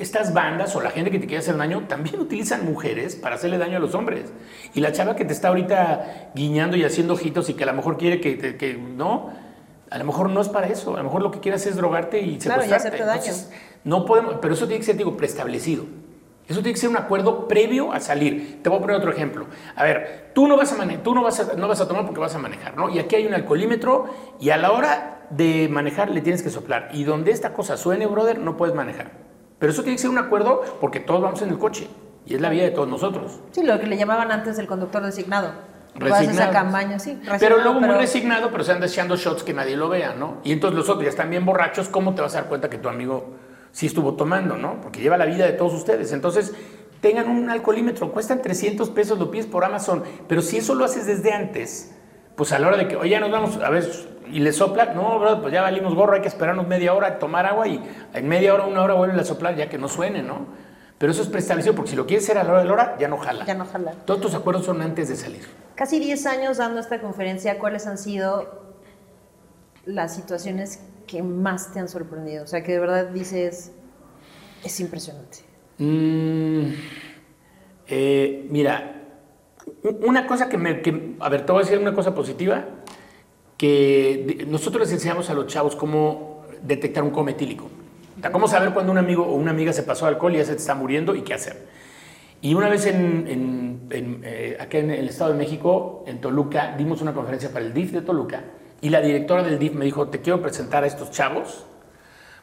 estas 0.00 0.32
bandas 0.34 0.74
o 0.74 0.80
la 0.80 0.90
gente 0.90 1.10
que 1.10 1.18
te 1.18 1.26
quiere 1.26 1.40
hacer 1.40 1.56
daño 1.56 1.86
también 1.88 2.20
utilizan 2.20 2.64
mujeres 2.64 3.16
para 3.16 3.36
hacerle 3.36 3.58
daño 3.58 3.76
a 3.76 3.80
los 3.80 3.94
hombres. 3.94 4.32
Y 4.74 4.80
la 4.80 4.92
chava 4.92 5.14
que 5.14 5.24
te 5.24 5.32
está 5.32 5.48
ahorita 5.48 6.32
guiñando 6.34 6.76
y 6.76 6.84
haciendo 6.84 7.14
ojitos 7.14 7.48
y 7.50 7.54
que 7.54 7.62
a 7.62 7.66
lo 7.66 7.74
mejor 7.74 7.98
quiere 7.98 8.20
que, 8.20 8.56
que 8.56 8.74
¿no? 8.74 9.47
A 9.90 9.98
lo 9.98 10.04
mejor 10.04 10.30
no 10.30 10.40
es 10.40 10.48
para 10.48 10.66
eso, 10.68 10.94
a 10.94 10.98
lo 10.98 11.04
mejor 11.04 11.22
lo 11.22 11.30
que 11.30 11.40
quieres 11.40 11.66
es 11.66 11.76
drogarte 11.76 12.20
y 12.20 12.38
claro, 12.38 12.64
y 12.64 12.72
hacerte 12.72 13.04
daño. 13.04 13.32
no 13.84 14.04
podemos, 14.04 14.36
pero 14.40 14.54
eso 14.54 14.66
tiene 14.66 14.80
que 14.80 14.86
ser, 14.86 14.96
digo, 14.96 15.16
preestablecido. 15.16 15.84
Eso 16.46 16.60
tiene 16.60 16.72
que 16.72 16.80
ser 16.80 16.88
un 16.88 16.96
acuerdo 16.96 17.46
previo 17.46 17.92
a 17.92 18.00
salir. 18.00 18.62
Te 18.62 18.70
voy 18.70 18.78
a 18.78 18.80
poner 18.80 18.96
otro 18.96 19.10
ejemplo. 19.10 19.46
A 19.76 19.84
ver, 19.84 20.30
tú 20.34 20.48
no 20.48 20.56
vas 20.56 20.72
a, 20.72 21.02
tú 21.02 21.14
no 21.14 21.22
vas 21.22 21.40
a, 21.40 21.54
no 21.54 21.68
vas 21.68 21.80
a 21.82 21.86
tomar 21.86 22.06
porque 22.06 22.20
vas 22.20 22.34
a 22.34 22.38
manejar, 22.38 22.74
¿no? 22.74 22.88
Y 22.88 22.98
aquí 22.98 23.16
hay 23.16 23.26
un 23.26 23.34
alcoholímetro 23.34 24.06
y 24.40 24.48
a 24.48 24.56
la 24.56 24.72
hora 24.72 25.26
de 25.28 25.68
manejar 25.70 26.10
le 26.10 26.22
tienes 26.22 26.42
que 26.42 26.48
soplar. 26.48 26.88
Y 26.92 27.04
donde 27.04 27.32
esta 27.32 27.52
cosa 27.52 27.76
suene, 27.76 28.06
brother, 28.06 28.38
no 28.38 28.56
puedes 28.56 28.74
manejar. 28.74 29.10
Pero 29.58 29.72
eso 29.72 29.82
tiene 29.82 29.96
que 29.96 30.02
ser 30.02 30.10
un 30.10 30.18
acuerdo 30.18 30.62
porque 30.80 31.00
todos 31.00 31.20
vamos 31.20 31.42
en 31.42 31.50
el 31.50 31.58
coche. 31.58 31.86
Y 32.24 32.34
es 32.34 32.40
la 32.40 32.48
vida 32.48 32.62
de 32.62 32.70
todos 32.70 32.88
nosotros. 32.88 33.40
Sí, 33.50 33.62
lo 33.62 33.78
que 33.78 33.86
le 33.86 33.98
llamaban 33.98 34.32
antes 34.32 34.58
el 34.58 34.66
conductor 34.66 35.02
designado. 35.02 35.52
Resignado. 35.98 36.52
campaña, 36.52 36.98
sí. 36.98 37.20
pero 37.40 37.58
luego 37.58 37.80
muy 37.80 37.94
resignado, 37.94 38.50
pero 38.50 38.64
se 38.64 38.72
anda 38.72 38.86
echando 38.86 39.16
shots 39.16 39.42
que 39.42 39.52
nadie 39.52 39.76
lo 39.76 39.88
vea, 39.88 40.14
¿no? 40.14 40.38
Y 40.44 40.52
entonces 40.52 40.76
los 40.76 40.88
otros 40.88 41.04
ya 41.04 41.10
están 41.10 41.30
bien 41.30 41.44
borrachos, 41.44 41.88
¿cómo 41.88 42.14
te 42.14 42.22
vas 42.22 42.34
a 42.34 42.40
dar 42.40 42.48
cuenta 42.48 42.70
que 42.70 42.78
tu 42.78 42.88
amigo 42.88 43.34
sí 43.72 43.86
estuvo 43.86 44.14
tomando, 44.14 44.56
¿no? 44.56 44.80
Porque 44.80 45.00
lleva 45.00 45.16
la 45.16 45.26
vida 45.26 45.44
de 45.46 45.52
todos 45.52 45.74
ustedes. 45.74 46.12
Entonces, 46.12 46.54
tengan 47.00 47.28
un 47.28 47.50
alcoholímetro, 47.50 48.12
cuestan 48.12 48.42
300 48.42 48.90
pesos, 48.90 49.18
lo 49.18 49.30
pides 49.30 49.46
por 49.46 49.64
Amazon, 49.64 50.02
pero 50.26 50.42
si 50.42 50.58
eso 50.58 50.74
lo 50.74 50.84
haces 50.84 51.06
desde 51.06 51.32
antes, 51.32 51.94
pues 52.36 52.52
a 52.52 52.58
la 52.58 52.68
hora 52.68 52.76
de 52.76 52.88
que, 52.88 52.96
oye, 52.96 53.10
ya 53.10 53.20
nos 53.20 53.30
vamos, 53.30 53.56
a 53.56 53.70
ver, 53.70 53.88
y 54.30 54.40
le 54.40 54.52
sopla, 54.52 54.86
no, 54.94 55.18
bro, 55.18 55.40
pues 55.40 55.52
ya 55.52 55.62
valimos 55.62 55.94
gorro, 55.94 56.14
hay 56.14 56.20
que 56.20 56.28
esperarnos 56.28 56.66
media 56.66 56.94
hora, 56.94 57.18
tomar 57.18 57.46
agua 57.46 57.66
y 57.66 57.82
en 58.14 58.28
media 58.28 58.54
hora, 58.54 58.66
una 58.66 58.82
hora 58.82 58.94
vuelve 58.94 59.20
a 59.20 59.24
soplar 59.24 59.56
ya 59.56 59.68
que 59.68 59.78
no 59.78 59.88
suene, 59.88 60.22
¿no? 60.22 60.46
Pero 60.98 61.12
eso 61.12 61.22
es 61.22 61.28
preestablecido 61.28 61.74
porque 61.74 61.90
si 61.90 61.96
lo 61.96 62.06
quieres 62.06 62.24
hacer 62.24 62.38
a 62.38 62.42
la 62.42 62.50
hora 62.50 62.58
de 62.60 62.66
la 62.66 62.72
hora, 62.72 62.96
ya 62.98 63.08
no 63.08 63.18
jala. 63.18 63.44
Ya 63.44 63.54
no 63.54 63.64
jala. 63.64 63.92
Todos 64.04 64.20
tus 64.20 64.34
acuerdos 64.34 64.66
son 64.66 64.82
antes 64.82 65.08
de 65.08 65.16
salir. 65.16 65.46
Casi 65.78 66.00
10 66.00 66.26
años 66.26 66.56
dando 66.56 66.80
esta 66.80 67.00
conferencia, 67.00 67.56
¿cuáles 67.60 67.86
han 67.86 67.98
sido 67.98 68.64
las 69.86 70.12
situaciones 70.12 70.80
que 71.06 71.22
más 71.22 71.72
te 71.72 71.78
han 71.78 71.88
sorprendido? 71.88 72.42
O 72.42 72.46
sea, 72.48 72.64
que 72.64 72.72
de 72.72 72.80
verdad 72.80 73.06
dices, 73.10 73.70
es 74.64 74.80
impresionante. 74.80 75.38
Mm, 75.78 76.72
eh, 77.86 78.48
mira, 78.50 79.04
una 80.00 80.26
cosa 80.26 80.48
que 80.48 80.58
me... 80.58 80.82
Que, 80.82 81.14
a 81.20 81.28
ver, 81.28 81.46
te 81.46 81.52
voy 81.52 81.62
a 81.62 81.64
decir 81.64 81.78
una 81.78 81.94
cosa 81.94 82.12
positiva, 82.12 82.64
que 83.56 84.46
nosotros 84.48 84.80
les 84.80 84.92
enseñamos 84.92 85.30
a 85.30 85.34
los 85.34 85.46
chavos 85.46 85.76
cómo 85.76 86.42
detectar 86.60 87.04
un 87.04 87.10
coma 87.10 87.30
etílico. 87.30 87.70
cómo 88.32 88.48
saber 88.48 88.74
cuando 88.74 88.90
un 88.90 88.98
amigo 88.98 89.22
o 89.22 89.34
una 89.34 89.52
amiga 89.52 89.72
se 89.72 89.84
pasó 89.84 90.06
alcohol 90.06 90.34
y 90.34 90.38
ya 90.38 90.44
se 90.44 90.54
te 90.54 90.58
está 90.58 90.74
muriendo 90.74 91.14
y 91.14 91.22
qué 91.22 91.34
hacer. 91.34 91.68
Y 92.40 92.54
una 92.54 92.68
vez 92.68 92.86
en, 92.86 93.77
eh, 93.90 94.56
acá 94.60 94.78
en 94.78 94.90
el 94.90 95.08
Estado 95.08 95.32
de 95.32 95.38
México, 95.38 96.04
en 96.06 96.20
Toluca, 96.20 96.74
dimos 96.76 97.00
una 97.02 97.14
conferencia 97.14 97.52
para 97.52 97.64
el 97.64 97.72
DIF 97.72 97.92
de 97.92 98.02
Toluca 98.02 98.44
y 98.80 98.90
la 98.90 99.00
directora 99.00 99.42
del 99.42 99.58
DIF 99.58 99.74
me 99.74 99.84
dijo, 99.84 100.08
te 100.08 100.20
quiero 100.20 100.40
presentar 100.40 100.84
a 100.84 100.86
estos 100.86 101.10
chavos 101.10 101.64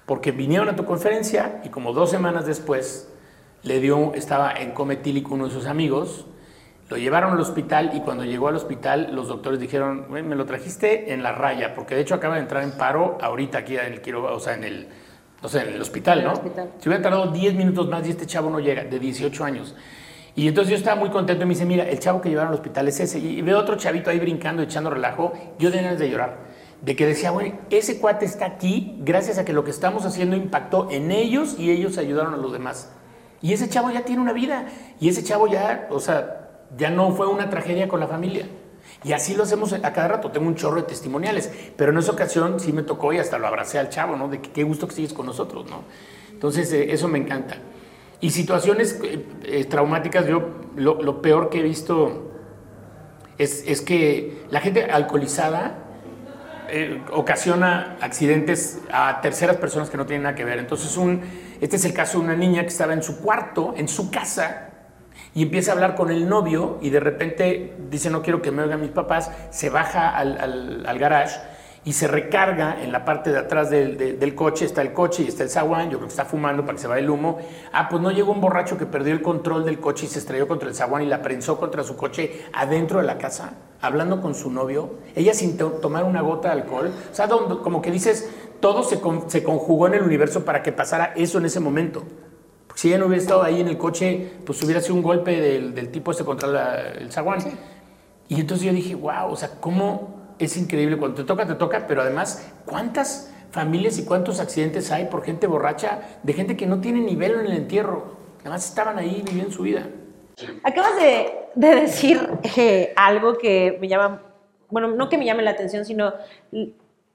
porque 0.05 0.31
vinieron 0.31 0.69
a 0.69 0.75
tu 0.75 0.85
conferencia 0.85 1.61
y 1.63 1.69
como 1.69 1.93
dos 1.93 2.09
semanas 2.09 2.45
después 2.45 3.09
le 3.63 3.79
dio, 3.79 4.13
estaba 4.13 4.53
en 4.53 4.71
cometílico 4.71 5.33
uno 5.33 5.45
de 5.45 5.51
sus 5.51 5.65
amigos, 5.65 6.25
lo 6.89 6.97
llevaron 6.97 7.33
al 7.33 7.39
hospital 7.39 7.91
y 7.95 8.01
cuando 8.01 8.23
llegó 8.23 8.47
al 8.47 8.55
hospital 8.55 9.09
los 9.13 9.27
doctores 9.27 9.59
dijeron, 9.59 10.05
me 10.09 10.35
lo 10.35 10.45
trajiste 10.45 11.13
en 11.13 11.23
la 11.23 11.31
raya, 11.31 11.73
porque 11.73 11.95
de 11.95 12.01
hecho 12.01 12.15
acaba 12.15 12.35
de 12.35 12.41
entrar 12.41 12.63
en 12.63 12.71
paro 12.73 13.17
ahorita 13.21 13.59
aquí 13.59 13.75
en 13.77 13.93
el 13.93 14.15
o 14.15 14.39
sea, 14.39 14.53
en 14.53 14.63
el, 14.63 14.87
o 15.41 15.47
sea, 15.47 15.63
en 15.63 15.73
el 15.73 15.81
hospital, 15.81 16.23
¿no? 16.23 16.35
Si 16.79 16.87
hubiera 16.87 17.01
tardado 17.01 17.31
10 17.31 17.55
minutos 17.55 17.89
más 17.89 18.05
y 18.07 18.11
este 18.11 18.27
chavo 18.27 18.51
no 18.51 18.59
llega, 18.59 18.83
de 18.83 18.99
18 18.99 19.43
años. 19.43 19.75
Y 20.35 20.49
entonces 20.49 20.71
yo 20.71 20.77
estaba 20.77 20.99
muy 20.99 21.09
contento 21.09 21.43
y 21.43 21.47
me 21.47 21.53
dice, 21.53 21.65
mira, 21.65 21.87
el 21.87 21.97
chavo 21.99 22.19
que 22.19 22.27
llevaron 22.27 22.49
al 22.49 22.55
hospital 22.55 22.87
es 22.89 22.99
ese. 22.99 23.19
Y 23.19 23.41
veo 23.41 23.57
otro 23.57 23.77
chavito 23.77 24.09
ahí 24.09 24.19
brincando, 24.19 24.61
echando 24.61 24.89
relajo. 24.89 25.31
Yo 25.57 25.71
tenía 25.71 25.85
ganas 25.85 25.99
de 25.99 26.09
llorar. 26.09 26.37
De 26.81 26.95
que 26.95 27.05
decía, 27.05 27.31
bueno, 27.31 27.57
ese 27.69 27.99
cuate 27.99 28.25
está 28.25 28.45
aquí 28.45 28.97
gracias 28.99 29.37
a 29.37 29.45
que 29.45 29.53
lo 29.53 29.63
que 29.63 29.71
estamos 29.71 30.05
haciendo 30.05 30.35
impactó 30.35 30.89
en 30.91 31.11
ellos 31.11 31.55
y 31.57 31.71
ellos 31.71 31.97
ayudaron 31.97 32.33
a 32.33 32.37
los 32.37 32.51
demás. 32.51 32.91
Y 33.41 33.53
ese 33.53 33.69
chavo 33.69 33.91
ya 33.91 34.03
tiene 34.03 34.21
una 34.21 34.33
vida. 34.33 34.65
Y 34.99 35.07
ese 35.07 35.23
chavo 35.23 35.47
ya, 35.47 35.87
o 35.89 36.01
sea, 36.01 36.65
ya 36.77 36.89
no 36.89 37.11
fue 37.11 37.27
una 37.27 37.49
tragedia 37.49 37.87
con 37.87 38.01
la 38.01 38.07
familia. 38.07 38.45
Y 39.05 39.13
así 39.13 39.35
lo 39.35 39.43
hacemos 39.43 39.71
a 39.71 39.93
cada 39.93 40.09
rato. 40.09 40.31
Tengo 40.31 40.47
un 40.47 40.55
chorro 40.55 40.81
de 40.81 40.87
testimoniales. 40.87 41.49
Pero 41.77 41.93
en 41.93 41.97
esa 41.97 42.11
ocasión 42.11 42.59
sí 42.59 42.73
me 42.73 42.83
tocó 42.83 43.13
y 43.13 43.19
hasta 43.19 43.37
lo 43.37 43.47
abracé 43.47 43.79
al 43.79 43.89
chavo, 43.89 44.17
¿no? 44.17 44.27
De 44.27 44.41
qué 44.41 44.63
gusto 44.63 44.85
que 44.85 44.95
sigues 44.95 45.13
con 45.13 45.27
nosotros, 45.27 45.69
¿no? 45.69 45.83
Entonces, 46.33 46.73
eh, 46.73 46.91
eso 46.91 47.07
me 47.07 47.19
encanta. 47.19 47.55
Y 48.25 48.31
situaciones 48.31 48.99
eh, 49.03 49.23
eh, 49.43 49.65
traumáticas, 49.65 50.25
yo 50.25 50.49
lo, 50.75 51.21
peor 51.21 51.51
que 51.51 51.59
he 51.59 51.61
visto 51.61 52.31
es, 53.37 53.81
que 53.81 54.47
la 54.49 54.61
gente 54.61 54.85
alcoholizada 54.85 55.83
ocasiona 57.11 57.97
accidentes 58.01 58.79
a 58.91 59.21
terceras 59.21 59.57
personas 59.57 59.91
que 59.91 59.97
no 59.97 60.07
tienen 60.07 60.23
nada 60.23 60.33
que 60.33 60.43
ver. 60.43 60.57
Entonces, 60.57 60.97
un, 60.97 61.21
este 61.61 61.75
es 61.75 61.85
el 61.85 61.93
caso 61.93 62.17
de 62.17 62.25
una 62.25 62.35
niña 62.35 62.63
que 62.63 62.69
estaba 62.69 62.93
en 62.93 63.03
su 63.03 63.21
cuarto, 63.21 63.75
en 63.77 63.87
su 63.87 64.09
casa, 64.09 64.69
y 65.35 65.43
empieza 65.43 65.69
a 65.69 65.75
hablar 65.75 65.93
con 65.93 66.09
el 66.09 66.27
novio 66.27 66.79
y 66.81 66.89
de 66.89 67.01
repente 67.01 67.75
dice 67.91 68.09
no 68.09 68.23
quiero 68.23 68.41
que 68.41 68.49
me 68.49 68.63
oigan 68.63 68.81
mis 68.81 68.89
papás, 68.89 69.29
se 69.51 69.69
baja 69.69 70.09
al, 70.17 70.83
al, 70.87 70.97
garage 70.97 71.39
y 71.85 71.93
se 71.93 72.07
recarga 72.07 72.81
en 72.81 72.91
la 72.91 73.05
parte 73.05 73.31
de 73.31 73.37
atrás 73.37 73.69
del, 73.69 74.19
del, 74.19 74.35
coche, 74.35 74.65
está 74.65 74.81
el 74.81 74.91
coche 74.91 75.21
y 75.21 75.27
está 75.27 75.43
el 75.43 75.51
zaguán, 75.51 75.91
yo 75.91 75.97
creo 75.97 76.07
que 76.07 76.13
está 76.13 76.25
fumando 76.25 76.63
para 76.63 76.73
que 76.75 76.81
se 76.81 76.87
vaya 76.87 77.03
el 77.03 77.09
humo. 77.11 77.37
Ah, 77.71 77.87
pues 77.89 78.01
no 78.01 78.09
llegó 78.09 78.31
un 78.31 78.41
borracho 78.41 78.75
que 78.75 78.87
perdió 78.87 79.13
el 79.13 79.21
control 79.21 79.63
del 79.63 79.79
coche 79.79 80.07
y 80.07 80.09
se 80.09 80.17
estrelló 80.17 80.47
contra 80.47 80.67
el 80.67 80.73
zaguán 80.73 81.03
y 81.03 81.05
la 81.05 81.21
prensó 81.21 81.59
contra 81.59 81.83
su 81.83 81.95
coche 81.95 82.45
adentro 82.53 82.99
de 82.99 83.05
la 83.05 83.19
casa, 83.19 83.53
hablando 83.81 84.19
con 84.19 84.33
su 84.33 84.49
novio, 84.49 84.95
ella 85.15 85.35
sin 85.35 85.57
tomar 85.57 86.05
una 86.05 86.21
gota 86.21 86.47
de 86.47 86.61
alcohol. 86.61 86.91
O 87.11 87.13
sea, 87.13 87.27
como 87.27 87.83
que 87.83 87.91
dices, 87.91 88.31
todo 88.59 88.81
se, 88.81 88.99
se 89.27 89.43
conjugó 89.43 89.85
en 89.85 89.93
el 89.93 90.01
universo 90.01 90.43
para 90.43 90.63
que 90.63 90.71
pasara 90.71 91.13
eso 91.15 91.37
en 91.37 91.45
ese 91.45 91.59
momento. 91.59 92.03
Si 92.73 92.89
ella 92.89 92.97
no 92.97 93.05
hubiera 93.05 93.21
estado 93.21 93.43
ahí 93.43 93.61
en 93.61 93.67
el 93.67 93.77
coche, 93.77 94.33
pues 94.43 94.61
hubiera 94.63 94.81
sido 94.81 94.95
un 94.95 95.03
golpe 95.03 95.39
del, 95.39 95.89
tipo 95.89 96.11
este 96.11 96.25
contra 96.25 96.93
el 96.93 97.11
zaguán. 97.11 97.39
Y 98.27 98.41
entonces 98.41 98.65
yo 98.65 98.73
dije, 98.73 98.95
wow, 98.95 99.31
o 99.31 99.35
sea, 99.35 99.51
cómo 99.61 100.14
es 100.39 100.57
increíble. 100.57 100.97
Cuando 100.97 101.15
te 101.15 101.23
toca, 101.23 101.45
te 101.45 101.55
toca, 101.55 101.85
pero 101.87 102.01
además, 102.01 102.51
¿cuántas 102.65 103.31
familias 103.51 103.97
y 103.97 104.05
cuántos 104.05 104.39
accidentes 104.39 104.91
hay 104.91 105.05
por 105.05 105.23
gente 105.23 105.47
borracha, 105.47 106.01
de 106.23 106.33
gente 106.33 106.57
que 106.57 106.65
no 106.65 106.81
tiene 106.81 107.01
nivel 107.01 107.33
en 107.33 107.45
el 107.47 107.53
entierro? 107.53 108.15
Además 108.41 108.67
estaban 108.67 108.97
ahí 108.97 109.23
viviendo 109.25 109.51
su 109.51 109.63
vida. 109.63 109.87
Acabas 110.63 110.95
de, 110.97 111.33
decir 111.55 112.29
eh, 112.57 112.93
algo 112.95 113.37
que 113.37 113.77
me 113.79 113.87
llama, 113.87 114.21
bueno, 114.69 114.89
no 114.89 115.07
que 115.09 115.17
me 115.17 115.25
llame 115.25 115.43
la 115.43 115.51
atención, 115.51 115.85
sino 115.85 116.13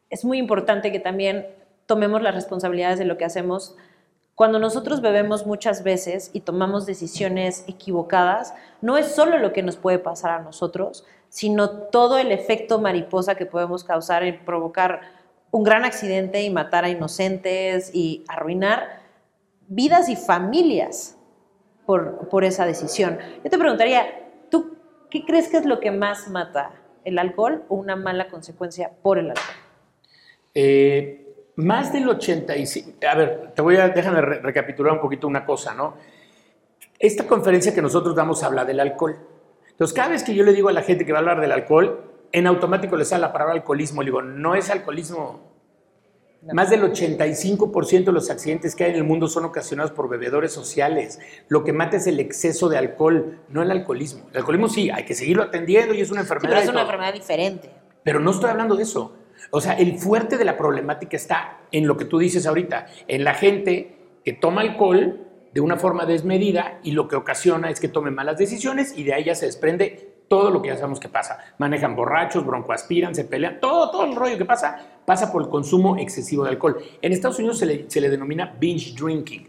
es 0.08 0.24
muy 0.24 0.38
importante 0.38 0.90
que 0.90 1.00
también 1.00 1.46
tomemos 1.86 2.22
las 2.22 2.34
responsabilidades 2.34 2.98
de 2.98 3.04
lo 3.04 3.18
que 3.18 3.24
hacemos 3.24 3.76
cuando 4.40 4.58
nosotros 4.58 5.02
bebemos 5.02 5.44
muchas 5.44 5.82
veces 5.82 6.30
y 6.32 6.40
tomamos 6.40 6.86
decisiones 6.86 7.62
equivocadas, 7.68 8.54
no 8.80 8.96
es 8.96 9.14
solo 9.14 9.36
lo 9.36 9.52
que 9.52 9.62
nos 9.62 9.76
puede 9.76 9.98
pasar 9.98 10.30
a 10.30 10.40
nosotros, 10.40 11.04
sino 11.30 11.70
todo 11.70 12.18
el 12.18 12.32
efecto 12.32 12.80
mariposa 12.80 13.36
que 13.36 13.46
podemos 13.46 13.84
causar 13.84 14.24
en 14.24 14.44
provocar 14.44 15.00
un 15.50 15.62
gran 15.64 15.84
accidente 15.84 16.42
y 16.42 16.50
matar 16.50 16.84
a 16.84 16.90
inocentes 16.90 17.90
y 17.94 18.24
arruinar 18.28 19.00
vidas 19.68 20.08
y 20.08 20.16
familias 20.16 21.16
por, 21.86 22.28
por 22.28 22.44
esa 22.44 22.66
decisión. 22.66 23.18
Yo 23.42 23.50
te 23.50 23.58
preguntaría, 23.58 24.28
¿tú 24.50 24.76
qué 25.08 25.24
crees 25.24 25.48
que 25.48 25.56
es 25.56 25.64
lo 25.64 25.80
que 25.80 25.90
más 25.90 26.28
mata? 26.28 26.72
¿El 27.04 27.18
alcohol 27.18 27.64
o 27.68 27.76
una 27.76 27.96
mala 27.96 28.28
consecuencia 28.28 28.90
por 29.02 29.18
el 29.18 29.30
alcohol? 29.30 29.54
Eh, 30.54 31.52
más 31.56 31.92
del 31.92 32.08
85, 32.08 32.98
a 33.08 33.14
ver, 33.14 33.52
te 33.54 33.62
voy 33.62 33.76
a, 33.76 33.88
déjame 33.88 34.20
recapitular 34.20 34.92
un 34.92 35.00
poquito 35.00 35.26
una 35.26 35.44
cosa, 35.44 35.74
¿no? 35.74 35.94
Esta 36.98 37.26
conferencia 37.26 37.74
que 37.74 37.80
nosotros 37.80 38.14
damos 38.14 38.42
habla 38.42 38.64
del 38.64 38.80
alcohol. 38.80 39.18
Entonces, 39.80 39.96
cada 39.96 40.10
vez 40.10 40.22
que 40.22 40.34
yo 40.34 40.44
le 40.44 40.52
digo 40.52 40.68
a 40.68 40.72
la 40.72 40.82
gente 40.82 41.06
que 41.06 41.12
va 41.12 41.20
a 41.20 41.20
hablar 41.20 41.40
del 41.40 41.52
alcohol, 41.52 42.04
en 42.32 42.46
automático 42.46 42.96
le 42.96 43.06
sale 43.06 43.22
la 43.22 43.32
palabra 43.32 43.54
alcoholismo. 43.54 44.02
Le 44.02 44.08
digo, 44.08 44.20
no 44.20 44.54
es 44.54 44.68
alcoholismo. 44.68 45.40
Más 46.52 46.68
del 46.68 46.82
85% 46.82 48.04
de 48.04 48.12
los 48.12 48.28
accidentes 48.28 48.76
que 48.76 48.84
hay 48.84 48.90
en 48.90 48.98
el 48.98 49.04
mundo 49.04 49.26
son 49.26 49.46
ocasionados 49.46 49.90
por 49.92 50.10
bebedores 50.10 50.52
sociales. 50.52 51.18
Lo 51.48 51.64
que 51.64 51.72
mata 51.72 51.96
es 51.96 52.06
el 52.06 52.20
exceso 52.20 52.68
de 52.68 52.76
alcohol, 52.76 53.38
no 53.48 53.62
el 53.62 53.70
alcoholismo. 53.70 54.28
El 54.32 54.36
alcoholismo 54.36 54.68
sí, 54.68 54.90
hay 54.90 55.06
que 55.06 55.14
seguirlo 55.14 55.44
atendiendo 55.44 55.94
y 55.94 56.02
es 56.02 56.10
una 56.10 56.20
enfermedad. 56.20 56.56
pero 56.56 56.62
es 56.62 56.68
una 56.68 56.82
enfermedad 56.82 57.14
diferente. 57.14 57.70
Pero 58.04 58.20
no 58.20 58.32
estoy 58.32 58.50
hablando 58.50 58.76
de 58.76 58.82
eso. 58.82 59.16
O 59.50 59.62
sea, 59.62 59.72
el 59.78 59.98
fuerte 59.98 60.36
de 60.36 60.44
la 60.44 60.58
problemática 60.58 61.16
está 61.16 61.60
en 61.72 61.86
lo 61.86 61.96
que 61.96 62.04
tú 62.04 62.18
dices 62.18 62.46
ahorita, 62.46 62.86
en 63.08 63.24
la 63.24 63.32
gente 63.32 63.96
que 64.26 64.34
toma 64.34 64.60
alcohol 64.60 65.29
de 65.52 65.60
una 65.60 65.76
forma 65.76 66.06
desmedida 66.06 66.80
y 66.82 66.92
lo 66.92 67.08
que 67.08 67.16
ocasiona 67.16 67.70
es 67.70 67.80
que 67.80 67.88
tome 67.88 68.10
malas 68.10 68.38
decisiones 68.38 68.96
y 68.96 69.04
de 69.04 69.14
ahí 69.14 69.24
ya 69.24 69.34
se 69.34 69.46
desprende 69.46 70.10
todo 70.28 70.50
lo 70.50 70.62
que 70.62 70.68
ya 70.68 70.76
sabemos 70.76 71.00
que 71.00 71.08
pasa. 71.08 71.38
Manejan 71.58 71.96
borrachos, 71.96 72.46
broncoaspiran, 72.46 73.14
se 73.16 73.24
pelean, 73.24 73.58
todo, 73.60 73.90
todo 73.90 74.04
el 74.04 74.14
rollo 74.14 74.38
que 74.38 74.44
pasa 74.44 75.00
pasa 75.04 75.32
por 75.32 75.42
el 75.42 75.48
consumo 75.48 75.96
excesivo 75.96 76.44
de 76.44 76.50
alcohol. 76.50 76.78
En 77.02 77.12
Estados 77.12 77.40
Unidos 77.40 77.58
se 77.58 77.66
le, 78.00 78.08
denomina 78.08 78.56
binge 78.60 78.94
drinking. 78.94 79.48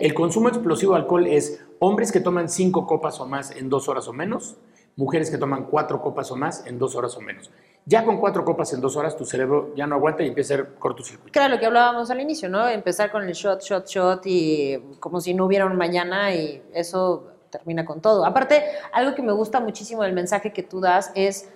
El 0.00 0.12
consumo 0.12 0.50
explosivo 0.50 0.92
de 0.92 0.98
alcohol 0.98 1.26
es 1.26 1.64
hombres 1.78 2.12
que 2.12 2.20
toman 2.20 2.50
cinco 2.50 2.86
copas 2.86 3.18
o 3.20 3.26
más 3.26 3.52
en 3.56 3.70
dos 3.70 3.88
horas 3.88 4.06
o 4.06 4.12
menos, 4.12 4.58
mujeres 4.96 5.30
que 5.30 5.38
toman 5.38 5.64
cuatro 5.64 6.02
copas 6.02 6.30
o 6.30 6.36
más 6.36 6.66
en 6.66 6.78
dos 6.78 6.94
horas 6.94 7.16
o 7.16 7.22
menos. 7.22 7.50
Ya 7.88 8.04
con 8.04 8.18
cuatro 8.18 8.44
copas 8.44 8.70
en 8.74 8.82
dos 8.82 8.96
horas 8.96 9.16
tu 9.16 9.24
cerebro 9.24 9.72
ya 9.74 9.86
no 9.86 9.94
aguanta 9.94 10.22
y 10.22 10.26
empieza 10.26 10.52
a 10.52 10.56
ser 10.58 10.74
cortocircuito. 10.74 11.32
Claro, 11.32 11.54
lo 11.54 11.58
que 11.58 11.64
hablábamos 11.64 12.10
al 12.10 12.20
inicio, 12.20 12.50
¿no? 12.50 12.68
Empezar 12.68 13.10
con 13.10 13.22
el 13.22 13.32
shot, 13.32 13.62
shot, 13.62 13.86
shot 13.86 14.26
y 14.26 14.78
como 15.00 15.22
si 15.22 15.32
no 15.32 15.46
hubiera 15.46 15.64
un 15.64 15.74
mañana 15.74 16.34
y 16.34 16.62
eso 16.74 17.32
termina 17.48 17.86
con 17.86 18.02
todo. 18.02 18.26
Aparte, 18.26 18.62
algo 18.92 19.14
que 19.14 19.22
me 19.22 19.32
gusta 19.32 19.60
muchísimo 19.60 20.02
del 20.02 20.12
mensaje 20.12 20.52
que 20.52 20.62
tú 20.62 20.80
das 20.80 21.12
es, 21.14 21.48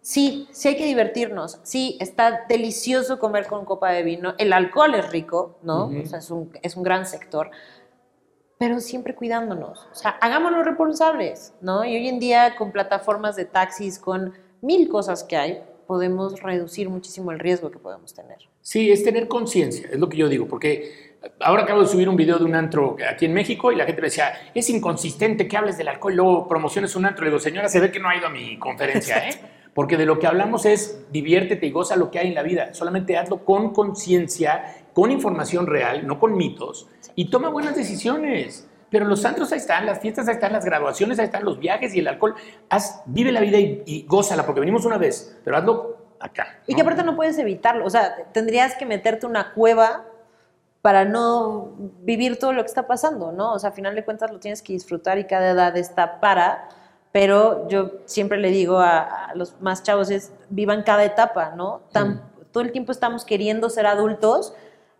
sí, 0.00 0.48
sí 0.50 0.66
hay 0.66 0.76
que 0.76 0.86
divertirnos, 0.86 1.60
sí, 1.62 1.96
está 2.00 2.46
delicioso 2.48 3.20
comer 3.20 3.46
con 3.46 3.64
copa 3.64 3.92
de 3.92 4.02
vino, 4.02 4.34
el 4.38 4.52
alcohol 4.52 4.92
es 4.96 5.08
rico, 5.12 5.60
¿no? 5.62 5.86
O 5.86 6.04
sea, 6.04 6.18
es 6.18 6.32
un, 6.32 6.50
es 6.62 6.76
un 6.76 6.82
gran 6.82 7.06
sector, 7.06 7.52
pero 8.58 8.80
siempre 8.80 9.14
cuidándonos. 9.14 9.86
O 9.92 9.94
sea, 9.94 10.10
hagámonos 10.20 10.64
responsables, 10.64 11.54
¿no? 11.60 11.84
Y 11.84 11.94
hoy 11.94 12.08
en 12.08 12.18
día 12.18 12.56
con 12.56 12.72
plataformas 12.72 13.36
de 13.36 13.44
taxis, 13.44 14.00
con 14.00 14.34
mil 14.62 14.88
cosas 14.88 15.22
que 15.22 15.36
hay, 15.36 15.62
podemos 15.86 16.40
reducir 16.40 16.88
muchísimo 16.88 17.32
el 17.32 17.38
riesgo 17.38 17.70
que 17.70 17.78
podemos 17.78 18.14
tener. 18.14 18.38
Sí, 18.60 18.90
es 18.90 19.04
tener 19.04 19.28
conciencia, 19.28 19.88
es 19.90 19.98
lo 19.98 20.08
que 20.08 20.16
yo 20.16 20.28
digo, 20.28 20.46
porque 20.46 21.16
ahora 21.40 21.62
acabo 21.62 21.82
de 21.82 21.88
subir 21.88 22.08
un 22.08 22.16
video 22.16 22.38
de 22.38 22.44
un 22.44 22.54
antro 22.54 22.96
aquí 23.08 23.26
en 23.26 23.32
México 23.32 23.72
y 23.72 23.76
la 23.76 23.84
gente 23.84 24.00
me 24.00 24.08
decía, 24.08 24.32
es 24.54 24.68
inconsistente 24.70 25.48
que 25.48 25.56
hables 25.56 25.78
del 25.78 25.88
alcohol 25.88 26.12
y 26.12 26.16
luego 26.16 26.48
promociones 26.48 26.96
un 26.96 27.06
antro. 27.06 27.24
Le 27.24 27.30
digo, 27.30 27.40
señora, 27.40 27.68
se 27.68 27.80
ve 27.80 27.90
que 27.90 28.00
no 28.00 28.08
ha 28.08 28.16
ido 28.16 28.26
a 28.26 28.30
mi 28.30 28.58
conferencia, 28.58 29.28
¿eh? 29.28 29.32
Porque 29.74 29.98
de 29.98 30.06
lo 30.06 30.18
que 30.18 30.26
hablamos 30.26 30.64
es 30.64 31.04
diviértete 31.12 31.66
y 31.66 31.70
goza 31.70 31.96
lo 31.96 32.10
que 32.10 32.18
hay 32.18 32.28
en 32.28 32.34
la 32.34 32.42
vida. 32.42 32.72
Solamente 32.72 33.18
hazlo 33.18 33.44
con 33.44 33.74
conciencia, 33.74 34.74
con 34.94 35.10
información 35.10 35.66
real, 35.66 36.06
no 36.06 36.18
con 36.18 36.34
mitos, 36.34 36.88
y 37.14 37.28
toma 37.28 37.50
buenas 37.50 37.76
decisiones. 37.76 38.65
Pero 38.90 39.04
los 39.06 39.24
antros 39.24 39.50
ahí 39.52 39.58
están, 39.58 39.84
las 39.86 40.00
fiestas 40.00 40.28
ahí 40.28 40.34
están, 40.34 40.52
las 40.52 40.64
graduaciones 40.64 41.18
ahí 41.18 41.24
están, 41.26 41.44
los 41.44 41.58
viajes 41.58 41.94
y 41.94 41.98
el 42.00 42.08
alcohol. 42.08 42.34
Haz, 42.68 43.02
vive 43.06 43.32
la 43.32 43.40
vida 43.40 43.58
y, 43.58 43.82
y 43.86 44.06
gózala, 44.06 44.44
porque 44.46 44.60
venimos 44.60 44.84
una 44.84 44.98
vez, 44.98 45.36
pero 45.44 45.56
hazlo 45.56 45.96
acá. 46.20 46.46
Y 46.66 46.72
¿no? 46.72 46.76
que 46.76 46.82
aparte 46.82 47.02
no 47.02 47.16
puedes 47.16 47.36
evitarlo. 47.38 47.84
O 47.84 47.90
sea, 47.90 48.16
tendrías 48.32 48.74
que 48.76 48.86
meterte 48.86 49.26
una 49.26 49.52
cueva 49.52 50.04
para 50.82 51.04
no 51.04 51.72
vivir 52.02 52.38
todo 52.38 52.52
lo 52.52 52.62
que 52.62 52.68
está 52.68 52.86
pasando, 52.86 53.32
¿no? 53.32 53.54
O 53.54 53.58
sea, 53.58 53.70
a 53.70 53.72
final 53.72 53.94
de 53.96 54.04
cuentas 54.04 54.30
lo 54.30 54.38
tienes 54.38 54.62
que 54.62 54.72
disfrutar 54.72 55.18
y 55.18 55.24
cada 55.24 55.50
edad 55.50 55.76
está 55.76 56.20
para. 56.20 56.68
Pero 57.12 57.66
yo 57.68 57.92
siempre 58.04 58.38
le 58.38 58.50
digo 58.50 58.78
a, 58.78 59.00
a 59.30 59.34
los 59.34 59.60
más 59.60 59.82
chavos 59.82 60.10
es 60.10 60.32
vivan 60.50 60.82
cada 60.84 61.02
etapa, 61.04 61.50
¿no? 61.56 61.80
Tan- 61.90 62.22
Todo 62.52 62.62
el 62.62 62.72
tiempo 62.72 62.92
estamos 62.92 63.24
queriendo 63.24 63.68
ser 63.68 63.86
adultos 63.86 64.54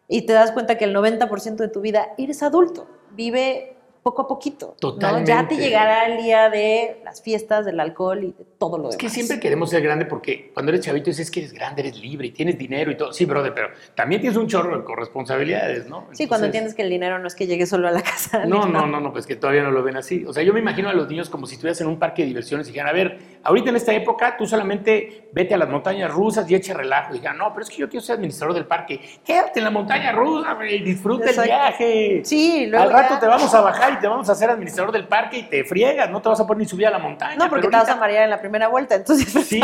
y 0.09 0.23
te 0.27 0.33
das 0.33 0.51
cuenta 0.53 0.77
que 0.77 0.85
el 0.87 0.95
90% 0.97 1.57
de 1.57 1.69
tu 1.69 1.81
vida 1.81 2.09
eres 2.19 2.43
adulto. 2.43 2.89
Vive 3.13 3.76
poco 4.07 4.23
a 4.23 4.29
poquito. 4.29 4.67
¿no? 4.67 4.73
Ya 4.75 4.79
te 4.79 4.79
Totalmente. 4.79 5.57
llegará 5.57 6.07
el 6.07 6.23
día 6.23 6.49
de 6.49 7.01
las 7.05 7.21
fiestas, 7.21 7.65
del 7.67 7.81
alcohol 7.81 8.23
y 8.23 8.27
de 8.29 8.45
todo 8.57 8.79
lo 8.79 8.89
Es 8.91 8.97
que 8.97 9.07
demás. 9.07 9.15
siempre 9.15 9.41
queremos 9.41 9.69
ser 9.71 9.83
grande 9.83 10.05
porque 10.07 10.53
cuando 10.55 10.71
eres 10.71 10.85
chavito 10.85 11.11
dices 11.11 11.29
que 11.29 11.41
eres 11.41 11.53
grande, 11.53 11.83
eres 11.83 11.99
libre 11.99 12.29
y 12.29 12.31
tienes 12.31 12.57
dinero 12.57 12.93
y 12.93 12.97
todo. 12.97 13.13
Sí, 13.13 13.25
brother, 13.25 13.53
pero 13.53 13.71
también 13.97 14.21
tienes 14.21 14.39
un 14.39 14.47
chorro 14.47 14.79
de 14.79 14.85
corresponsabilidades, 14.85 15.89
¿no? 15.89 16.07
Sí, 16.13 16.29
cuando 16.29 16.47
entiendes 16.47 16.75
que 16.75 16.83
el 16.83 16.91
dinero 16.91 17.19
no 17.19 17.27
es 17.27 17.35
que 17.35 17.49
llegue 17.49 17.67
solo 17.67 17.89
a 17.89 17.91
la 17.91 18.03
casa. 18.05 18.45
No, 18.47 18.67
no, 18.67 18.87
no, 18.87 19.01
no, 19.01 19.13
pues 19.13 19.27
que 19.27 19.35
todavía 19.35 19.63
no 19.65 19.73
lo 19.73 19.83
ven 19.83 19.97
así. 19.97 20.25
O 20.25 20.33
sea, 20.33 20.45
yo 20.45 20.53
me 20.53 20.61
imagino 20.61 20.89
a 20.89 20.93
los 20.93 21.09
niños 21.09 21.29
como 21.29 21.47
si 21.47 21.55
estuvieras 21.55 21.81
en 21.81 21.89
un 21.89 21.99
parque 21.99 22.23
de 22.23 22.29
diversiones 22.29 22.69
y 22.69 22.71
dijeran, 22.71 22.91
a 22.91 22.93
ver, 22.93 23.19
ahorita 23.43 23.71
en 23.71 23.77
esta 23.77 23.93
época 23.93 24.37
tú 24.37 24.47
solamente 24.47 25.29
vete 25.33 25.55
a 25.55 25.59
las 25.59 25.69
montañas 25.69 26.13
rusas 26.13 26.49
y 26.49 26.55
eche 26.55 26.73
relajo. 26.75 27.11
Y 27.11 27.15
dijeran, 27.15 27.39
no, 27.39 27.53
pero 27.53 27.65
es 27.65 27.71
que 27.71 27.79
yo 27.79 27.89
quiero 27.89 28.05
ser 28.07 28.15
administrador 28.17 28.55
del 28.55 28.67
parque. 28.67 29.01
Quédate 29.25 29.59
en 29.59 29.65
la 29.65 29.71
montaña 29.71 30.13
rusa, 30.13 30.55
güey, 30.55 30.83
disfruta 30.85 31.25
Exacto. 31.27 31.43
el 31.43 31.49
viaje. 31.49 32.21
Sí, 32.25 32.67
luego 32.67 32.85
Al 32.85 32.93
rato 32.93 33.15
ya- 33.15 33.21
te 33.21 33.27
vamos 33.27 33.53
a 33.55 33.61
bajar 33.61 33.96
te 34.01 34.09
vamos 34.09 34.29
a 34.29 34.33
hacer 34.33 34.51
administrador 34.51 34.93
del 34.93 35.07
parque 35.07 35.39
y 35.39 35.43
te 35.45 35.65
friegas, 35.65 36.11
no 36.11 36.21
te 36.21 36.29
vas 36.29 36.41
a 36.41 36.47
poder 36.47 36.59
ni 36.59 36.67
subir 36.67 36.87
a 36.87 36.91
la 36.91 36.99
montaña. 36.99 37.37
No, 37.37 37.49
porque 37.49 37.69
te 37.69 37.77
vas 37.77 37.89
a 37.89 37.97
marear 37.97 38.25
en 38.25 38.31
la 38.31 38.41
primera 38.41 38.69
vuelta, 38.69 38.95
entonces 38.95 39.29
pues, 39.33 39.47
Sí, 39.47 39.61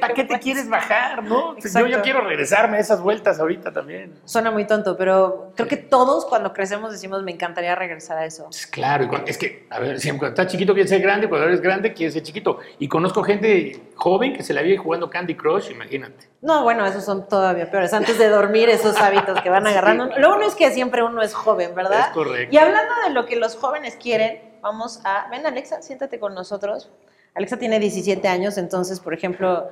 ¿para 0.00 0.14
qué 0.14 0.24
te 0.24 0.38
quieres 0.38 0.68
bajar, 0.68 1.22
no? 1.22 1.54
Pues 1.60 1.72
Yo, 1.72 1.86
yo 1.86 2.02
quiero 2.02 2.20
regresarme 2.20 2.76
a 2.78 2.80
esas 2.80 3.00
vueltas 3.00 3.38
ahorita 3.40 3.72
también. 3.72 4.14
Suena 4.24 4.50
muy 4.50 4.66
tonto, 4.66 4.96
pero 4.96 5.52
creo 5.56 5.68
que 5.68 5.76
todos 5.76 6.26
cuando 6.26 6.52
crecemos 6.52 6.92
decimos 6.92 7.22
me 7.22 7.32
encantaría 7.32 7.74
regresar 7.74 8.18
a 8.18 8.24
eso. 8.24 8.44
Pues 8.44 8.66
claro, 8.66 9.08
es 9.26 9.38
que, 9.38 9.66
a 9.70 9.78
ver, 9.80 10.00
siempre 10.00 10.20
cuando 10.20 10.40
estás 10.40 10.52
chiquito 10.52 10.72
quieres 10.74 10.90
ser 10.90 11.00
grande, 11.00 11.28
cuando 11.28 11.46
eres 11.46 11.60
grande 11.60 11.92
quieres 11.92 12.14
ser 12.14 12.22
chiquito. 12.22 12.58
Y 12.78 12.88
conozco 12.88 13.22
gente 13.22 13.80
joven 13.96 14.34
que 14.34 14.42
se 14.42 14.54
la 14.54 14.62
vive 14.62 14.78
jugando 14.78 15.10
Candy 15.10 15.34
Crush, 15.34 15.70
imagínate. 15.70 16.28
No, 16.42 16.62
bueno, 16.62 16.86
esos 16.86 17.04
son 17.04 17.28
todavía 17.28 17.70
peores. 17.70 17.92
Antes 17.92 18.18
de 18.18 18.28
dormir, 18.28 18.70
esos 18.70 18.98
hábitos 18.98 19.40
que 19.42 19.50
van 19.50 19.66
agarrando. 19.66 20.08
Lo 20.16 20.30
bueno 20.30 20.46
es 20.46 20.54
que 20.54 20.70
siempre 20.70 21.02
uno 21.02 21.20
es 21.20 21.34
joven, 21.34 21.74
¿verdad? 21.74 22.06
Es 22.08 22.14
correcto. 22.14 22.54
Y 22.54 22.58
hablando 22.58 22.94
de 23.06 23.10
lo 23.10 23.26
que 23.26 23.36
los 23.36 23.56
jóvenes 23.56 23.69
quieren, 24.00 24.40
vamos 24.60 25.00
a... 25.04 25.28
Ven, 25.30 25.46
Alexa, 25.46 25.82
siéntate 25.82 26.18
con 26.18 26.34
nosotros. 26.34 26.90
Alexa 27.34 27.58
tiene 27.58 27.78
17 27.78 28.26
años, 28.28 28.58
entonces, 28.58 29.00
por 29.00 29.14
ejemplo, 29.14 29.70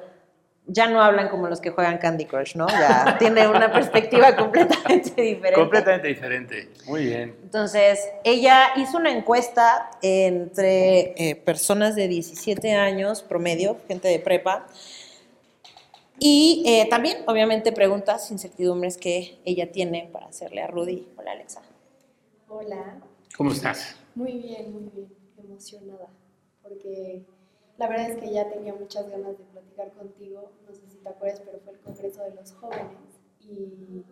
ya 0.67 0.87
no 0.89 1.03
hablan 1.03 1.29
como 1.29 1.49
los 1.49 1.61
que 1.61 1.71
juegan 1.71 1.99
Candy 1.99 2.27
Crush, 2.27 2.55
¿no? 2.55 2.69
Ya 2.69 3.17
tiene 3.19 3.49
una 3.49 3.73
perspectiva 3.73 4.37
completamente 4.37 5.21
diferente. 5.21 5.61
Completamente 5.61 6.09
diferente. 6.09 6.69
Muy 6.87 7.07
bien. 7.07 7.35
Entonces, 7.43 8.09
ella 8.23 8.73
hizo 8.77 8.99
una 8.99 9.11
encuesta 9.11 9.91
entre 10.03 11.15
eh, 11.17 11.37
personas 11.37 11.97
de 11.97 12.07
17 12.07 12.75
años 12.75 13.23
promedio, 13.23 13.79
gente 13.89 14.09
de 14.09 14.19
prepa, 14.19 14.67
y 16.21 16.65
eh, 16.67 16.87
también, 16.91 17.19
obviamente, 17.27 17.73
preguntas, 17.73 18.31
incertidumbres 18.31 18.97
que 18.97 19.39
ella 19.45 19.71
tiene 19.71 20.09
para 20.13 20.27
hacerle 20.27 20.63
a 20.63 20.67
Rudy. 20.67 21.07
Hola, 21.17 21.33
Alexa. 21.33 21.63
Hola, 22.49 22.97
¿Cómo 23.39 23.53
estás? 23.53 23.95
muy 24.17 24.33
bien, 24.33 24.73
muy 24.73 24.91
bien, 24.93 25.09
emocionada, 25.39 26.09
porque 26.61 27.23
la 27.79 27.87
verdad 27.87 28.11
es 28.11 28.17
que 28.17 28.33
ya 28.33 28.51
tenía 28.51 28.75
muchas 28.75 29.09
ganas 29.09 29.39
de 29.39 29.45
platicar 29.53 29.93
contigo, 29.93 30.51
no 30.67 30.75
sé 30.75 30.81
si 30.91 30.97
te 30.97 31.09
acuerdas, 31.09 31.41
pero 31.45 31.61
fue 31.63 31.75
el 31.75 31.79
Congreso 31.79 32.25
de 32.25 32.35
los 32.35 32.53
Jóvenes 32.55 32.89
y 33.41 34.03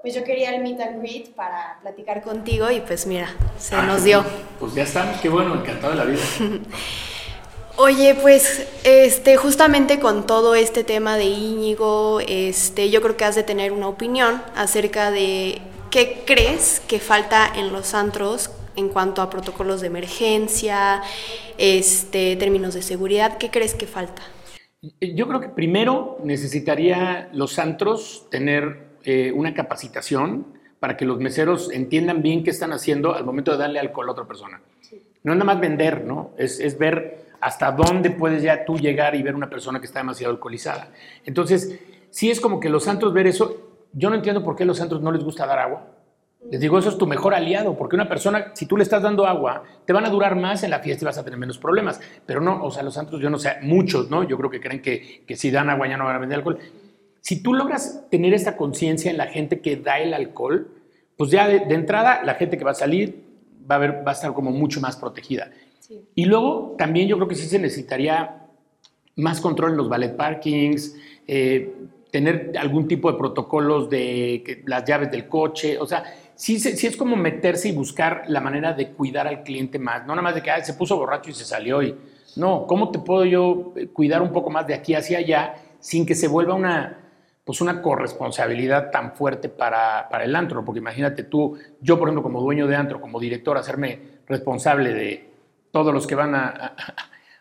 pues 0.00 0.14
yo 0.14 0.22
quería 0.22 0.54
el 0.54 0.62
meet 0.62 0.80
and 0.80 1.00
greet 1.00 1.34
para 1.34 1.80
platicar 1.82 2.22
contigo 2.22 2.70
y 2.70 2.80
pues 2.80 3.04
mira, 3.04 3.34
se 3.58 3.76
nos 3.82 4.04
dio. 4.04 4.24
Pues 4.60 4.74
ya 4.74 4.84
estamos, 4.84 5.20
qué 5.20 5.28
bueno, 5.28 5.56
encantado 5.56 5.94
de 5.94 5.98
la 5.98 6.04
vida. 6.04 6.22
Oye, 7.78 8.14
pues 8.14 8.64
este 8.84 9.36
justamente 9.36 9.98
con 9.98 10.24
todo 10.24 10.54
este 10.54 10.84
tema 10.84 11.16
de 11.16 11.24
Íñigo, 11.24 12.20
este 12.20 12.90
yo 12.90 13.02
creo 13.02 13.16
que 13.16 13.24
has 13.24 13.34
de 13.34 13.42
tener 13.42 13.72
una 13.72 13.88
opinión 13.88 14.40
acerca 14.54 15.10
de 15.10 15.60
qué 15.90 16.22
crees 16.24 16.78
que 16.86 17.00
falta 17.00 17.50
en 17.52 17.72
los 17.72 17.92
antros 17.94 18.50
en 18.78 18.88
cuanto 18.88 19.20
a 19.20 19.28
protocolos 19.28 19.80
de 19.80 19.88
emergencia, 19.88 21.02
este 21.58 22.36
términos 22.36 22.74
de 22.74 22.82
seguridad, 22.82 23.36
¿qué 23.38 23.50
crees 23.50 23.74
que 23.74 23.86
falta? 23.86 24.22
Yo 25.00 25.26
creo 25.26 25.40
que 25.40 25.48
primero 25.48 26.18
necesitaría 26.22 27.28
los 27.32 27.58
antros 27.58 28.26
tener 28.30 28.88
eh, 29.04 29.32
una 29.34 29.52
capacitación 29.52 30.46
para 30.78 30.96
que 30.96 31.04
los 31.04 31.18
meseros 31.18 31.72
entiendan 31.72 32.22
bien 32.22 32.44
qué 32.44 32.50
están 32.50 32.72
haciendo 32.72 33.14
al 33.14 33.24
momento 33.24 33.50
de 33.50 33.58
darle 33.58 33.80
alcohol 33.80 34.08
a 34.08 34.12
otra 34.12 34.26
persona. 34.26 34.60
No 35.24 35.32
es 35.32 35.38
nada 35.38 35.52
más 35.52 35.60
vender, 35.60 36.04
¿no? 36.04 36.30
Es, 36.38 36.60
es 36.60 36.78
ver 36.78 37.26
hasta 37.40 37.72
dónde 37.72 38.10
puedes 38.10 38.42
ya 38.42 38.64
tú 38.64 38.78
llegar 38.78 39.16
y 39.16 39.22
ver 39.22 39.34
una 39.34 39.50
persona 39.50 39.80
que 39.80 39.86
está 39.86 39.98
demasiado 39.98 40.32
alcoholizada. 40.32 40.92
Entonces, 41.24 41.80
sí 42.10 42.30
es 42.30 42.40
como 42.40 42.60
que 42.60 42.68
los 42.68 42.86
antros 42.86 43.12
ver 43.12 43.26
eso, 43.26 43.86
yo 43.92 44.10
no 44.10 44.16
entiendo 44.16 44.44
por 44.44 44.54
qué 44.54 44.62
a 44.62 44.66
los 44.66 44.80
antros 44.80 45.02
no 45.02 45.10
les 45.10 45.24
gusta 45.24 45.44
dar 45.44 45.58
agua. 45.58 45.97
Les 46.50 46.60
digo, 46.60 46.78
eso 46.78 46.88
es 46.88 46.96
tu 46.96 47.06
mejor 47.06 47.34
aliado, 47.34 47.76
porque 47.76 47.96
una 47.96 48.08
persona, 48.08 48.52
si 48.54 48.66
tú 48.66 48.76
le 48.76 48.82
estás 48.84 49.02
dando 49.02 49.26
agua, 49.26 49.64
te 49.84 49.92
van 49.92 50.04
a 50.06 50.08
durar 50.10 50.36
más 50.36 50.62
en 50.62 50.70
la 50.70 50.78
fiesta 50.78 51.04
y 51.04 51.06
vas 51.06 51.18
a 51.18 51.24
tener 51.24 51.38
menos 51.38 51.58
problemas. 51.58 52.00
Pero 52.24 52.40
no, 52.40 52.64
o 52.64 52.70
sea, 52.70 52.82
los 52.82 52.96
antros, 52.96 53.20
yo 53.20 53.28
no 53.28 53.38
sé, 53.38 53.54
muchos, 53.62 54.08
¿no? 54.08 54.22
Yo 54.22 54.38
creo 54.38 54.48
que 54.50 54.60
creen 54.60 54.80
que, 54.80 55.24
que 55.26 55.36
si 55.36 55.50
dan 55.50 55.68
agua 55.68 55.88
ya 55.88 55.96
no 55.96 56.04
van 56.04 56.16
a 56.16 56.18
vender 56.18 56.38
alcohol. 56.38 56.58
Si 57.20 57.42
tú 57.42 57.52
logras 57.54 58.04
tener 58.10 58.32
esta 58.32 58.56
conciencia 58.56 59.10
en 59.10 59.18
la 59.18 59.26
gente 59.26 59.60
que 59.60 59.76
da 59.76 59.98
el 59.98 60.14
alcohol, 60.14 60.68
pues 61.16 61.30
ya 61.30 61.48
de, 61.48 61.60
de 61.60 61.74
entrada 61.74 62.22
la 62.24 62.34
gente 62.34 62.56
que 62.56 62.64
va 62.64 62.70
a 62.70 62.74
salir 62.74 63.24
va 63.70 63.74
a, 63.74 63.78
ver, 63.78 64.06
va 64.06 64.12
a 64.12 64.14
estar 64.14 64.32
como 64.32 64.50
mucho 64.50 64.80
más 64.80 64.96
protegida. 64.96 65.50
Sí. 65.80 66.00
Y 66.14 66.24
luego 66.26 66.76
también 66.78 67.08
yo 67.08 67.16
creo 67.16 67.28
que 67.28 67.34
sí 67.34 67.46
se 67.46 67.58
necesitaría 67.58 68.46
más 69.16 69.40
control 69.40 69.72
en 69.72 69.76
los 69.76 69.88
ballet 69.88 70.16
parkings, 70.16 70.96
eh, 71.26 71.74
tener 72.10 72.52
algún 72.58 72.88
tipo 72.88 73.10
de 73.12 73.18
protocolos 73.18 73.90
de 73.90 74.42
que- 74.46 74.62
las 74.66 74.84
llaves 74.84 75.10
del 75.10 75.28
coche, 75.28 75.76
o 75.78 75.86
sea, 75.86 76.04
sí, 76.56 76.86
es 76.86 76.96
como 76.96 77.16
meterse 77.16 77.68
y 77.68 77.72
buscar 77.72 78.22
la 78.28 78.40
manera 78.40 78.72
de 78.72 78.92
cuidar 78.92 79.26
al 79.26 79.42
cliente 79.42 79.78
más, 79.78 80.02
no 80.02 80.08
nada 80.14 80.22
más 80.22 80.34
de 80.34 80.42
que 80.42 80.50
"Ay, 80.50 80.64
se 80.64 80.74
puso 80.74 80.96
borracho 80.96 81.30
y 81.30 81.34
se 81.34 81.44
salió 81.44 81.82
y 81.82 81.94
no, 82.36 82.66
¿cómo 82.66 82.90
te 82.90 82.98
puedo 83.00 83.24
yo 83.24 83.72
eh, 83.76 83.88
cuidar 83.88 84.22
un 84.22 84.32
poco 84.32 84.48
más 84.50 84.66
de 84.66 84.74
aquí 84.74 84.94
hacia 84.94 85.18
allá 85.18 85.54
sin 85.80 86.06
que 86.06 86.14
se 86.14 86.28
vuelva 86.28 86.54
una 86.54 86.98
pues 87.44 87.62
una 87.62 87.80
corresponsabilidad 87.80 88.90
tan 88.90 89.12
fuerte 89.14 89.48
para, 89.48 90.06
para 90.10 90.24
el 90.24 90.36
antro, 90.36 90.62
porque 90.66 90.80
imagínate 90.80 91.24
tú, 91.24 91.56
yo 91.80 91.98
por 91.98 92.06
ejemplo 92.08 92.22
como 92.22 92.42
dueño 92.42 92.66
de 92.66 92.76
antro, 92.76 93.00
como 93.00 93.18
director, 93.18 93.56
hacerme 93.56 94.18
responsable 94.26 94.92
de 94.92 95.30
todos 95.70 95.94
los 95.94 96.06
que 96.06 96.14
van 96.14 96.34
a, 96.34 96.48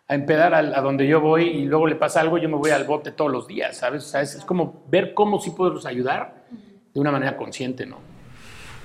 a- 0.07 0.15
empedar 0.15 0.53
a, 0.53 0.63
donde 0.81 1.05
yo 1.05 1.19
voy 1.19 1.43
y 1.49 1.65
luego 1.65 1.85
le 1.87 1.95
pasa 1.97 2.21
algo, 2.21 2.37
yo 2.37 2.47
me 2.47 2.55
voy 2.55 2.71
al 2.71 2.85
bote 2.85 3.11
todos 3.11 3.29
los 3.29 3.47
días, 3.47 3.75
¿sabes? 3.75 4.15
Es, 4.15 4.35
es 4.35 4.45
como 4.45 4.81
ver 4.89 5.13
cómo 5.13 5.41
sí 5.41 5.51
podemos 5.51 5.85
ayudar 5.85 6.45
de 6.93 6.99
una 7.01 7.11
manera 7.11 7.35
consciente, 7.35 7.85
¿no? 7.85 7.97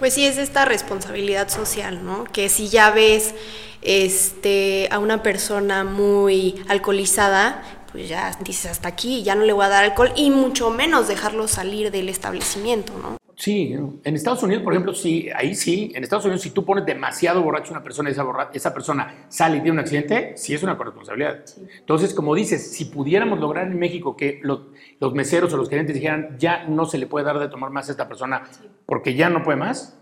Pues 0.03 0.15
sí, 0.15 0.27
es 0.27 0.37
esta 0.37 0.65
responsabilidad 0.65 1.49
social, 1.49 2.05
¿no? 2.05 2.25
Que 2.25 2.49
si 2.49 2.69
ya 2.69 2.91
ves 2.91 3.37
este, 3.83 4.89
a 4.91 4.99
una 4.99 5.23
persona 5.23 5.85
muy 5.85 6.61
alcoholizada, 6.69 7.63
pues 7.93 8.09
ya 8.09 8.37
dices 8.41 8.73
hasta 8.73 8.89
aquí, 8.89 9.23
ya 9.23 9.37
no 9.37 9.45
le 9.45 9.53
voy 9.53 9.65
a 9.65 9.69
dar 9.69 9.85
alcohol 9.85 10.13
y 10.17 10.31
mucho 10.31 10.71
menos 10.71 11.07
dejarlo 11.07 11.47
salir 11.47 11.93
del 11.93 12.09
establecimiento, 12.09 12.93
¿no? 12.99 13.17
Sí, 13.43 13.75
en 14.05 14.15
Estados 14.15 14.45
Unidos, 14.45 14.63
por 14.63 14.73
ejemplo, 14.73 14.95
sí, 14.95 15.29
ahí 15.35 15.57
sí, 15.57 15.91
en 15.97 16.05
Estados 16.05 16.25
Unidos, 16.27 16.43
si 16.43 16.51
tú 16.51 16.65
pones 16.65 16.87
demasiado 16.87 17.43
borracho 17.43 17.73
a 17.73 17.79
una 17.79 17.83
persona 17.83 18.09
y 18.09 18.13
esa, 18.13 18.25
esa 18.55 18.73
persona 18.73 19.27
sale 19.31 19.57
y 19.57 19.61
tiene 19.63 19.73
un 19.73 19.79
accidente, 19.81 20.35
sí 20.37 20.55
es 20.55 20.63
una 20.63 20.79
corresponsabilidad. 20.79 21.43
Entonces, 21.81 22.15
como 22.15 22.37
dices, 22.37 22.71
si 22.71 22.85
pudiéramos 22.85 23.41
lograr 23.41 23.67
en 23.67 23.81
México 23.81 24.17
que 24.17 24.39
los, 24.45 24.61
los 25.01 25.13
meseros 25.15 25.53
o 25.53 25.57
los 25.57 25.69
gerentes 25.69 25.93
dijeran, 25.93 26.37
ya 26.39 26.69
no 26.69 26.87
se 26.87 26.99
le 26.99 27.09
puede 27.09 27.27
dar 27.27 27.41
de 27.41 27.49
tomar 27.49 27.71
más 27.71 27.89
a 27.89 27.91
esta 27.91 28.07
persona 28.07 28.45
porque 28.87 29.17
ya 29.17 29.29
no 29.29 29.43
puede 29.43 29.59
más, 29.59 29.99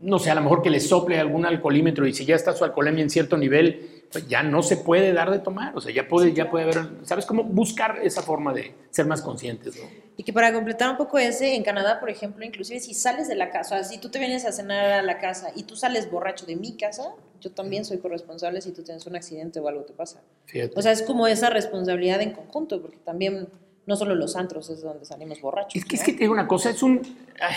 no 0.00 0.18
sé, 0.18 0.32
a 0.32 0.34
lo 0.34 0.42
mejor 0.42 0.60
que 0.60 0.70
le 0.70 0.80
sople 0.80 1.20
algún 1.20 1.46
alcoholímetro 1.46 2.04
y 2.08 2.12
si 2.12 2.24
ya 2.24 2.34
está 2.34 2.52
su 2.52 2.64
alcoholemia 2.64 3.04
en 3.04 3.10
cierto 3.10 3.36
nivel, 3.36 4.01
ya 4.28 4.42
no 4.42 4.62
se 4.62 4.76
puede 4.76 5.12
dar 5.12 5.30
de 5.30 5.38
tomar, 5.38 5.76
o 5.76 5.80
sea, 5.80 5.92
ya 5.92 6.08
puede, 6.08 6.32
ya 6.32 6.50
puede 6.50 6.64
haber, 6.64 6.90
¿sabes 7.04 7.26
cómo 7.26 7.44
buscar 7.44 7.98
esa 8.02 8.22
forma 8.22 8.52
de 8.52 8.74
ser 8.90 9.06
más 9.06 9.22
conscientes, 9.22 9.76
¿no? 9.76 9.88
Y 10.16 10.24
que 10.24 10.32
para 10.32 10.52
completar 10.52 10.90
un 10.90 10.96
poco 10.96 11.18
ese, 11.18 11.54
en 11.54 11.62
Canadá, 11.62 11.98
por 11.98 12.10
ejemplo, 12.10 12.44
inclusive 12.44 12.80
si 12.80 12.92
sales 12.94 13.28
de 13.28 13.34
la 13.34 13.50
casa, 13.50 13.76
o 13.76 13.78
sea, 13.78 13.84
si 13.84 13.98
tú 13.98 14.10
te 14.10 14.18
vienes 14.18 14.44
a 14.44 14.52
cenar 14.52 14.92
a 14.92 15.02
la 15.02 15.18
casa 15.18 15.52
y 15.54 15.62
tú 15.62 15.74
sales 15.76 16.10
borracho 16.10 16.44
de 16.44 16.56
mi 16.56 16.76
casa, 16.76 17.14
yo 17.40 17.50
también 17.50 17.84
soy 17.84 17.98
corresponsable 17.98 18.60
si 18.60 18.72
tú 18.72 18.82
tienes 18.82 19.06
un 19.06 19.16
accidente 19.16 19.58
o 19.58 19.68
algo 19.68 19.82
te 19.82 19.94
pasa. 19.94 20.22
Fíjate. 20.44 20.78
O 20.78 20.82
sea, 20.82 20.92
es 20.92 21.02
como 21.02 21.26
esa 21.26 21.50
responsabilidad 21.50 22.20
en 22.20 22.32
conjunto, 22.32 22.80
porque 22.82 22.98
también 22.98 23.48
no 23.86 23.96
solo 23.96 24.14
los 24.14 24.36
antros 24.36 24.68
es 24.70 24.82
donde 24.82 25.04
salimos 25.04 25.40
borrachos. 25.40 25.74
Es 25.74 25.84
que, 25.84 25.96
es 25.96 26.02
que 26.02 26.12
te 26.12 26.20
digo 26.20 26.32
una 26.32 26.46
cosa, 26.46 26.70
es 26.70 26.82
un... 26.82 27.00
ay, 27.40 27.54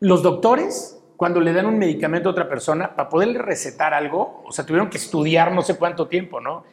los 0.00 0.22
doctores, 0.22 0.98
cuando 1.20 1.38
le 1.38 1.52
dan 1.52 1.66
un 1.66 1.78
medicamento 1.78 2.30
a 2.30 2.32
otra 2.32 2.48
persona, 2.48 2.96
para 2.96 3.10
poderle 3.10 3.40
recetar 3.40 3.92
algo, 3.92 4.42
o 4.42 4.50
sea, 4.52 4.64
tuvieron 4.64 4.88
que 4.88 4.96
estudiar 4.96 5.52
no 5.52 5.60
sé 5.60 5.76
cuánto 5.76 6.08
tiempo, 6.08 6.40
¿no? 6.40 6.64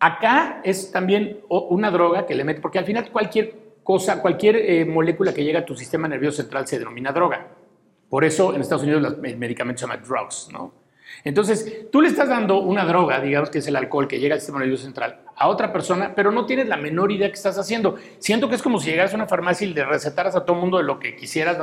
Acá 0.00 0.60
es 0.64 0.90
también 0.90 1.38
una 1.48 1.88
droga 1.88 2.26
que 2.26 2.34
le 2.34 2.42
mete, 2.42 2.60
porque 2.60 2.80
al 2.80 2.84
final 2.84 3.08
cualquier 3.12 3.54
cosa, 3.84 4.20
cualquier 4.20 4.56
eh, 4.56 4.84
molécula 4.84 5.32
que 5.32 5.44
llega 5.44 5.60
a 5.60 5.64
tu 5.64 5.76
sistema 5.76 6.08
nervioso 6.08 6.42
central 6.42 6.66
se 6.66 6.80
denomina 6.80 7.12
droga. 7.12 7.46
Por 8.10 8.24
eso 8.24 8.52
en 8.52 8.62
Estados 8.62 8.82
Unidos 8.82 9.02
los 9.02 9.18
medicamentos 9.18 9.82
se 9.82 9.86
llaman 9.86 10.02
drugs, 10.04 10.48
¿no? 10.52 10.72
Entonces, 11.22 11.88
tú 11.92 12.00
le 12.00 12.08
estás 12.08 12.28
dando 12.28 12.58
una 12.58 12.84
droga, 12.84 13.20
digamos 13.20 13.50
que 13.50 13.58
es 13.58 13.68
el 13.68 13.76
alcohol 13.76 14.08
que 14.08 14.18
llega 14.18 14.34
al 14.34 14.40
sistema 14.40 14.58
nervioso 14.58 14.82
central, 14.82 15.20
a 15.36 15.46
otra 15.46 15.72
persona, 15.72 16.12
pero 16.12 16.32
no 16.32 16.44
tienes 16.44 16.66
la 16.66 16.76
menor 16.76 17.12
idea 17.12 17.28
que 17.28 17.34
estás 17.34 17.56
haciendo. 17.56 17.94
Siento 18.18 18.48
que 18.48 18.56
es 18.56 18.62
como 18.62 18.80
si 18.80 18.90
llegaras 18.90 19.12
a 19.12 19.16
una 19.16 19.28
farmacia 19.28 19.64
y 19.64 19.72
le 19.72 19.84
recetaras 19.84 20.34
a 20.34 20.44
todo 20.44 20.56
el 20.56 20.62
mundo 20.62 20.78
de 20.78 20.82
lo 20.82 20.98
que 20.98 21.14
quisieras 21.14 21.56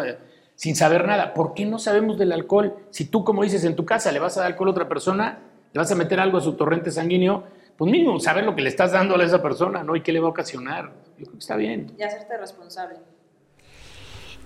sin 0.60 0.76
saber 0.76 1.08
nada. 1.08 1.34
¿Por 1.34 1.54
qué 1.54 1.66
no 1.66 1.80
sabemos 1.80 2.18
del 2.18 2.34
alcohol? 2.34 2.76
Si 2.90 3.06
tú, 3.06 3.24
como 3.24 3.44
dices, 3.44 3.64
en 3.64 3.78
tu 3.78 3.86
casa 3.86 4.12
le 4.12 4.20
vas 4.20 4.36
a 4.36 4.42
dar 4.42 4.52
alcohol 4.52 4.68
a 4.68 4.72
otra 4.72 4.90
persona, 4.90 5.40
le 5.72 5.80
vas 5.80 5.90
a 5.90 5.96
meter 5.96 6.20
algo 6.20 6.38
a 6.38 6.42
su 6.42 6.52
torrente 6.58 6.92
sanguíneo, 6.92 7.46
pues 7.78 7.90
mínimo 7.90 8.20
saber 8.20 8.44
lo 8.44 8.54
que 8.58 8.62
le 8.62 8.68
estás 8.68 8.92
dando 8.92 9.16
a 9.16 9.24
esa 9.24 9.42
persona, 9.42 9.84
¿no? 9.84 9.96
Y 9.96 10.02
qué 10.02 10.12
le 10.12 10.20
va 10.20 10.28
a 10.28 10.32
ocasionar. 10.32 10.92
Yo 11.18 11.28
creo 11.28 11.32
que 11.32 11.38
está 11.38 11.56
bien. 11.56 11.94
Y 11.98 12.04
hacerte 12.04 12.38
responsable. 12.38 12.98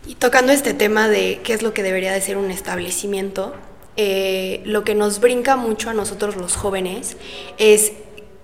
Y 0.05 0.14
tocando 0.14 0.51
este 0.51 0.76
tema 0.76 1.07
de 1.07 1.41
qué 1.43 1.53
es 1.53 1.64
lo 1.64 1.74
que 1.74 1.82
debería 1.82 2.14
de 2.14 2.22
ser 2.22 2.38
un 2.38 2.51
establecimiento, 2.51 3.55
eh, 3.97 4.61
lo 4.66 4.84
que 4.84 4.93
nos 4.93 5.20
brinca 5.20 5.55
mucho 5.55 5.89
a 5.89 5.95
nosotros 5.95 6.36
los 6.36 6.55
jóvenes 6.55 7.18
es 7.57 7.91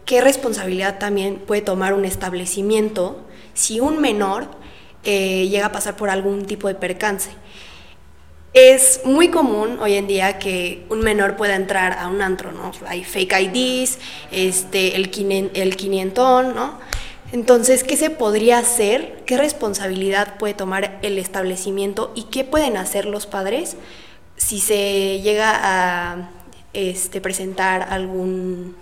qué 0.05 0.21
responsabilidad 0.21 0.97
también 0.97 1.35
puede 1.35 1.61
tomar 1.61 1.93
un 1.93 2.05
establecimiento 2.05 3.27
si 3.53 3.79
un 3.79 4.01
menor 4.01 4.58
eh, 5.03 5.47
llega 5.47 5.67
a 5.67 5.71
pasar 5.71 5.95
por 5.95 6.09
algún 6.09 6.45
tipo 6.45 6.67
de 6.67 6.75
percance. 6.75 7.29
Es 8.53 9.01
muy 9.05 9.29
común 9.29 9.77
hoy 9.79 9.93
en 9.93 10.07
día 10.07 10.39
que 10.39 10.85
un 10.89 11.01
menor 11.01 11.35
pueda 11.35 11.55
entrar 11.55 11.93
a 11.93 12.07
un 12.07 12.21
antro, 12.21 12.51
¿no? 12.51 12.71
Hay 12.87 13.03
fake 13.03 13.53
IDs, 13.53 13.99
este, 14.31 14.95
el, 14.95 15.11
el 15.53 15.75
quinientón, 15.75 16.55
¿no? 16.55 16.79
Entonces, 17.31 17.83
¿qué 17.83 17.95
se 17.95 18.09
podría 18.09 18.57
hacer? 18.57 19.21
¿Qué 19.27 19.37
responsabilidad 19.37 20.37
puede 20.39 20.55
tomar 20.55 20.99
el 21.03 21.19
establecimiento 21.19 22.11
y 22.15 22.23
qué 22.23 22.43
pueden 22.43 22.75
hacer 22.75 23.05
los 23.05 23.27
padres 23.27 23.77
si 24.35 24.59
se 24.59 25.21
llega 25.21 25.51
a 25.53 26.31
este, 26.73 27.21
presentar 27.21 27.83
algún 27.83 28.75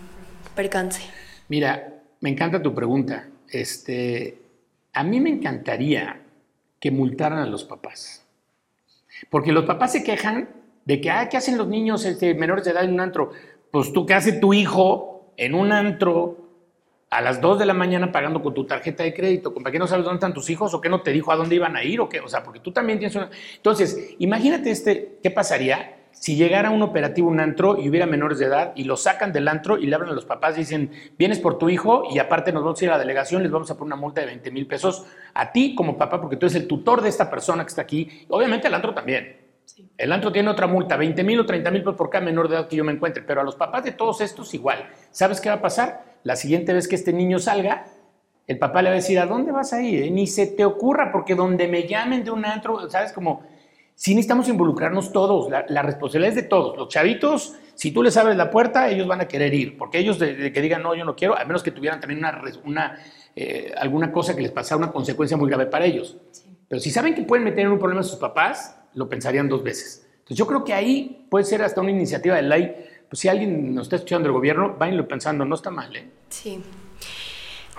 percance? 0.55 1.01
Mira, 1.49 2.03
me 2.22 2.30
encanta 2.30 2.61
tu 2.61 2.74
pregunta. 2.74 3.28
Este, 3.49 4.47
a 4.98 5.04
mí 5.04 5.22
me 5.22 5.30
encantaría 5.30 6.24
que 6.80 6.89
multaran 6.89 7.38
a 7.38 7.45
los 7.45 7.64
papás. 7.64 8.26
Porque 9.30 9.52
los 9.52 9.66
papás 9.66 9.91
se 9.91 10.04
quejan 10.04 10.50
de 10.86 11.00
que, 11.00 11.12
ah, 11.12 11.30
¿qué 11.30 11.38
hacen 11.38 11.56
los 11.56 11.68
niños 11.68 12.04
este, 12.04 12.34
menores 12.34 12.66
de 12.66 12.72
edad 12.72 12.84
en 12.84 12.93
un 12.93 13.02
antro? 13.02 13.30
Pues 13.70 13.93
tú, 13.93 14.08
¿qué 14.08 14.16
hace 14.16 14.34
tu 14.34 14.56
hijo 14.56 15.34
en 15.38 15.54
un 15.54 15.72
antro 15.72 16.50
a 17.12 17.22
las 17.22 17.39
2 17.41 17.60
de 17.60 17.68
la 17.68 17.76
mañana 17.76 18.12
pagando 18.12 18.41
con 18.41 18.56
tu 18.56 18.66
tarjeta 18.66 19.04
de 19.04 19.14
crédito? 19.14 19.54
¿Para 19.54 19.72
qué 19.72 19.78
no 19.78 19.86
sabes 19.86 20.04
dónde 20.04 20.18
están 20.18 20.34
tus 20.34 20.50
hijos? 20.50 20.74
¿O 20.74 20.82
qué 20.82 20.89
no 20.89 21.02
te 21.02 21.12
dijo 21.12 21.32
a 21.32 21.36
dónde 21.36 21.54
iban 21.54 21.76
a 21.76 21.84
ir? 21.84 22.02
¿O 22.02 22.10
qué? 22.10 22.20
O 22.20 22.28
sea, 22.28 22.43
porque 22.43 22.60
tú 22.60 22.72
también 22.72 22.98
tienes 22.98 23.16
una... 23.16 23.30
Entonces, 23.56 24.16
imagínate 24.18 24.72
este, 24.72 25.20
¿qué 25.22 25.30
pasaría 25.30 25.97
si 26.20 26.36
llegara 26.36 26.72
un 26.72 26.82
operativo 26.82 27.30
un 27.30 27.39
antro 27.39 27.78
y 27.78 27.89
hubiera 27.89 28.05
menores 28.05 28.39
de 28.39 28.45
edad 28.45 28.74
y 28.76 28.86
lo 28.86 28.97
sacan 28.97 29.32
del 29.32 29.47
antro 29.47 29.78
y 29.78 29.86
le 29.86 29.95
hablan 29.95 30.11
a 30.11 30.13
los 30.13 30.26
papás 30.26 30.55
y 30.55 30.61
dicen, 30.61 30.91
vienes 31.18 31.39
por 31.39 31.57
tu 31.57 31.70
hijo 31.70 32.03
y 32.11 32.20
aparte 32.20 32.51
nos 32.51 32.63
vamos 32.63 32.82
a 32.82 32.86
ir 32.86 32.91
a 32.91 32.93
la 32.93 32.99
delegación, 32.99 33.43
les 33.43 33.51
vamos 33.51 33.70
a 33.70 33.78
poner 33.78 33.93
una 33.93 34.01
multa 34.01 34.22
de 34.22 34.28
20 34.28 34.51
mil 34.51 34.65
pesos 34.65 35.05
a 35.34 35.51
ti 35.51 35.76
como 35.76 35.97
papá 35.97 36.20
porque 36.20 36.36
tú 36.36 36.47
eres 36.47 36.55
el 36.55 36.68
tutor 36.68 37.01
de 37.01 37.09
esta 37.09 37.30
persona 37.30 37.63
que 37.63 37.70
está 37.70 37.84
aquí. 37.84 38.26
Obviamente 38.30 38.68
el 38.68 38.74
antro 38.74 38.93
también. 38.93 39.38
El 39.97 40.11
antro 40.11 40.32
tiene 40.32 40.49
otra 40.49 40.65
multa, 40.65 40.97
20 40.97 41.24
mil 41.24 41.39
o 41.39 41.45
30 41.45 41.70
mil 41.72 41.84
por 41.84 42.09
cada 42.09 42.26
menor 42.26 42.47
de 42.47 42.55
edad 42.55 42.68
que 42.68 42.76
yo 42.76 42.84
me 42.84 42.93
encuentre, 42.93 43.22
pero 43.22 43.41
a 43.41 43.43
los 43.43 43.55
papás 43.55 43.84
de 43.84 43.91
todos 43.91 44.22
estos 44.22 44.53
igual. 44.53 44.89
¿Sabes 45.11 45.39
qué 45.39 45.49
va 45.49 45.55
a 45.55 45.61
pasar? 45.61 46.03
La 46.24 46.36
siguiente 46.36 46.74
vez 46.74 46.88
que 46.88 46.95
este 46.95 47.13
niño 47.13 47.38
salga, 47.38 47.86
el 48.47 48.57
papá 48.57 48.82
le 48.82 48.89
va 48.89 48.93
a 48.93 48.95
decir, 48.95 49.20
¿a 49.20 49.26
dónde 49.26 49.51
vas 49.51 49.74
a 49.74 49.82
ir? 49.82 50.11
Ni 50.11 50.26
se 50.26 50.47
te 50.47 50.65
ocurra, 50.65 51.11
porque 51.11 51.36
donde 51.36 51.68
me 51.68 51.88
llamen 51.88 52.24
de 52.24 52.32
un 52.32 52.45
antro, 52.45 52.89
¿sabes? 52.89 53.11
Como, 53.11 53.43
sí 53.98 54.14
necesitamos 54.14 54.48
involucrarnos 54.48 55.12
todos, 55.12 55.50
la, 55.50 55.82
responsabilidad 55.82 56.30
es 56.30 56.43
de 56.43 56.48
todos. 56.48 56.78
Los 56.78 56.88
chavitos, 56.88 57.56
si 57.74 57.91
tú 57.91 58.04
les 58.04 58.16
abres 58.16 58.38
la 58.38 58.52
puerta, 58.52 58.89
ellos 58.89 59.08
van 59.08 59.22
a 59.22 59.28
querer 59.28 59.52
ir, 59.56 59.76
porque 59.76 59.98
ellos 59.98 60.20
de, 60.20 60.54
que 60.54 60.62
digan, 60.62 60.84
no, 60.84 60.93
yo 60.93 61.04
no 61.04 61.16
quiero, 61.16 61.36
a 61.36 61.43
menos 61.45 61.64
que 61.64 61.72
tuvieran 61.72 62.00
también 62.00 62.20
una, 62.20 62.39
una 62.64 63.00
eh, 63.36 63.74
alguna 63.76 64.12
cosa 64.12 64.36
que 64.36 64.41
les 64.43 64.52
pasara, 64.52 64.78
una 64.78 64.91
consecuencia 64.91 65.36
muy 65.36 65.50
grave 65.50 65.66
para 65.66 65.86
ellos. 65.86 66.16
Pero 66.70 66.80
si 66.80 66.91
saben 66.91 67.16
que 67.16 67.24
pueden 67.24 67.43
meter 67.43 67.66
en 67.66 67.72
un 67.72 67.80
problema 67.80 68.02
a 68.02 68.04
sus 68.04 68.20
papás, 68.20 68.80
lo 68.93 69.10
pensarían 69.10 69.50
dos 69.50 69.64
veces. 69.64 70.08
Entonces 70.20 70.38
yo 70.38 70.45
creo 70.45 70.64
que 70.64 70.76
ahí 70.76 71.26
puede 71.32 71.45
ser 71.45 71.64
hasta 71.64 71.82
una 71.82 71.89
iniciativa 71.89 72.36
de 72.36 72.43
ley. 72.43 72.76
Pues 73.10 73.20
si 73.20 73.30
alguien 73.30 73.74
nos 73.74 73.88
está 73.88 73.95
escuchando 73.95 74.28
el 74.28 74.34
gobierno, 74.34 74.76
váyanlo 74.78 75.08
pensando, 75.08 75.43
no 75.43 75.56
está 75.56 75.72
mal. 75.72 75.95
¿eh? 75.95 76.08
Sí. 76.30 76.62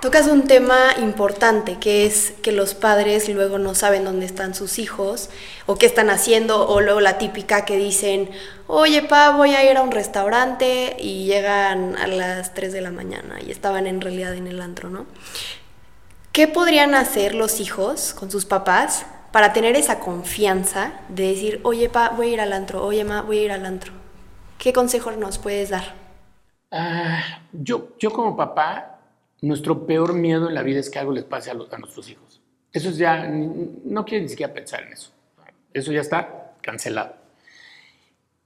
Tocas 0.01 0.29
un 0.29 0.47
tema 0.47 0.95
importante, 0.99 1.79
que 1.81 2.07
es 2.07 2.33
que 2.41 2.53
los 2.53 2.75
padres 2.75 3.29
luego 3.29 3.59
no 3.59 3.75
saben 3.75 4.05
dónde 4.05 4.27
están 4.27 4.55
sus 4.55 4.79
hijos 4.79 5.29
o 5.67 5.75
qué 5.75 5.87
están 5.87 6.09
haciendo, 6.09 6.69
o 6.69 6.81
luego 6.81 7.01
la 7.01 7.19
típica 7.19 7.65
que 7.65 7.77
dicen, 7.77 8.31
oye, 8.69 9.03
pa, 9.03 9.31
voy 9.31 9.57
a 9.57 9.69
ir 9.69 9.77
a 9.77 9.83
un 9.83 9.91
restaurante 9.91 10.97
y 11.01 11.25
llegan 11.27 11.97
a 11.97 12.07
las 12.07 12.55
3 12.55 12.73
de 12.73 12.81
la 12.81 12.93
mañana 12.93 13.41
y 13.45 13.51
estaban 13.51 13.89
en 13.89 14.01
realidad 14.01 14.35
en 14.35 14.47
el 14.47 14.61
antro, 14.61 14.89
¿no? 14.89 15.05
¿Qué 16.31 16.47
podrían 16.47 16.95
hacer 16.95 17.35
los 17.35 17.59
hijos 17.59 18.15
con 18.15 18.31
sus 18.31 18.45
papás 18.45 19.05
para 19.33 19.53
tener 19.53 19.75
esa 19.75 19.99
confianza 19.99 20.93
de 21.09 21.31
decir, 21.31 21.61
oye, 21.65 21.89
pa, 21.89 22.11
voy 22.11 22.29
a 22.29 22.33
ir 22.35 22.41
al 22.41 22.53
antro, 22.53 22.85
oye, 22.85 23.03
ma, 23.03 23.23
voy 23.23 23.39
a 23.39 23.43
ir 23.47 23.51
al 23.51 23.67
antro. 23.67 23.93
¿Qué 24.59 24.73
consejos 24.73 25.17
nos 25.17 25.39
puedes 25.39 25.71
dar? 25.71 25.97
Ah, 26.71 27.41
yo, 27.53 27.97
yo 27.99 28.13
como 28.13 28.37
papá, 28.37 28.98
nuestro 29.41 29.87
peor 29.87 30.15
miedo 30.15 30.49
en 30.49 30.55
la 30.55 30.63
vida 30.63 30.81
es 30.81 30.91
que 30.91 30.99
algo 30.99 31.13
les 31.13 31.25
pase 31.25 31.51
a, 31.51 31.55
a 31.55 31.79
nuestros 31.79 32.09
hijos. 32.11 32.41
Eso 32.73 32.91
es 32.91 32.99
ya, 32.99 33.27
no 33.29 34.05
quiero 34.05 34.23
ni 34.23 34.29
siquiera 34.29 34.53
pensar 34.53 34.83
en 34.83 34.93
eso. 34.93 35.13
Eso 35.73 35.93
ya 35.93 36.01
está 36.01 36.55
cancelado. 36.61 37.15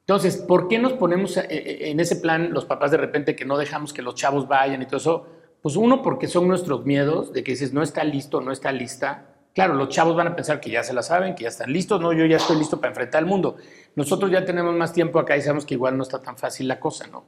Entonces, 0.01 0.37
¿por 0.37 0.69
qué 0.69 0.79
nos 0.79 0.95
ponemos 0.95 1.37
eh, 1.37 1.47
eh, 1.49 1.91
en 1.91 2.01
ese 2.01 2.17
plan 2.17 2.53
los 2.53 2.65
papás 2.65 2.91
de 2.91 2.97
repente 2.97 3.37
que 3.37 3.45
no 3.45 3.57
dejamos 3.57 3.93
que 3.93 4.03
los 4.03 4.15
chavos 4.15 4.49
vayan 4.49 4.83
y 4.83 4.87
todo 4.87 4.97
eso? 4.97 5.27
Pues 5.63 5.77
uno, 5.77 6.03
porque 6.03 6.27
son 6.27 6.49
nuestros 6.49 6.85
miedos 6.85 7.33
de 7.33 7.45
que 7.45 7.53
dices, 7.53 7.73
no 7.73 7.83
está 7.83 8.03
listo, 8.03 8.41
no 8.41 8.51
está 8.51 8.73
lista. 8.73 9.27
Claro, 9.55 9.75
los 9.75 9.91
chavos 9.91 10.17
van 10.17 10.27
a 10.27 10.37
pensar 10.37 10.61
que 10.61 10.71
ya 10.71 10.83
se 10.83 10.93
la 10.93 11.03
saben, 11.03 11.35
que 11.35 11.45
ya 11.45 11.51
están 11.51 11.73
listos, 11.73 12.01
no, 12.01 12.13
yo 12.13 12.27
ya 12.27 12.39
estoy 12.39 12.57
listo 12.57 12.81
para 12.81 12.91
enfrentar 12.91 13.23
el 13.23 13.29
mundo. 13.29 13.57
Nosotros 13.95 14.31
ya 14.31 14.45
tenemos 14.45 14.75
más 14.75 14.93
tiempo 14.93 15.21
acá 15.21 15.37
y 15.37 15.43
sabemos 15.43 15.65
que 15.65 15.75
igual 15.75 15.97
no 15.97 16.03
está 16.03 16.21
tan 16.21 16.37
fácil 16.37 16.67
la 16.67 16.81
cosa, 16.81 17.07
¿no? 17.07 17.25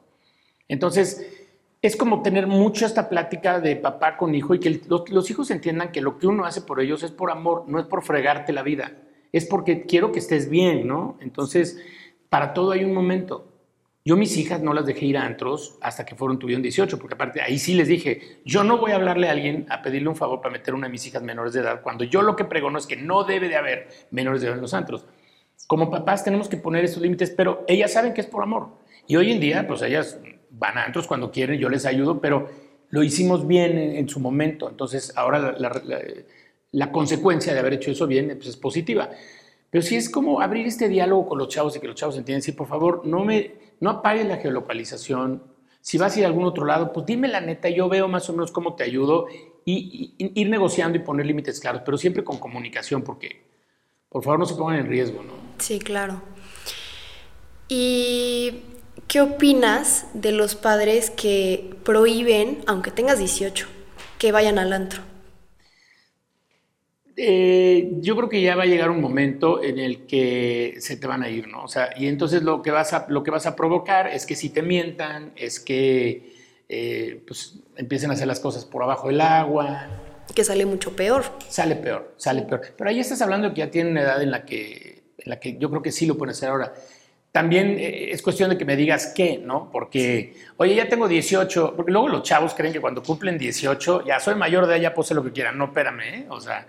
Entonces, 0.66 1.43
es 1.84 1.96
como 1.96 2.22
tener 2.22 2.46
mucho 2.46 2.86
esta 2.86 3.10
plática 3.10 3.60
de 3.60 3.76
papá 3.76 4.16
con 4.16 4.34
hijo 4.34 4.54
y 4.54 4.58
que 4.58 4.80
los, 4.88 5.30
hijos 5.30 5.50
entiendan 5.50 5.92
que 5.92 6.00
lo 6.00 6.16
que 6.16 6.26
uno 6.26 6.46
hace 6.46 6.62
por 6.62 6.80
ellos 6.80 7.02
es 7.02 7.10
por 7.10 7.30
amor, 7.30 7.64
no 7.66 7.78
es 7.78 7.84
por 7.84 8.02
fregarte 8.02 8.54
la 8.54 8.62
vida, 8.62 8.92
es 9.32 9.44
porque 9.44 9.82
quiero 9.82 10.10
que 10.10 10.18
estés 10.18 10.48
bien, 10.48 10.86
¿no? 10.86 11.18
Entonces, 11.20 11.78
para 12.30 12.54
todo 12.54 12.70
hay 12.72 12.84
un 12.84 12.94
momento. 12.94 13.52
Yo 14.02 14.16
mis 14.16 14.34
hijas 14.38 14.62
no 14.62 14.72
las 14.72 14.86
dejé 14.86 15.04
ir 15.04 15.18
a 15.18 15.26
antros 15.26 15.76
hasta 15.82 16.06
que 16.06 16.14
fueron 16.14 16.38
tuvieron 16.38 16.62
18, 16.62 16.98
porque 16.98 17.16
aparte 17.16 17.42
ahí 17.42 17.58
sí 17.58 17.74
les 17.74 17.86
dije, 17.86 18.38
yo 18.46 18.64
no 18.64 18.78
voy 18.78 18.92
a 18.92 18.94
hablarle 18.94 19.28
a 19.28 19.32
alguien 19.32 19.66
a 19.68 19.82
pedirle 19.82 20.08
un 20.08 20.16
favor 20.16 20.40
para 20.40 20.52
meter 20.52 20.72
una 20.72 20.86
de 20.86 20.92
mis 20.92 21.06
hijas 21.06 21.22
menores 21.22 21.52
de 21.52 21.60
edad, 21.60 21.82
cuando 21.82 22.04
yo 22.04 22.22
lo 22.22 22.34
que 22.34 22.46
pregono 22.46 22.78
es 22.78 22.86
que 22.86 22.96
no 22.96 23.24
debe 23.24 23.50
de 23.50 23.56
haber 23.56 23.88
menores 24.10 24.40
de 24.40 24.46
edad 24.46 24.56
en 24.56 24.62
los 24.62 24.72
antros. 24.72 25.04
Como 25.66 25.90
papás 25.90 26.24
tenemos 26.24 26.48
que 26.48 26.56
poner 26.56 26.82
esos 26.82 27.02
límites, 27.02 27.28
pero 27.28 27.62
ellas 27.68 27.92
saben 27.92 28.14
que 28.14 28.22
es 28.22 28.26
por 28.26 28.42
amor. 28.42 28.68
Y 29.06 29.16
hoy 29.16 29.32
en 29.32 29.40
día, 29.40 29.66
pues 29.68 29.82
ellas 29.82 30.18
van 30.58 30.78
a 30.78 30.84
antros 30.84 31.06
cuando 31.06 31.30
quieren, 31.30 31.58
yo 31.58 31.68
les 31.68 31.86
ayudo, 31.86 32.20
pero 32.20 32.48
lo 32.90 33.02
hicimos 33.02 33.46
bien 33.46 33.76
en, 33.78 34.08
su 34.08 34.20
momento. 34.20 34.68
Entonces 34.68 35.12
ahora 35.16 35.54
la, 36.70 36.92
consecuencia 36.92 37.52
de 37.52 37.58
haber 37.58 37.74
hecho 37.74 37.90
eso 37.90 38.06
bien 38.06 38.28
pues, 38.36 38.48
es 38.48 38.56
positiva. 38.56 39.10
Pero 39.70 39.82
sí 39.82 39.96
es 39.96 40.08
como 40.08 40.40
abrir 40.40 40.66
este 40.66 40.88
diálogo 40.88 41.28
con 41.28 41.38
los 41.38 41.48
chavos 41.48 41.76
y 41.76 41.80
que 41.80 41.88
los 41.88 41.96
chavos 41.96 42.16
entiendan, 42.16 42.42
sí, 42.42 42.52
por 42.52 42.68
favor, 42.68 43.04
no 43.04 43.24
me 43.24 43.64
no 43.80 43.90
apagues 43.90 44.26
la 44.26 44.36
geolocalización. 44.36 45.42
Si 45.80 45.98
vas 45.98 46.16
a 46.16 46.20
ir 46.20 46.24
a 46.24 46.28
algún 46.28 46.44
otro 46.44 46.64
lado, 46.64 46.92
pues 46.92 47.04
dime 47.04 47.28
la 47.28 47.40
neta, 47.40 47.68
yo 47.68 47.88
veo 47.88 48.08
más 48.08 48.28
o 48.30 48.32
menos 48.32 48.52
cómo 48.52 48.74
te 48.74 48.84
ayudo 48.84 49.26
y, 49.64 50.14
ir 50.18 50.48
negociando 50.48 50.96
y 50.96 51.00
poner 51.00 51.26
límites 51.26 51.60
claros, 51.60 51.82
pero 51.84 51.98
siempre 51.98 52.24
con 52.24 52.38
comunicación, 52.38 53.02
porque 53.02 53.44
por 54.08 54.22
favor 54.22 54.38
no 54.38 54.46
se 54.46 54.54
pongan 54.54 54.78
en 54.78 54.86
riesgo, 54.86 55.22
¿no? 55.22 55.32
Sí, 55.58 55.78
claro. 55.78 56.22
¿Y 57.68 58.60
qué 59.08 59.20
opinas 59.20 60.06
de 60.14 60.32
los 60.32 60.54
padres 60.54 61.10
que 61.10 61.74
prohíben, 61.84 62.62
aunque 62.66 62.90
tengas 62.90 63.18
18, 63.18 63.66
que 64.18 64.32
vayan 64.32 64.58
al 64.58 64.72
antro? 64.72 65.02
Eh, 67.16 67.92
yo 68.00 68.16
creo 68.16 68.28
que 68.28 68.42
ya 68.42 68.56
va 68.56 68.64
a 68.64 68.66
llegar 68.66 68.90
un 68.90 69.00
momento 69.00 69.62
en 69.62 69.78
el 69.78 70.04
que 70.06 70.74
se 70.80 70.96
te 70.96 71.06
van 71.06 71.22
a 71.22 71.28
ir, 71.28 71.46
¿no? 71.46 71.62
O 71.62 71.68
sea, 71.68 71.90
y 71.96 72.08
entonces 72.08 72.42
lo 72.42 72.60
que 72.60 72.72
vas 72.72 72.92
a, 72.92 73.06
lo 73.08 73.22
que 73.22 73.30
vas 73.30 73.46
a 73.46 73.54
provocar 73.54 74.08
es 74.08 74.26
que 74.26 74.34
si 74.34 74.50
te 74.50 74.62
mientan, 74.62 75.32
es 75.36 75.60
que 75.60 76.34
eh, 76.68 77.22
pues, 77.26 77.60
empiecen 77.76 78.10
a 78.10 78.14
hacer 78.14 78.26
las 78.26 78.40
cosas 78.40 78.64
por 78.64 78.82
abajo 78.82 79.08
del 79.08 79.20
agua. 79.20 79.86
Que 80.34 80.42
sale 80.42 80.66
mucho 80.66 80.96
peor. 80.96 81.24
Sale 81.48 81.76
peor, 81.76 82.14
sale 82.16 82.42
peor. 82.42 82.62
Pero 82.76 82.90
ahí 82.90 82.98
estás 82.98 83.22
hablando 83.22 83.54
que 83.54 83.60
ya 83.60 83.70
tienen 83.70 83.92
una 83.92 84.02
edad 84.02 84.20
en 84.20 84.32
la 84.32 84.44
que, 84.44 85.04
en 85.18 85.30
la 85.30 85.38
que 85.38 85.56
yo 85.58 85.70
creo 85.70 85.82
que 85.82 85.92
sí 85.92 86.06
lo 86.06 86.18
pueden 86.18 86.32
hacer 86.32 86.48
ahora. 86.48 86.74
También 87.34 87.80
eh, 87.80 88.12
es 88.12 88.22
cuestión 88.22 88.48
de 88.48 88.56
que 88.56 88.64
me 88.64 88.76
digas 88.76 89.12
qué, 89.12 89.38
¿no? 89.38 89.68
Porque, 89.72 90.36
oye, 90.56 90.76
ya 90.76 90.88
tengo 90.88 91.08
18, 91.08 91.74
porque 91.74 91.90
luego 91.90 92.06
los 92.06 92.22
chavos 92.22 92.54
creen 92.54 92.72
que 92.72 92.80
cuando 92.80 93.02
cumplen 93.02 93.36
18, 93.36 94.04
ya 94.06 94.20
soy 94.20 94.36
mayor 94.36 94.68
de 94.68 94.76
ella, 94.76 94.94
pose 94.94 95.14
lo 95.14 95.24
que 95.24 95.32
quieran. 95.32 95.58
No, 95.58 95.64
espérame, 95.64 96.00
¿eh? 96.02 96.26
O 96.28 96.40
sea, 96.40 96.64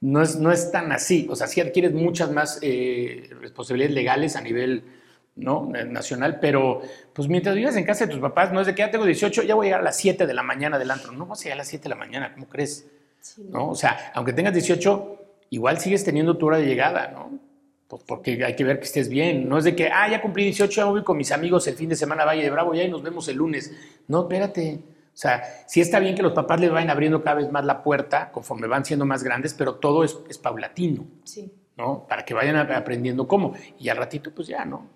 no 0.00 0.22
es, 0.22 0.36
no 0.36 0.50
es 0.50 0.72
tan 0.72 0.90
así. 0.90 1.26
O 1.28 1.36
sea, 1.36 1.46
sí 1.46 1.60
adquieres 1.60 1.92
muchas 1.92 2.32
más 2.32 2.58
eh, 2.62 3.28
responsabilidades 3.42 3.94
legales 3.94 4.36
a 4.36 4.40
nivel 4.40 4.84
¿no? 5.34 5.70
nacional, 5.86 6.38
pero 6.40 6.80
pues 7.12 7.28
mientras 7.28 7.54
vivas 7.54 7.76
en 7.76 7.84
casa 7.84 8.06
de 8.06 8.12
tus 8.12 8.20
papás, 8.22 8.54
no 8.54 8.62
es 8.62 8.68
de 8.68 8.74
que 8.74 8.80
ya 8.80 8.90
tengo 8.90 9.04
18, 9.04 9.42
ya 9.42 9.54
voy 9.54 9.66
a 9.66 9.68
llegar 9.68 9.80
a 9.80 9.84
las 9.84 9.98
7 9.98 10.26
de 10.26 10.32
la 10.32 10.42
mañana 10.42 10.78
del 10.78 10.90
antro. 10.90 11.12
No 11.12 11.26
vas 11.26 11.40
a 11.40 11.42
llegar 11.42 11.56
a 11.56 11.58
las 11.58 11.68
7 11.68 11.82
de 11.82 11.88
la 11.90 11.96
mañana, 11.96 12.32
¿cómo 12.32 12.48
crees? 12.48 12.86
¿No? 13.50 13.68
O 13.68 13.74
sea, 13.74 14.12
aunque 14.14 14.32
tengas 14.32 14.54
18, 14.54 15.26
igual 15.50 15.78
sigues 15.78 16.04
teniendo 16.04 16.38
tu 16.38 16.46
hora 16.46 16.56
de 16.56 16.64
llegada, 16.64 17.08
¿no? 17.08 17.45
Pues 17.88 18.02
porque 18.04 18.44
hay 18.44 18.56
que 18.56 18.64
ver 18.64 18.78
que 18.78 18.84
estés 18.84 19.08
bien. 19.08 19.48
No 19.48 19.58
es 19.58 19.64
de 19.64 19.76
que, 19.76 19.88
ah, 19.88 20.08
ya 20.10 20.20
cumplí 20.20 20.44
18, 20.44 20.72
ya 20.72 20.84
voy 20.86 21.04
con 21.04 21.16
mis 21.16 21.30
amigos 21.30 21.66
el 21.68 21.76
fin 21.76 21.88
de 21.88 21.96
semana 21.96 22.22
a 22.22 22.26
Valle 22.26 22.42
de 22.42 22.50
Bravo, 22.50 22.74
ya 22.74 22.82
y 22.82 22.90
nos 22.90 23.02
vemos 23.02 23.28
el 23.28 23.36
lunes. 23.36 23.72
No, 24.08 24.22
espérate. 24.22 24.80
O 25.16 25.18
sea, 25.18 25.42
sí 25.66 25.80
está 25.80 25.98
bien 25.98 26.14
que 26.14 26.22
los 26.22 26.32
papás 26.32 26.60
les 26.60 26.70
vayan 26.70 26.90
abriendo 26.90 27.22
cada 27.22 27.36
vez 27.36 27.50
más 27.50 27.64
la 27.64 27.82
puerta 27.82 28.30
conforme 28.32 28.66
van 28.66 28.84
siendo 28.84 29.06
más 29.06 29.22
grandes, 29.22 29.54
pero 29.54 29.76
todo 29.76 30.04
es, 30.04 30.38
paulatino. 30.38 31.06
Sí. 31.24 31.50
¿No? 31.76 32.06
Para 32.08 32.24
que 32.24 32.34
vayan 32.34 32.56
aprendiendo 32.56 33.26
cómo. 33.26 33.54
Y 33.78 33.88
al 33.88 33.96
ratito, 33.96 34.30
pues 34.34 34.48
ya, 34.48 34.64
¿no? 34.64 34.90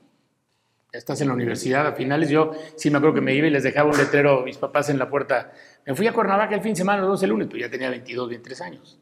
Ya 0.92 0.98
estás 0.98 1.20
en 1.20 1.28
la 1.28 1.34
universidad. 1.34 1.86
A 1.86 1.92
finales 1.92 2.28
yo 2.28 2.52
sí 2.76 2.90
me 2.90 2.98
acuerdo 2.98 3.14
que 3.14 3.20
me 3.22 3.34
iba 3.34 3.46
y 3.46 3.50
les 3.50 3.62
dejaba 3.62 3.90
un 3.90 3.96
letrero 3.96 4.40
a 4.40 4.44
mis 4.44 4.58
papás 4.58 4.90
en 4.90 4.98
la 4.98 5.08
puerta. 5.08 5.52
Me 5.86 5.94
fui 5.94 6.06
a 6.06 6.12
Cuernavaca 6.12 6.54
el 6.54 6.60
fin 6.60 6.72
de 6.72 6.76
semana, 6.76 7.00
los 7.00 7.10
dos 7.10 7.22
el 7.22 7.30
lunes, 7.30 7.48
pues 7.48 7.62
ya 7.62 7.70
tenía 7.70 7.88
22, 7.88 8.28
23 8.28 8.60
años. 8.60 8.99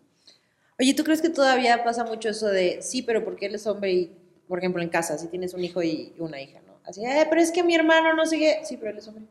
Oye, 0.80 0.94
¿tú 0.94 1.02
crees 1.02 1.20
que 1.20 1.28
todavía 1.28 1.82
pasa 1.82 2.04
mucho 2.04 2.28
eso 2.28 2.46
de, 2.46 2.78
sí, 2.82 3.02
pero 3.02 3.24
porque 3.24 3.46
él 3.46 3.54
es 3.56 3.66
hombre 3.66 3.92
y, 3.92 4.12
por 4.46 4.58
ejemplo, 4.58 4.80
en 4.80 4.88
casa, 4.88 5.18
si 5.18 5.26
tienes 5.26 5.52
un 5.52 5.64
hijo 5.64 5.82
y 5.82 6.14
una 6.18 6.40
hija, 6.40 6.60
¿no? 6.66 6.74
Así, 6.84 7.04
eh, 7.04 7.26
pero 7.28 7.40
es 7.40 7.50
que 7.50 7.64
mi 7.64 7.74
hermano 7.74 8.14
no 8.14 8.24
sigue, 8.24 8.60
sí, 8.64 8.76
pero 8.76 8.92
él 8.92 8.98
es 8.98 9.08
hombre. 9.08 9.24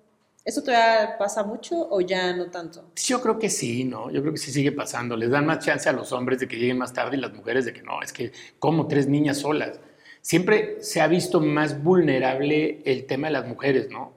¿Eso 0.44 0.62
todavía 0.62 1.18
pasa 1.18 1.44
mucho 1.44 1.76
o 1.90 2.00
ya 2.00 2.34
no 2.34 2.50
tanto? 2.50 2.92
Yo 2.96 3.22
creo 3.22 3.38
que 3.38 3.50
sí, 3.50 3.84
¿no? 3.84 4.10
Yo 4.10 4.22
creo 4.22 4.34
que 4.34 4.40
sí 4.40 4.52
sigue 4.52 4.72
pasando. 4.72 5.18
Les 5.18 5.30
dan 5.30 5.46
más 5.46 5.60
chance 5.60 5.90
a 5.90 5.92
los 5.92 6.14
hombres 6.14 6.40
de 6.40 6.48
que 6.48 6.56
lleguen 6.56 6.78
más 6.78 6.94
tarde 6.94 7.18
y 7.18 7.20
las 7.20 7.34
mujeres 7.34 7.66
de 7.66 7.74
que 7.74 7.82
no, 7.82 8.02
es 8.02 8.14
que 8.14 8.32
como 8.58 8.88
tres 8.88 9.08
niñas 9.08 9.40
solas. 9.40 9.80
Siempre 10.22 10.78
se 10.82 11.02
ha 11.02 11.08
visto 11.08 11.42
más 11.42 11.84
vulnerable 11.84 12.82
el 12.86 13.06
tema 13.06 13.28
de 13.28 13.34
las 13.34 13.46
mujeres, 13.46 13.90
¿no? 13.90 14.14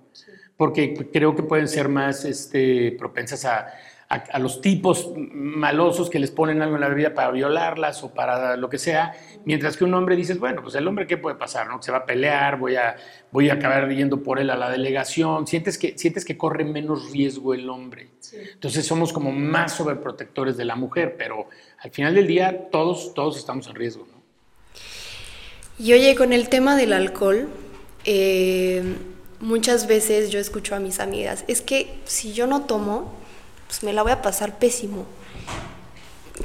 Porque 0.57 0.95
creo 1.13 1.35
que 1.35 1.43
pueden 1.43 1.67
ser 1.67 1.89
más 1.89 2.25
este, 2.25 2.93
propensas 2.93 3.45
a, 3.45 3.67
a, 4.11 4.41
los 4.41 4.61
tipos 4.61 5.13
malosos 5.17 6.11
que 6.11 6.19
les 6.19 6.33
ponen 6.33 6.61
algo 6.63 6.75
en 6.75 6.81
la 6.81 6.89
bebida 6.89 7.15
para 7.15 7.31
violarlas 7.31 8.03
o 8.03 8.13
para 8.13 8.57
lo 8.57 8.69
que 8.69 8.77
sea, 8.77 9.13
mientras 9.45 9.77
que 9.77 9.85
un 9.85 9.95
hombre 9.95 10.17
dices, 10.17 10.41
bueno, 10.41 10.63
pues 10.63 10.75
el 10.75 10.89
hombre 10.89 11.07
qué 11.07 11.17
puede 11.17 11.37
pasar, 11.37 11.69
¿no? 11.69 11.81
Se 11.81 11.93
va 11.93 11.99
a 11.99 12.07
pelear, 12.07 12.59
voy 12.59 12.75
a, 12.75 12.97
voy 13.31 13.51
a 13.51 13.55
acabar 13.55 13.89
yendo 13.89 14.21
por 14.21 14.41
él 14.41 14.51
a 14.51 14.57
la 14.57 14.69
delegación, 14.69 15.47
sientes 15.47 15.79
que, 15.79 15.97
sientes 15.97 16.25
que 16.25 16.37
corre 16.37 16.65
menos 16.65 17.13
riesgo 17.13 17.55
el 17.55 17.71
hombre. 17.71 18.11
Entonces 18.33 18.85
somos 18.85 19.13
como 19.13 19.31
más 19.31 19.77
sobreprotectores 19.77 20.57
de 20.57 20.65
la 20.65 20.75
mujer, 20.75 21.15
pero 21.17 21.47
al 21.79 21.93
final 21.93 22.13
del 22.13 22.27
día 22.27 22.69
todos, 22.69 23.15
todos 23.15 23.39
estamos 23.39 23.69
en 23.69 23.77
riesgo, 23.77 24.09
¿no? 24.11 24.21
Y 25.79 25.93
oye, 25.93 26.17
con 26.17 26.33
el 26.33 26.49
tema 26.49 26.75
del 26.77 26.93
alcohol, 26.93 27.49
eh, 28.05 28.83
muchas 29.39 29.87
veces 29.87 30.31
yo 30.31 30.41
escucho 30.41 30.75
a 30.75 30.81
mis 30.81 30.99
amigas, 30.99 31.45
es 31.47 31.63
que 31.63 31.95
si 32.05 32.33
yo 32.33 32.49
no 32.49 32.63
tomo, 32.63 33.20
pues 33.71 33.85
me 33.85 33.93
la 33.93 34.03
voy 34.03 34.11
a 34.11 34.21
pasar 34.21 34.59
pésimo. 34.59 35.07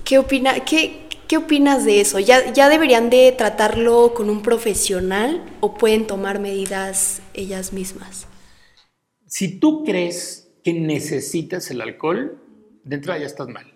¿Qué, 0.04 0.20
opina, 0.20 0.64
qué, 0.64 1.08
qué 1.28 1.38
opinas 1.38 1.84
de 1.84 2.00
eso? 2.00 2.20
¿Ya, 2.20 2.54
¿Ya 2.54 2.70
deberían 2.70 3.10
de 3.10 3.32
tratarlo 3.32 4.14
con 4.14 4.30
un 4.30 4.44
profesional 4.44 5.44
o 5.60 5.74
pueden 5.74 6.06
tomar 6.06 6.40
medidas 6.40 7.24
ellas 7.34 7.74
mismas? 7.74 8.28
Si 9.26 9.60
tú 9.60 9.84
crees 9.84 10.52
que 10.64 10.74
necesitas 10.74 11.72
el 11.72 11.82
alcohol, 11.82 12.38
de 12.84 12.96
entrada 12.96 13.20
ya 13.20 13.26
estás 13.26 13.48
mal. 13.48 13.74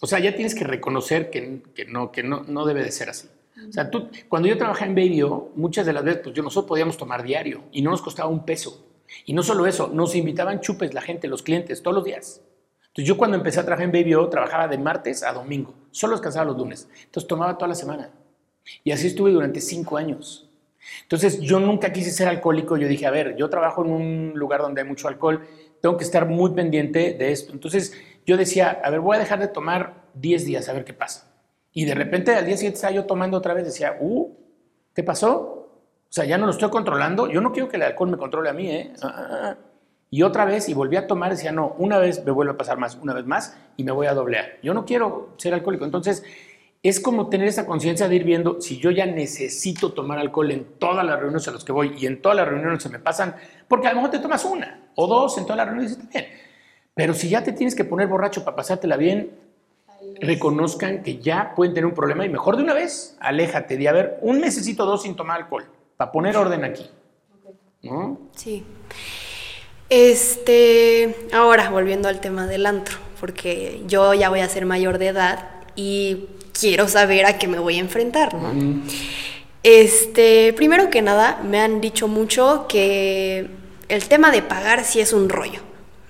O 0.00 0.08
sea, 0.08 0.18
ya 0.18 0.34
tienes 0.34 0.56
que 0.56 0.64
reconocer 0.64 1.30
que, 1.30 1.62
que, 1.72 1.84
no, 1.84 2.10
que 2.10 2.24
no, 2.24 2.42
no 2.48 2.66
debe 2.66 2.82
de 2.82 2.90
ser 2.90 3.10
así. 3.10 3.28
O 3.68 3.72
sea, 3.72 3.92
tú, 3.92 4.08
cuando 4.28 4.48
yo 4.48 4.58
trabajaba 4.58 4.86
en 4.86 4.96
Baby, 4.96 5.22
muchas 5.54 5.86
de 5.86 5.92
las 5.92 6.02
veces, 6.02 6.22
pues 6.24 6.34
yo 6.34 6.42
nosotros 6.42 6.68
podíamos 6.68 6.96
tomar 6.96 7.22
diario 7.22 7.62
y 7.70 7.80
no 7.80 7.92
nos 7.92 8.02
costaba 8.02 8.28
un 8.28 8.44
peso. 8.44 8.84
Y 9.24 9.34
no 9.34 9.44
solo 9.44 9.66
eso, 9.66 9.86
nos 9.86 10.16
invitaban 10.16 10.60
chupes 10.60 10.92
la 10.94 11.00
gente, 11.00 11.28
los 11.28 11.44
clientes, 11.44 11.80
todos 11.80 11.94
los 11.94 12.04
días. 12.04 12.40
Entonces 12.96 13.08
yo 13.08 13.18
cuando 13.18 13.36
empecé 13.36 13.60
a 13.60 13.62
trabajar 13.62 13.84
en 13.84 13.92
Baby 13.92 14.14
O, 14.14 14.26
trabajaba 14.30 14.68
de 14.68 14.78
martes 14.78 15.22
a 15.22 15.30
domingo, 15.30 15.74
solo 15.90 16.14
descansaba 16.14 16.46
los 16.46 16.56
lunes. 16.56 16.88
Entonces 17.04 17.28
tomaba 17.28 17.58
toda 17.58 17.68
la 17.68 17.74
semana. 17.74 18.10
Y 18.84 18.90
así 18.90 19.08
estuve 19.08 19.32
durante 19.32 19.60
cinco 19.60 19.98
años. 19.98 20.48
Entonces 21.02 21.38
yo 21.42 21.60
nunca 21.60 21.92
quise 21.92 22.10
ser 22.10 22.26
alcohólico. 22.26 22.78
Yo 22.78 22.88
dije, 22.88 23.04
a 23.04 23.10
ver, 23.10 23.36
yo 23.36 23.50
trabajo 23.50 23.84
en 23.84 23.90
un 23.90 24.32
lugar 24.34 24.62
donde 24.62 24.80
hay 24.80 24.88
mucho 24.88 25.08
alcohol, 25.08 25.46
tengo 25.82 25.98
que 25.98 26.04
estar 26.04 26.26
muy 26.26 26.52
pendiente 26.52 27.12
de 27.12 27.32
esto. 27.32 27.52
Entonces 27.52 27.92
yo 28.24 28.38
decía, 28.38 28.80
a 28.82 28.88
ver, 28.88 29.00
voy 29.00 29.16
a 29.16 29.20
dejar 29.20 29.40
de 29.40 29.48
tomar 29.48 30.06
10 30.14 30.46
días 30.46 30.66
a 30.70 30.72
ver 30.72 30.86
qué 30.86 30.94
pasa. 30.94 31.30
Y 31.74 31.84
de 31.84 31.94
repente 31.94 32.34
al 32.34 32.46
día 32.46 32.56
siguiente 32.56 32.76
estaba 32.76 32.94
yo 32.94 33.04
tomando 33.04 33.36
otra 33.36 33.52
vez, 33.52 33.66
decía, 33.66 33.98
uh, 34.00 34.34
¿qué 34.94 35.02
pasó? 35.02 35.68
O 36.08 36.12
sea, 36.16 36.24
ya 36.24 36.38
no 36.38 36.46
lo 36.46 36.52
estoy 36.52 36.70
controlando. 36.70 37.28
Yo 37.30 37.42
no 37.42 37.52
quiero 37.52 37.68
que 37.68 37.76
el 37.76 37.82
alcohol 37.82 38.08
me 38.08 38.16
controle 38.16 38.48
a 38.48 38.54
mí, 38.54 38.70
¿eh? 38.70 38.94
Ah, 39.02 39.14
ah, 39.14 39.38
ah. 39.42 39.56
Y 40.10 40.22
otra 40.22 40.44
vez, 40.44 40.68
y 40.68 40.74
volví 40.74 40.96
a 40.96 41.06
tomar, 41.06 41.30
decía, 41.30 41.52
no, 41.52 41.74
una 41.78 41.98
vez 41.98 42.24
me 42.24 42.30
vuelve 42.30 42.52
a 42.52 42.56
pasar 42.56 42.78
más, 42.78 42.96
una 42.96 43.12
vez 43.12 43.26
más, 43.26 43.56
y 43.76 43.84
me 43.84 43.92
voy 43.92 44.06
a 44.06 44.14
doblear. 44.14 44.58
Yo 44.62 44.72
no 44.72 44.84
quiero 44.84 45.30
ser 45.36 45.52
alcohólico. 45.52 45.84
Entonces, 45.84 46.22
es 46.82 47.00
como 47.00 47.28
tener 47.28 47.48
esa 47.48 47.66
conciencia 47.66 48.08
de 48.08 48.14
ir 48.14 48.24
viendo 48.24 48.60
si 48.60 48.78
yo 48.78 48.92
ya 48.92 49.06
necesito 49.06 49.92
tomar 49.92 50.18
alcohol 50.18 50.50
en 50.52 50.64
todas 50.78 51.04
las 51.04 51.18
reuniones 51.18 51.48
a 51.48 51.50
las 51.50 51.64
que 51.64 51.72
voy 51.72 51.94
y 51.98 52.06
en 52.06 52.22
todas 52.22 52.36
las 52.36 52.46
reuniones 52.46 52.82
se 52.82 52.88
me 52.88 53.00
pasan, 53.00 53.34
porque 53.66 53.88
a 53.88 53.90
lo 53.90 53.96
mejor 53.96 54.10
te 54.10 54.20
tomas 54.20 54.44
una 54.44 54.88
o 54.94 55.06
dos 55.08 55.36
en 55.38 55.44
todas 55.44 55.56
las 55.56 55.66
reuniones 55.66 55.92
y 55.92 56.00
está 56.00 56.08
bien. 56.12 56.26
Pero 56.94 57.12
si 57.12 57.28
ya 57.28 57.42
te 57.42 57.52
tienes 57.52 57.74
que 57.74 57.84
poner 57.84 58.06
borracho 58.06 58.44
para 58.44 58.56
pasártela 58.56 58.96
bien, 58.96 59.32
reconozcan 60.20 61.02
que 61.02 61.18
ya 61.18 61.54
pueden 61.54 61.74
tener 61.74 61.86
un 61.86 61.94
problema 61.94 62.24
y 62.24 62.28
mejor 62.28 62.56
de 62.56 62.62
una 62.62 62.72
vez, 62.72 63.16
aléjate 63.20 63.76
de 63.76 63.88
haber 63.88 64.18
un 64.22 64.40
mesecito 64.40 64.86
dos 64.86 65.02
sin 65.02 65.16
tomar 65.16 65.42
alcohol, 65.42 65.66
para 65.96 66.12
poner 66.12 66.36
orden 66.36 66.64
aquí. 66.64 66.88
¿No? 67.82 68.18
Sí. 68.32 68.64
Este, 69.88 71.28
ahora 71.32 71.70
volviendo 71.70 72.08
al 72.08 72.20
tema 72.20 72.46
del 72.46 72.66
antro, 72.66 72.96
porque 73.20 73.82
yo 73.86 74.14
ya 74.14 74.28
voy 74.28 74.40
a 74.40 74.48
ser 74.48 74.66
mayor 74.66 74.98
de 74.98 75.08
edad 75.08 75.48
y 75.76 76.26
quiero 76.58 76.88
saber 76.88 77.26
a 77.26 77.38
qué 77.38 77.46
me 77.46 77.58
voy 77.58 77.76
a 77.76 77.80
enfrentar, 77.80 78.34
¿no? 78.34 78.52
Este, 79.62 80.52
primero 80.54 80.90
que 80.90 81.02
nada, 81.02 81.40
me 81.44 81.60
han 81.60 81.80
dicho 81.80 82.08
mucho 82.08 82.66
que 82.68 83.48
el 83.88 84.04
tema 84.06 84.30
de 84.30 84.42
pagar 84.42 84.84
sí 84.84 85.00
es 85.00 85.12
un 85.12 85.28
rollo, 85.28 85.60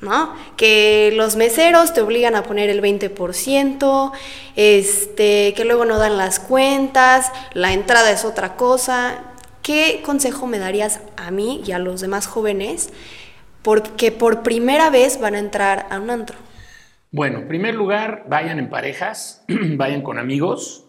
¿no? 0.00 0.34
Que 0.56 1.12
los 1.14 1.36
meseros 1.36 1.92
te 1.92 2.00
obligan 2.00 2.34
a 2.34 2.42
poner 2.42 2.70
el 2.70 2.80
20%, 2.82 4.12
este, 4.56 5.52
que 5.54 5.64
luego 5.64 5.84
no 5.84 5.98
dan 5.98 6.16
las 6.16 6.40
cuentas, 6.40 7.30
la 7.52 7.72
entrada 7.72 8.10
es 8.10 8.24
otra 8.24 8.56
cosa. 8.56 9.18
¿Qué 9.62 10.00
consejo 10.04 10.46
me 10.46 10.58
darías 10.58 11.00
a 11.16 11.30
mí 11.30 11.62
y 11.66 11.72
a 11.72 11.78
los 11.78 12.00
demás 12.00 12.26
jóvenes 12.26 12.90
porque 13.66 14.12
por 14.12 14.44
primera 14.44 14.90
vez 14.90 15.18
van 15.20 15.34
a 15.34 15.40
entrar 15.40 15.88
a 15.90 15.98
un 15.98 16.08
antro? 16.08 16.36
Bueno, 17.10 17.40
en 17.40 17.48
primer 17.48 17.74
lugar, 17.74 18.24
vayan 18.28 18.60
en 18.60 18.70
parejas, 18.70 19.44
vayan 19.48 20.02
con 20.02 20.20
amigos, 20.20 20.84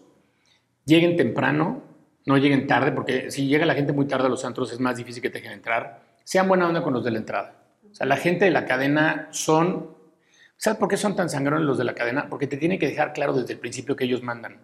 lleguen 0.84 1.16
temprano, 1.16 1.82
no 2.24 2.36
lleguen 2.38 2.68
tarde, 2.68 2.92
porque 2.92 3.32
si 3.32 3.48
llega 3.48 3.66
la 3.66 3.74
gente 3.74 3.92
muy 3.92 4.06
tarde 4.06 4.26
a 4.26 4.28
los 4.28 4.44
antros 4.44 4.72
es 4.72 4.78
más 4.78 4.96
difícil 4.96 5.20
que 5.20 5.28
te 5.28 5.38
dejen 5.38 5.54
entrar. 5.54 6.02
Sean 6.22 6.46
buena 6.46 6.68
onda 6.68 6.80
con 6.80 6.92
los 6.92 7.02
de 7.02 7.10
la 7.10 7.18
entrada. 7.18 7.54
O 7.90 7.94
sea, 7.96 8.06
la 8.06 8.16
gente 8.16 8.44
de 8.44 8.52
la 8.52 8.64
cadena 8.64 9.26
son... 9.32 9.96
¿Sabes 10.56 10.78
por 10.78 10.88
qué 10.88 10.96
son 10.96 11.16
tan 11.16 11.28
sangrones 11.28 11.66
los 11.66 11.78
de 11.78 11.84
la 11.84 11.96
cadena? 11.96 12.28
Porque 12.30 12.46
te 12.46 12.58
tienen 12.58 12.78
que 12.78 12.86
dejar 12.86 13.12
claro 13.12 13.32
desde 13.32 13.54
el 13.54 13.58
principio 13.58 13.96
que 13.96 14.04
ellos 14.04 14.22
mandan. 14.22 14.60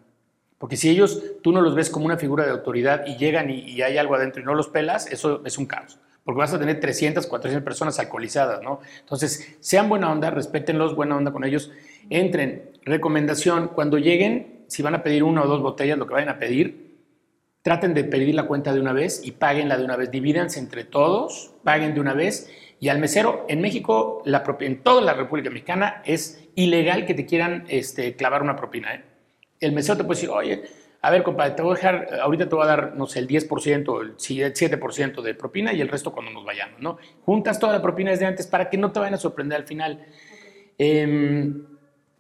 Porque 0.59 0.77
si 0.77 0.89
ellos, 0.89 1.21
tú 1.43 1.51
no 1.51 1.61
los 1.61 1.75
ves 1.75 1.91
como 1.91 2.07
una 2.07 2.17
figura 2.17 2.45
de 2.45 2.53
autoridad 2.53 3.09
y 3.09 3.17
llegan 3.17 3.51
y, 3.51 3.59
y 3.63 3.83
hay 3.83 3.99
algo 3.99 4.15
adentro 4.15 4.41
y 4.41 4.45
no 4.45 4.55
los 4.55 4.69
pelas, 4.69 5.11
eso 5.11 5.43
es 5.45 5.59
un 5.59 5.67
caos 5.67 5.99
porque 6.25 6.39
vas 6.39 6.55
a 6.55 6.59
tener 6.59 6.81
300, 6.81 7.27
400 7.27 7.65
personas 7.65 7.99
alcoholizadas, 7.99 8.63
¿no? 8.63 8.81
Entonces, 9.01 9.57
sean 9.61 9.89
buena 9.89 10.11
onda, 10.11 10.31
respétenlos, 10.31 10.97
buena 10.97 11.17
onda 11.17 11.33
con 11.33 11.45
ellos, 11.45 11.71
entren. 12.11 12.71
Recomendación, 12.85 13.69
cuando 13.69 13.99
lleguen, 13.99 14.65
si 14.69 14.83
van 14.83 14.95
a 14.95 15.03
pedir 15.03 15.23
una 15.23 15.43
o 15.43 15.47
dos 15.47 15.63
botellas, 15.63 15.99
lo 15.99 16.07
que 16.07 16.15
vayan 16.15 16.31
a 16.31 16.39
pedir, 16.39 16.99
traten 17.63 17.95
de 17.95 18.05
pedir 18.05 18.35
la 18.35 18.47
cuenta 18.47 18.73
de 18.73 18.81
una 18.81 18.93
vez 18.93 19.21
y 19.25 19.33
paguenla 19.33 19.79
de 19.79 19.85
una 19.85 19.97
vez, 19.97 20.11
divídanse 20.11 20.59
entre 20.59 20.85
todos, 20.85 21.55
paguen 21.63 21.95
de 21.95 22.01
una 22.01 22.15
vez 22.15 22.51
y 22.81 22.89
al 22.91 22.99
mesero, 22.99 23.47
en 23.49 23.63
México, 23.63 24.23
la 24.27 24.45
en 24.61 24.83
toda 24.83 25.01
la 25.01 25.15
República 25.15 25.49
Mexicana, 25.49 26.03
es 26.05 26.47
ilegal 26.55 27.07
que 27.07 27.15
te 27.15 27.25
quieran 27.25 27.65
este, 27.69 28.15
clavar 28.15 28.43
una 28.43 28.57
propina, 28.57 28.95
¿eh? 28.95 29.05
El 29.61 29.73
mesero 29.73 29.97
te 29.97 30.05
puede 30.05 30.21
decir, 30.21 30.29
oye, 30.29 30.65
a 31.05 31.11
ver, 31.11 31.23
compadre, 31.23 31.53
te 31.53 31.61
voy 31.61 31.73
a 31.73 31.75
dejar, 31.75 32.09
ahorita 32.23 32.49
te 32.49 32.55
voy 32.55 32.65
a 32.65 32.67
dar, 32.67 32.97
no 32.97 33.07
sé, 33.07 33.19
el 33.19 33.29
10%, 33.29 34.01
el 34.01 34.17
7% 34.17 35.21
de 35.21 35.35
propina 35.35 35.75
y 35.75 35.83
el 35.83 35.89
resto 35.89 36.13
cuando 36.13 36.33
nos 36.33 36.47
vayamos, 36.47 36.81
¿no? 36.81 36.97
Juntas 37.27 37.59
toda 37.59 37.75
la 37.75 37.83
propina 37.83 38.11
desde 38.11 38.25
antes 38.25 38.47
para 38.47 38.71
que 38.71 38.79
no 38.79 38.91
te 38.91 39.01
vayan 39.01 39.13
a 39.13 39.19
sorprender 39.19 39.59
al 39.59 39.67
final. 39.67 40.07
Em, 40.79 41.67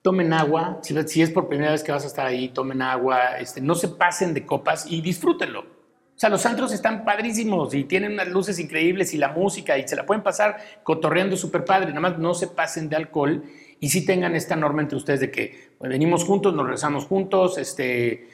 tomen 0.03 0.35
agua, 0.35 0.81
si, 0.83 1.23
es 1.23 1.31
por 1.31 1.49
primera 1.49 1.73
vez 1.73 1.83
que 1.83 1.93
vas 1.93 2.05
a 2.05 2.09
estar 2.09 2.27
ahí, 2.27 2.51
tomen 2.51 2.83
agua, 2.83 3.39
este, 3.39 3.63
no 3.63 3.75
se 3.75 3.89
pasen 3.89 4.35
de 4.35 4.45
copas 4.45 4.85
y 4.87 5.01
disfrútenlo. 5.01 5.61
O 5.61 6.19
sea, 6.19 6.29
los 6.29 6.45
antros 6.45 6.71
están 6.71 7.07
padrísimos 7.07 7.73
y 7.75 7.85
tienen 7.85 8.13
unas 8.13 8.29
luces 8.29 8.59
increíbles 8.59 9.15
y 9.15 9.17
la 9.17 9.29
música 9.29 9.79
y 9.79 9.89
se 9.89 9.97
la 9.97 10.05
pueden 10.05 10.23
pasar 10.23 10.59
cotorreando 10.83 11.39
súper 11.39 11.65
padre. 11.65 11.89
Nada 11.89 12.01
más 12.01 12.19
no 12.19 12.35
se 12.35 12.49
pasen 12.49 12.91
de 12.91 12.97
alcohol 12.97 13.45
y 13.81 13.89
sí 13.89 14.05
tengan 14.05 14.37
esta 14.37 14.57
norma 14.57 14.83
entre 14.83 14.99
ustedes 14.99 15.21
de 15.21 15.31
que 15.31 15.71
pues, 15.79 15.91
venimos 15.91 16.25
juntos, 16.25 16.55
nos 16.55 16.69
rezamos 16.69 17.07
juntos, 17.07 17.57
este, 17.57 18.34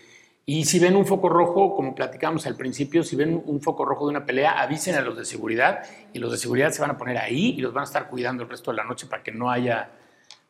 y 0.53 0.65
si 0.65 0.81
ven 0.81 0.97
un 0.97 1.07
foco 1.07 1.29
rojo, 1.29 1.77
como 1.77 1.95
platicamos 1.95 2.45
al 2.45 2.57
principio, 2.57 3.05
si 3.05 3.15
ven 3.15 3.41
un 3.47 3.61
foco 3.61 3.85
rojo 3.85 4.07
de 4.07 4.11
una 4.11 4.27
pelea, 4.27 4.61
avisen 4.61 4.97
a 4.97 5.01
los 5.01 5.17
de 5.17 5.25
seguridad 5.25 5.85
y 6.13 6.19
los 6.19 6.33
de 6.33 6.39
seguridad 6.39 6.73
se 6.73 6.81
van 6.81 6.91
a 6.91 6.99
poner 6.99 7.19
ahí 7.19 7.55
y 7.57 7.61
los 7.61 7.73
van 7.73 7.83
a 7.83 7.85
estar 7.85 8.09
cuidando 8.09 8.43
el 8.43 8.49
resto 8.49 8.73
de 8.73 8.79
la 8.79 8.83
noche 8.83 9.07
para 9.07 9.23
que 9.23 9.31
no 9.31 9.49
haya 9.49 9.93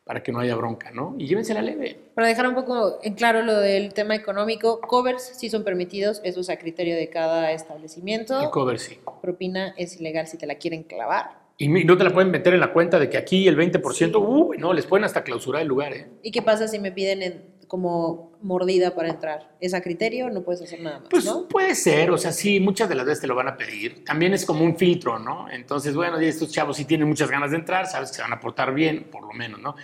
para 0.03 0.23
que 0.23 0.31
no 0.31 0.39
haya 0.39 0.55
bronca, 0.55 0.89
¿no? 0.89 1.13
Y 1.19 1.27
llévensela 1.27 1.61
leve. 1.61 1.99
Para 2.15 2.27
dejar 2.27 2.47
un 2.47 2.55
poco 2.55 2.97
en 3.03 3.13
claro 3.13 3.43
lo 3.43 3.55
del 3.59 3.93
tema 3.93 4.15
económico, 4.15 4.81
covers 4.81 5.21
sí 5.37 5.51
son 5.51 5.63
permitidos, 5.63 6.19
eso 6.23 6.39
es 6.39 6.49
a 6.49 6.57
criterio 6.57 6.95
de 6.95 7.07
cada 7.11 7.51
establecimiento. 7.51 8.41
El 8.41 8.49
cover 8.49 8.79
sí. 8.79 8.97
Propina 9.21 9.75
es 9.77 10.01
ilegal 10.01 10.25
si 10.25 10.39
te 10.39 10.47
la 10.47 10.55
quieren 10.55 10.81
clavar. 10.81 11.41
Y 11.59 11.67
no 11.67 11.95
te 11.95 12.03
la 12.03 12.09
pueden 12.09 12.31
meter 12.31 12.55
en 12.55 12.59
la 12.59 12.73
cuenta 12.73 12.97
de 12.97 13.07
que 13.07 13.19
aquí 13.19 13.47
el 13.47 13.55
20%, 13.55 14.19
uy, 14.19 14.57
no, 14.57 14.73
les 14.73 14.87
pueden 14.87 15.03
hasta 15.05 15.23
clausurar 15.23 15.61
el 15.61 15.67
lugar, 15.67 15.93
¿eh? 15.93 16.07
¿Y 16.23 16.31
qué 16.31 16.41
pasa 16.41 16.67
si 16.67 16.79
me 16.79 16.91
piden 16.91 17.21
en, 17.21 17.50
como 17.71 18.33
mordida 18.41 18.93
para 18.93 19.07
entrar. 19.07 19.55
¿Es 19.61 19.73
a 19.73 19.79
criterio? 19.79 20.29
No 20.29 20.41
puedes 20.41 20.61
hacer 20.61 20.81
nada 20.81 20.99
más. 20.99 21.07
Pues 21.09 21.23
¿no? 21.23 21.47
puede 21.47 21.73
ser, 21.73 22.11
o 22.11 22.17
sea, 22.17 22.33
sí, 22.33 22.59
muchas 22.59 22.89
de 22.89 22.95
las 22.95 23.05
veces 23.05 23.21
te 23.21 23.27
lo 23.27 23.33
van 23.33 23.47
a 23.47 23.55
pedir. 23.55 24.03
También 24.03 24.33
es 24.33 24.45
como 24.45 24.65
un 24.65 24.75
filtro, 24.75 25.19
¿no? 25.19 25.49
Entonces, 25.49 25.95
bueno, 25.95 26.21
y 26.21 26.25
estos 26.25 26.51
chavos 26.51 26.75
sí 26.75 26.83
tienen 26.83 27.07
muchas 27.07 27.31
ganas 27.31 27.51
de 27.51 27.55
entrar, 27.55 27.87
sabes 27.87 28.09
que 28.09 28.17
se 28.17 28.23
van 28.23 28.33
a 28.33 28.41
portar 28.41 28.73
bien, 28.73 29.07
por 29.09 29.21
lo 29.21 29.31
menos, 29.31 29.61
¿no? 29.61 29.77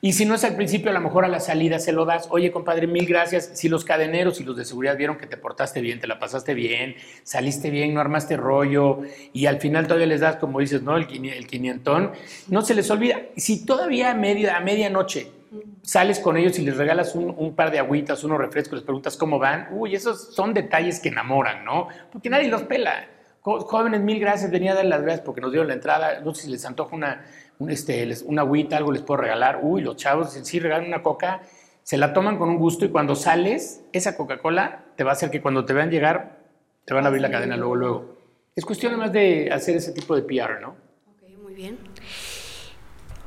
Y 0.00 0.14
si 0.14 0.24
no 0.24 0.36
es 0.36 0.44
al 0.44 0.56
principio, 0.56 0.90
a 0.90 0.94
lo 0.94 1.02
mejor 1.02 1.26
a 1.26 1.28
la 1.28 1.38
salida 1.38 1.78
se 1.78 1.92
lo 1.92 2.06
das. 2.06 2.28
Oye, 2.30 2.50
compadre, 2.50 2.86
mil 2.86 3.04
gracias. 3.04 3.50
Si 3.52 3.68
los 3.68 3.84
cadeneros 3.84 4.40
y 4.40 4.44
los 4.44 4.56
de 4.56 4.64
seguridad 4.64 4.96
vieron 4.96 5.18
que 5.18 5.26
te 5.26 5.36
portaste 5.36 5.82
bien, 5.82 6.00
te 6.00 6.06
la 6.06 6.18
pasaste 6.18 6.54
bien, 6.54 6.96
saliste 7.24 7.68
bien, 7.68 7.92
no 7.92 8.00
armaste 8.00 8.38
rollo, 8.38 9.00
y 9.34 9.44
al 9.44 9.60
final 9.60 9.86
todavía 9.86 10.06
les 10.06 10.20
das, 10.20 10.36
como 10.36 10.60
dices, 10.60 10.80
¿no? 10.80 10.96
El 10.96 11.46
quinientón, 11.46 12.12
no 12.48 12.62
se 12.62 12.74
les 12.74 12.90
olvida. 12.90 13.20
Si 13.36 13.66
todavía 13.66 14.12
a, 14.12 14.14
media, 14.14 14.56
a 14.56 14.60
medianoche 14.60 15.43
sales 15.82 16.18
con 16.20 16.36
ellos 16.36 16.58
y 16.58 16.62
les 16.62 16.76
regalas 16.76 17.14
un, 17.14 17.34
un 17.36 17.54
par 17.54 17.70
de 17.70 17.78
agüitas, 17.78 18.24
unos 18.24 18.38
refrescos, 18.38 18.74
les 18.78 18.84
preguntas 18.84 19.16
cómo 19.16 19.38
van, 19.38 19.68
uy, 19.72 19.94
esos 19.94 20.34
son 20.34 20.54
detalles 20.54 21.00
que 21.00 21.08
enamoran, 21.10 21.64
¿no? 21.64 21.88
Porque 22.12 22.30
nadie 22.30 22.48
los 22.48 22.62
pela. 22.62 23.06
Jo- 23.40 23.60
Jóvenes, 23.60 24.00
mil 24.00 24.18
gracias, 24.18 24.50
venía 24.50 24.72
a 24.72 24.76
dar 24.76 24.86
las 24.86 25.02
gracias 25.02 25.24
porque 25.24 25.40
nos 25.40 25.50
dieron 25.52 25.68
la 25.68 25.74
entrada. 25.74 26.20
No 26.20 26.34
sé 26.34 26.42
si 26.44 26.50
les 26.50 26.64
antoja 26.64 26.96
una, 26.96 27.24
un, 27.58 27.70
este, 27.70 28.04
les- 28.06 28.22
una 28.22 28.42
agüita, 28.42 28.76
algo 28.78 28.90
les 28.92 29.02
puedo 29.02 29.20
regalar. 29.20 29.60
Uy, 29.62 29.82
los 29.82 29.96
chavos, 29.96 30.28
dicen, 30.30 30.46
sí, 30.46 30.58
regalan 30.60 30.86
una 30.88 31.02
coca, 31.02 31.42
se 31.82 31.98
la 31.98 32.12
toman 32.14 32.38
con 32.38 32.48
un 32.48 32.56
gusto 32.58 32.86
y 32.86 32.88
cuando 32.88 33.14
sales, 33.14 33.82
esa 33.92 34.16
Coca-Cola 34.16 34.84
te 34.96 35.04
va 35.04 35.10
a 35.10 35.12
hacer 35.12 35.30
que 35.30 35.42
cuando 35.42 35.64
te 35.66 35.74
vean 35.74 35.90
llegar, 35.90 36.38
te 36.86 36.94
van 36.94 37.04
a 37.04 37.08
abrir 37.08 37.20
la 37.20 37.30
cadena 37.30 37.56
luego, 37.58 37.76
luego. 37.76 38.16
Es 38.56 38.64
cuestión 38.64 38.92
además 38.92 39.12
de 39.12 39.50
hacer 39.52 39.76
ese 39.76 39.92
tipo 39.92 40.16
de 40.16 40.22
PR, 40.22 40.60
¿no? 40.60 40.76
Ok, 41.10 41.28
muy 41.42 41.52
bien. 41.54 41.76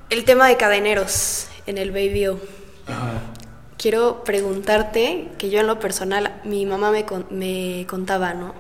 El 0.10 0.24
tema 0.26 0.48
de 0.48 0.56
cadeneros 0.58 1.48
en 1.68 1.78
el 1.78 1.92
Baby 1.92 2.28
O. 2.28 2.40
Quiero 3.78 4.24
preguntarte, 4.24 5.28
que 5.38 5.52
yo 5.52 5.60
en 5.60 5.68
lo 5.68 5.80
personal, 5.80 6.42
mi 6.44 6.66
mamá 6.66 6.90
me, 6.90 7.06
con- 7.06 7.28
me 7.30 7.86
contaba, 7.88 8.34
¿no? 8.34 8.56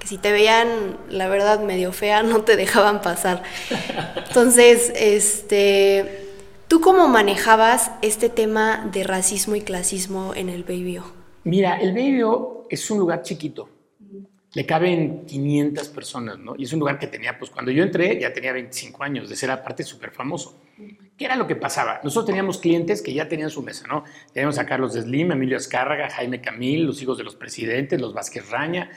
Que 0.00 0.08
si 0.08 0.18
te 0.18 0.32
veían, 0.32 0.96
la 1.08 1.28
verdad, 1.28 1.60
medio 1.60 1.92
fea, 1.92 2.22
no 2.24 2.42
te 2.42 2.56
dejaban 2.56 3.00
pasar. 3.00 3.44
Entonces, 4.26 4.92
este, 4.96 6.26
¿tú 6.66 6.80
cómo 6.80 7.06
manejabas 7.06 7.92
este 8.02 8.28
tema 8.28 8.88
de 8.92 9.04
racismo 9.04 9.54
y 9.54 9.60
clasismo 9.60 10.34
en 10.34 10.48
el 10.48 10.64
Baby 10.64 10.98
O? 10.98 11.04
Mira, 11.44 11.76
el 11.80 11.90
Baby 11.92 12.22
O 12.24 12.66
es 12.68 12.90
un 12.90 12.98
lugar 12.98 13.22
chiquito. 13.22 13.68
Le 14.56 14.64
caben 14.64 15.26
500 15.26 15.88
personas, 15.88 16.38
¿no? 16.38 16.54
Y 16.56 16.64
es 16.64 16.72
un 16.72 16.80
lugar 16.80 16.98
que 16.98 17.06
tenía, 17.06 17.38
pues 17.38 17.50
cuando 17.50 17.70
yo 17.70 17.82
entré 17.82 18.18
ya 18.18 18.32
tenía 18.32 18.52
25 18.52 19.02
años, 19.04 19.28
de 19.28 19.36
ser 19.36 19.50
aparte 19.50 19.82
súper 19.82 20.10
famoso. 20.12 20.62
¿Qué 21.16 21.24
era 21.26 21.36
lo 21.36 21.46
que 21.46 21.56
pasaba? 21.56 22.00
Nosotros 22.02 22.26
teníamos 22.26 22.58
clientes 22.58 23.02
que 23.02 23.12
ya 23.12 23.28
tenían 23.28 23.50
su 23.50 23.62
mesa, 23.62 23.86
¿no? 23.86 24.04
Teníamos 24.32 24.58
a 24.58 24.64
Carlos 24.64 24.94
Slim, 24.94 25.32
Emilio 25.32 25.56
Azcárraga, 25.58 26.08
Jaime 26.10 26.40
Camil, 26.40 26.84
los 26.86 27.02
hijos 27.02 27.18
de 27.18 27.24
los 27.24 27.36
presidentes, 27.36 28.00
los 28.00 28.14
Vázquez 28.14 28.48
Raña, 28.50 28.90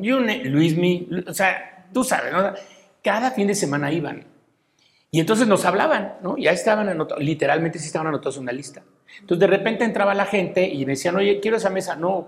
you 0.00 0.20
na- 0.20 0.36
Luismi, 0.44 1.08
o 1.26 1.34
sea, 1.34 1.88
tú 1.92 2.04
sabes, 2.04 2.32
¿no? 2.32 2.52
Cada 3.02 3.32
fin 3.32 3.46
de 3.48 3.54
semana 3.56 3.90
iban. 3.92 4.24
Y 5.10 5.18
entonces 5.20 5.46
nos 5.48 5.64
hablaban, 5.64 6.14
¿no? 6.22 6.36
Ya 6.36 6.52
estaban 6.52 6.88
anotados, 6.88 7.24
literalmente 7.24 7.78
sí 7.78 7.86
estaban 7.86 8.06
anotados 8.08 8.36
en 8.36 8.42
una 8.44 8.52
lista. 8.52 8.82
Entonces 9.20 9.38
de 9.38 9.46
repente 9.46 9.84
entraba 9.84 10.14
la 10.14 10.26
gente 10.26 10.66
y 10.66 10.84
me 10.84 10.92
decían, 10.92 11.16
oye, 11.16 11.40
quiero 11.40 11.56
esa 11.56 11.70
mesa. 11.70 11.96
No, 11.96 12.26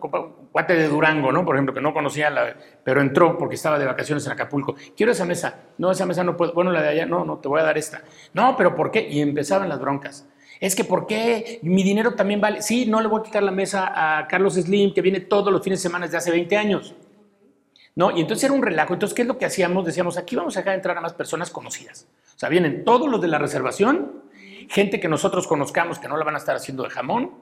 cuate 0.53 0.75
de 0.75 0.89
Durango, 0.89 1.33
¿no? 1.33 1.45
Por 1.45 1.57
ejemplo, 1.57 1.75
que 1.75 1.81
no 1.81 1.93
conocía, 1.93 2.31
la, 2.31 2.55
pero 2.83 3.01
entró 3.01 3.37
porque 3.37 3.57
estaba 3.57 3.79
de 3.79 3.85
vacaciones 3.85 4.25
en 4.27 4.33
Acapulco. 4.33 4.77
Quiero 4.97 5.13
esa 5.13 5.25
mesa. 5.25 5.55
No, 5.79 5.91
esa 5.91 6.07
mesa 6.07 6.25
no 6.25 6.37
puedo. 6.37 6.53
Bueno, 6.55 6.71
la 6.71 6.83
de 6.83 6.89
allá, 6.89 7.07
no, 7.07 7.25
no, 7.25 7.39
te 7.39 7.49
voy 7.49 7.61
a 7.61 7.65
dar 7.65 7.77
esta. 7.77 8.03
No, 8.33 8.57
pero 8.57 8.75
¿por 8.75 8.91
qué? 8.91 9.07
Y 9.09 9.21
empezaban 9.21 9.69
las 9.69 9.81
broncas. 9.81 10.27
Es 10.61 10.75
que 10.75 10.85
¿por 10.85 11.07
qué? 11.07 11.61
Mi 11.63 11.83
dinero 11.83 12.15
también 12.15 12.41
vale. 12.41 12.63
Sí, 12.63 12.87
no 12.87 13.01
le 13.01 13.09
voy 13.09 13.21
a 13.21 13.25
quitar 13.25 13.43
la 13.43 13.53
mesa 13.53 13.93
a 13.95 14.27
Carlos 14.27 14.55
Slim, 14.55 14.93
que 14.93 15.03
viene 15.03 15.21
todos 15.21 15.53
los 15.53 15.63
fines 15.63 15.81
de 15.81 15.83
semana 15.83 16.07
desde 16.07 16.19
hace 16.19 16.31
20 16.31 16.57
años. 16.57 16.95
¿no? 17.99 18.13
Y 18.17 18.21
entonces 18.21 18.45
era 18.45 18.55
un 18.55 18.63
relajo. 18.63 18.95
Entonces, 18.95 19.15
¿qué 19.15 19.23
es 19.23 19.29
lo 19.29 19.39
que 19.39 19.45
hacíamos? 19.45 19.85
Decíamos, 19.85 20.19
aquí 20.19 20.37
vamos 20.37 20.57
a 20.57 20.61
dejar 20.61 20.77
entrar 20.77 20.97
a 20.97 21.01
más 21.01 21.15
personas 21.15 21.51
conocidas. 21.51 22.07
O 22.37 22.39
sea, 22.39 22.49
vienen 22.49 22.85
todos 22.85 23.09
los 23.09 23.21
de 23.21 23.27
la 23.27 23.39
reservación, 23.39 24.23
gente 24.69 25.01
que 25.01 25.09
nosotros 25.09 25.47
conozcamos 25.47 25.99
que 25.99 26.09
no 26.09 26.17
la 26.17 26.25
van 26.25 26.35
a 26.35 26.39
estar 26.39 26.55
haciendo 26.57 26.83
de 26.85 26.91
jamón, 26.91 27.33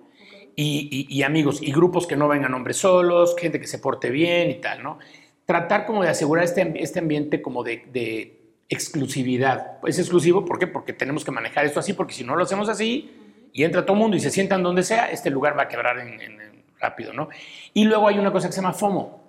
y, 0.55 0.89
y- 1.11 1.15
y 1.19 1.23
amigos, 1.23 1.61
y 1.63 1.71
grupos 1.73 2.07
que 2.07 2.17
no 2.17 2.29
vengan 2.29 2.55
hombres 2.55 2.79
solos, 2.79 3.35
gente 3.39 3.61
que 3.61 3.67
se 3.67 3.79
porte 3.79 4.11
bien 4.11 4.51
y 4.51 4.55
tal, 4.55 4.83
¿no? 4.83 4.99
Tratar 5.45 5.85
como 5.85 6.03
de 6.03 6.09
asegurar 6.09 6.45
este, 6.45 6.73
este 6.83 6.99
ambiente 7.01 7.43
como 7.43 7.63
de, 7.63 7.85
de 7.93 8.41
exclusividad. 8.69 9.79
Es 9.87 9.99
exclusivo, 9.99 10.45
¿por 10.45 10.59
qué? 10.59 10.67
Porque 10.67 10.93
tenemos 10.93 11.25
que 11.25 11.31
manejar 11.31 11.67
esto 11.67 11.81
así, 11.81 11.93
porque 11.93 12.15
si 12.15 12.25
no 12.25 12.37
lo 12.37 12.43
hacemos 12.45 12.69
así, 12.69 13.11
y 13.53 13.65
entra 13.65 13.85
todo 13.85 13.95
el 13.97 14.01
mundo 14.03 14.17
y 14.17 14.21
se 14.21 14.31
sientan 14.31 14.63
donde 14.63 14.83
sea, 14.83 15.11
este 15.11 15.29
lugar 15.31 15.59
va 15.59 15.65
a 15.65 15.69
quebrar 15.69 15.99
en 15.99 16.65
rápido, 16.79 17.13
¿no? 17.13 17.29
Y 17.75 17.85
luego 17.85 18.07
hay 18.09 18.19
una 18.19 18.31
cosa 18.33 18.49
que 18.49 18.53
se 18.53 18.61
llama 18.61 18.73
FOMO, 18.75 19.26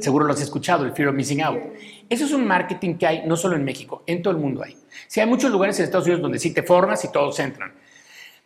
Seguro 0.00 0.26
lo 0.26 0.32
has 0.32 0.40
escuchado, 0.40 0.84
el 0.84 0.92
Fear 0.92 1.10
of 1.10 1.14
Missing 1.14 1.42
Out. 1.42 1.58
Eso 2.08 2.24
es 2.24 2.32
un 2.32 2.46
marketing 2.46 2.96
que 2.96 3.06
hay 3.06 3.22
no 3.26 3.36
solo 3.36 3.54
en 3.54 3.64
México, 3.64 4.02
en 4.06 4.20
todo 4.20 4.34
el 4.34 4.40
mundo 4.40 4.62
hay. 4.64 4.76
Sí, 5.06 5.20
hay 5.20 5.26
muchos 5.26 5.50
lugares 5.50 5.78
en 5.78 5.84
Estados 5.84 6.06
Unidos 6.06 6.22
donde 6.22 6.38
sí 6.38 6.52
te 6.52 6.62
formas 6.62 7.04
y 7.04 7.12
todos 7.12 7.38
entran. 7.38 7.72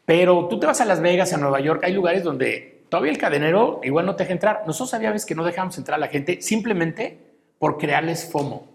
Pero 0.05 0.49
tú 0.49 0.61
te 0.61 0.67
vas 0.67 0.81
a 0.83 0.85
Las 0.85 1.01
Vegas, 1.01 1.33
a 1.33 1.39
Nueva 1.39 1.61
York, 1.61 1.83
hay 1.83 1.95
lugares 1.95 2.23
donde 2.23 2.83
todavía 2.91 3.11
el 3.11 3.19
cadenero 3.19 3.81
igual 3.83 4.05
no 4.05 4.17
te 4.17 4.25
deja 4.25 4.35
entrar. 4.35 4.63
Nosotros 4.67 4.93
había 4.93 5.13
veces 5.13 5.27
que 5.27 5.35
no 5.35 5.45
dejamos 5.45 5.79
entrar 5.79 5.97
a 5.97 6.01
la 6.01 6.09
gente 6.09 6.43
simplemente 6.43 7.19
por 7.59 7.79
crearles 7.79 8.31
FOMO. 8.31 8.74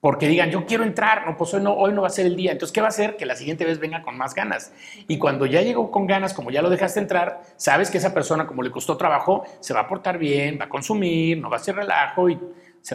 Porque 0.00 0.28
digan, 0.28 0.50
yo 0.50 0.64
quiero 0.64 0.84
entrar, 0.84 1.26
no, 1.26 1.36
pues 1.36 1.52
hoy 1.54 1.60
no, 1.60 1.74
hoy 1.74 1.92
no 1.92 2.02
va 2.02 2.06
a 2.06 2.10
ser 2.10 2.26
el 2.26 2.36
día. 2.36 2.52
Entonces, 2.52 2.72
¿qué 2.72 2.80
va 2.80 2.86
a 2.86 2.90
hacer? 2.90 3.16
Que 3.16 3.26
la 3.26 3.34
siguiente 3.34 3.64
vez 3.64 3.80
venga 3.80 4.02
con 4.02 4.16
más 4.16 4.32
ganas. 4.32 4.72
Y 5.08 5.18
cuando 5.18 5.44
ya 5.44 5.60
llegó 5.62 5.90
con 5.90 6.06
ganas, 6.06 6.34
como 6.34 6.52
ya 6.52 6.62
lo 6.62 6.70
dejaste 6.70 7.00
entrar, 7.00 7.42
sabes 7.56 7.90
que 7.90 7.98
esa 7.98 8.14
persona, 8.14 8.46
como 8.46 8.62
le 8.62 8.70
costó 8.70 8.96
trabajo, 8.96 9.44
se 9.58 9.74
va 9.74 9.80
a 9.80 9.88
portar 9.88 10.18
bien, 10.18 10.56
va 10.60 10.66
a 10.66 10.68
consumir, 10.68 11.38
no 11.38 11.50
va 11.50 11.56
a 11.56 11.60
hacer 11.60 11.74
relajo. 11.74 12.30
Y, 12.30 12.38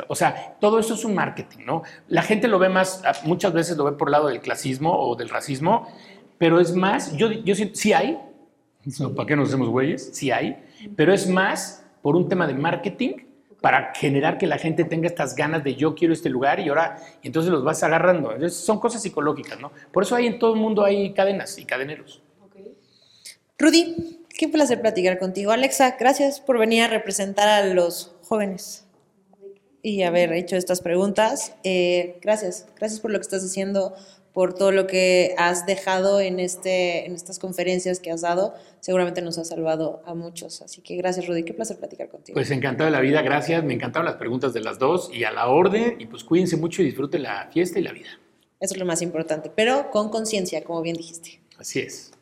o 0.07 0.15
sea, 0.15 0.55
todo 0.61 0.79
eso 0.79 0.93
es 0.93 1.03
un 1.03 1.13
marketing, 1.13 1.65
¿no? 1.65 1.83
La 2.07 2.21
gente 2.21 2.47
lo 2.47 2.57
ve 2.57 2.69
más, 2.69 3.03
muchas 3.25 3.51
veces 3.51 3.75
lo 3.75 3.83
ve 3.83 3.91
por 3.93 4.07
el 4.07 4.13
lado 4.13 4.27
del 4.29 4.39
clasismo 4.39 4.97
o 4.97 5.15
del 5.17 5.27
racismo, 5.27 5.87
pero 6.37 6.59
es 6.61 6.73
más, 6.73 7.15
yo, 7.17 7.31
yo 7.31 7.53
siento, 7.53 7.75
sí 7.75 7.91
hay, 7.91 8.17
¿para 9.15 9.27
qué 9.27 9.35
nos 9.35 9.49
hacemos 9.49 9.69
güeyes? 9.69 10.15
Sí 10.15 10.31
hay, 10.31 10.63
pero 10.95 11.13
es 11.13 11.27
más 11.27 11.85
por 12.01 12.15
un 12.15 12.27
tema 12.29 12.47
de 12.47 12.53
marketing 12.53 13.13
para 13.63 13.93
generar 13.95 14.37
que 14.37 14.45
la 14.45 14.57
gente 14.57 14.83
tenga 14.83 15.07
estas 15.07 15.37
ganas 15.37 15.63
de 15.63 15.75
yo 15.75 15.95
quiero 15.95 16.13
este 16.13 16.29
lugar 16.29 16.59
y 16.59 16.67
ahora, 16.67 16.97
y 17.21 17.27
entonces 17.27 17.49
los 17.49 17.63
vas 17.63 17.81
agarrando. 17.81 18.33
Entonces, 18.33 18.59
son 18.59 18.77
cosas 18.77 19.01
psicológicas, 19.01 19.57
¿no? 19.57 19.71
Por 19.93 20.03
eso 20.03 20.17
hay 20.17 20.27
en 20.27 20.37
todo 20.37 20.53
el 20.53 20.59
mundo 20.59 20.83
hay 20.83 21.13
cadenas 21.13 21.57
y 21.57 21.63
cadeneros. 21.63 22.21
Rudy, 23.57 24.19
qué 24.37 24.49
placer 24.49 24.81
platicar 24.81 25.17
contigo. 25.17 25.53
Alexa, 25.53 25.95
gracias 25.97 26.41
por 26.41 26.59
venir 26.59 26.83
a 26.83 26.87
representar 26.89 27.47
a 27.47 27.65
los 27.65 28.13
jóvenes 28.23 28.85
y 29.81 30.03
haber 30.03 30.33
hecho 30.33 30.57
estas 30.57 30.81
preguntas. 30.81 31.55
Eh, 31.63 32.17
gracias, 32.21 32.67
gracias 32.75 32.99
por 32.99 33.11
lo 33.11 33.17
que 33.17 33.23
estás 33.23 33.45
haciendo, 33.45 33.95
por 34.33 34.55
todo 34.55 34.71
lo 34.71 34.87
que 34.87 35.35
has 35.37 35.65
dejado 35.65 36.19
en, 36.19 36.39
este, 36.39 37.05
en 37.05 37.13
estas 37.13 37.39
conferencias 37.39 37.99
que 37.99 38.11
has 38.11 38.21
dado. 38.21 38.55
Seguramente 38.79 39.21
nos 39.21 39.37
has 39.37 39.49
salvado 39.49 40.01
a 40.05 40.15
muchos. 40.15 40.61
Así 40.61 40.81
que 40.81 40.95
gracias, 40.95 41.27
Rudy. 41.27 41.43
Qué 41.43 41.53
placer 41.53 41.77
platicar 41.77 42.09
contigo. 42.09 42.33
Pues 42.33 42.49
encantado 42.51 42.85
de 42.85 42.91
la 42.91 43.01
vida, 43.01 43.21
gracias. 43.21 43.63
Me 43.63 43.73
encantaron 43.73 44.05
las 44.05 44.15
preguntas 44.15 44.53
de 44.53 44.61
las 44.61 44.79
dos 44.79 45.11
y 45.13 45.23
a 45.23 45.31
la 45.31 45.47
orden. 45.47 45.95
Y 45.99 46.07
pues 46.07 46.23
cuídense 46.23 46.57
mucho 46.57 46.81
y 46.81 46.85
disfruten 46.85 47.23
la 47.23 47.49
fiesta 47.51 47.79
y 47.79 47.83
la 47.83 47.91
vida. 47.91 48.09
Eso 48.59 48.75
es 48.75 48.79
lo 48.79 48.85
más 48.85 49.01
importante, 49.01 49.51
pero 49.53 49.91
con 49.91 50.09
conciencia, 50.09 50.63
como 50.63 50.81
bien 50.81 50.95
dijiste. 50.95 51.41
Así 51.57 51.79
es. 51.79 52.12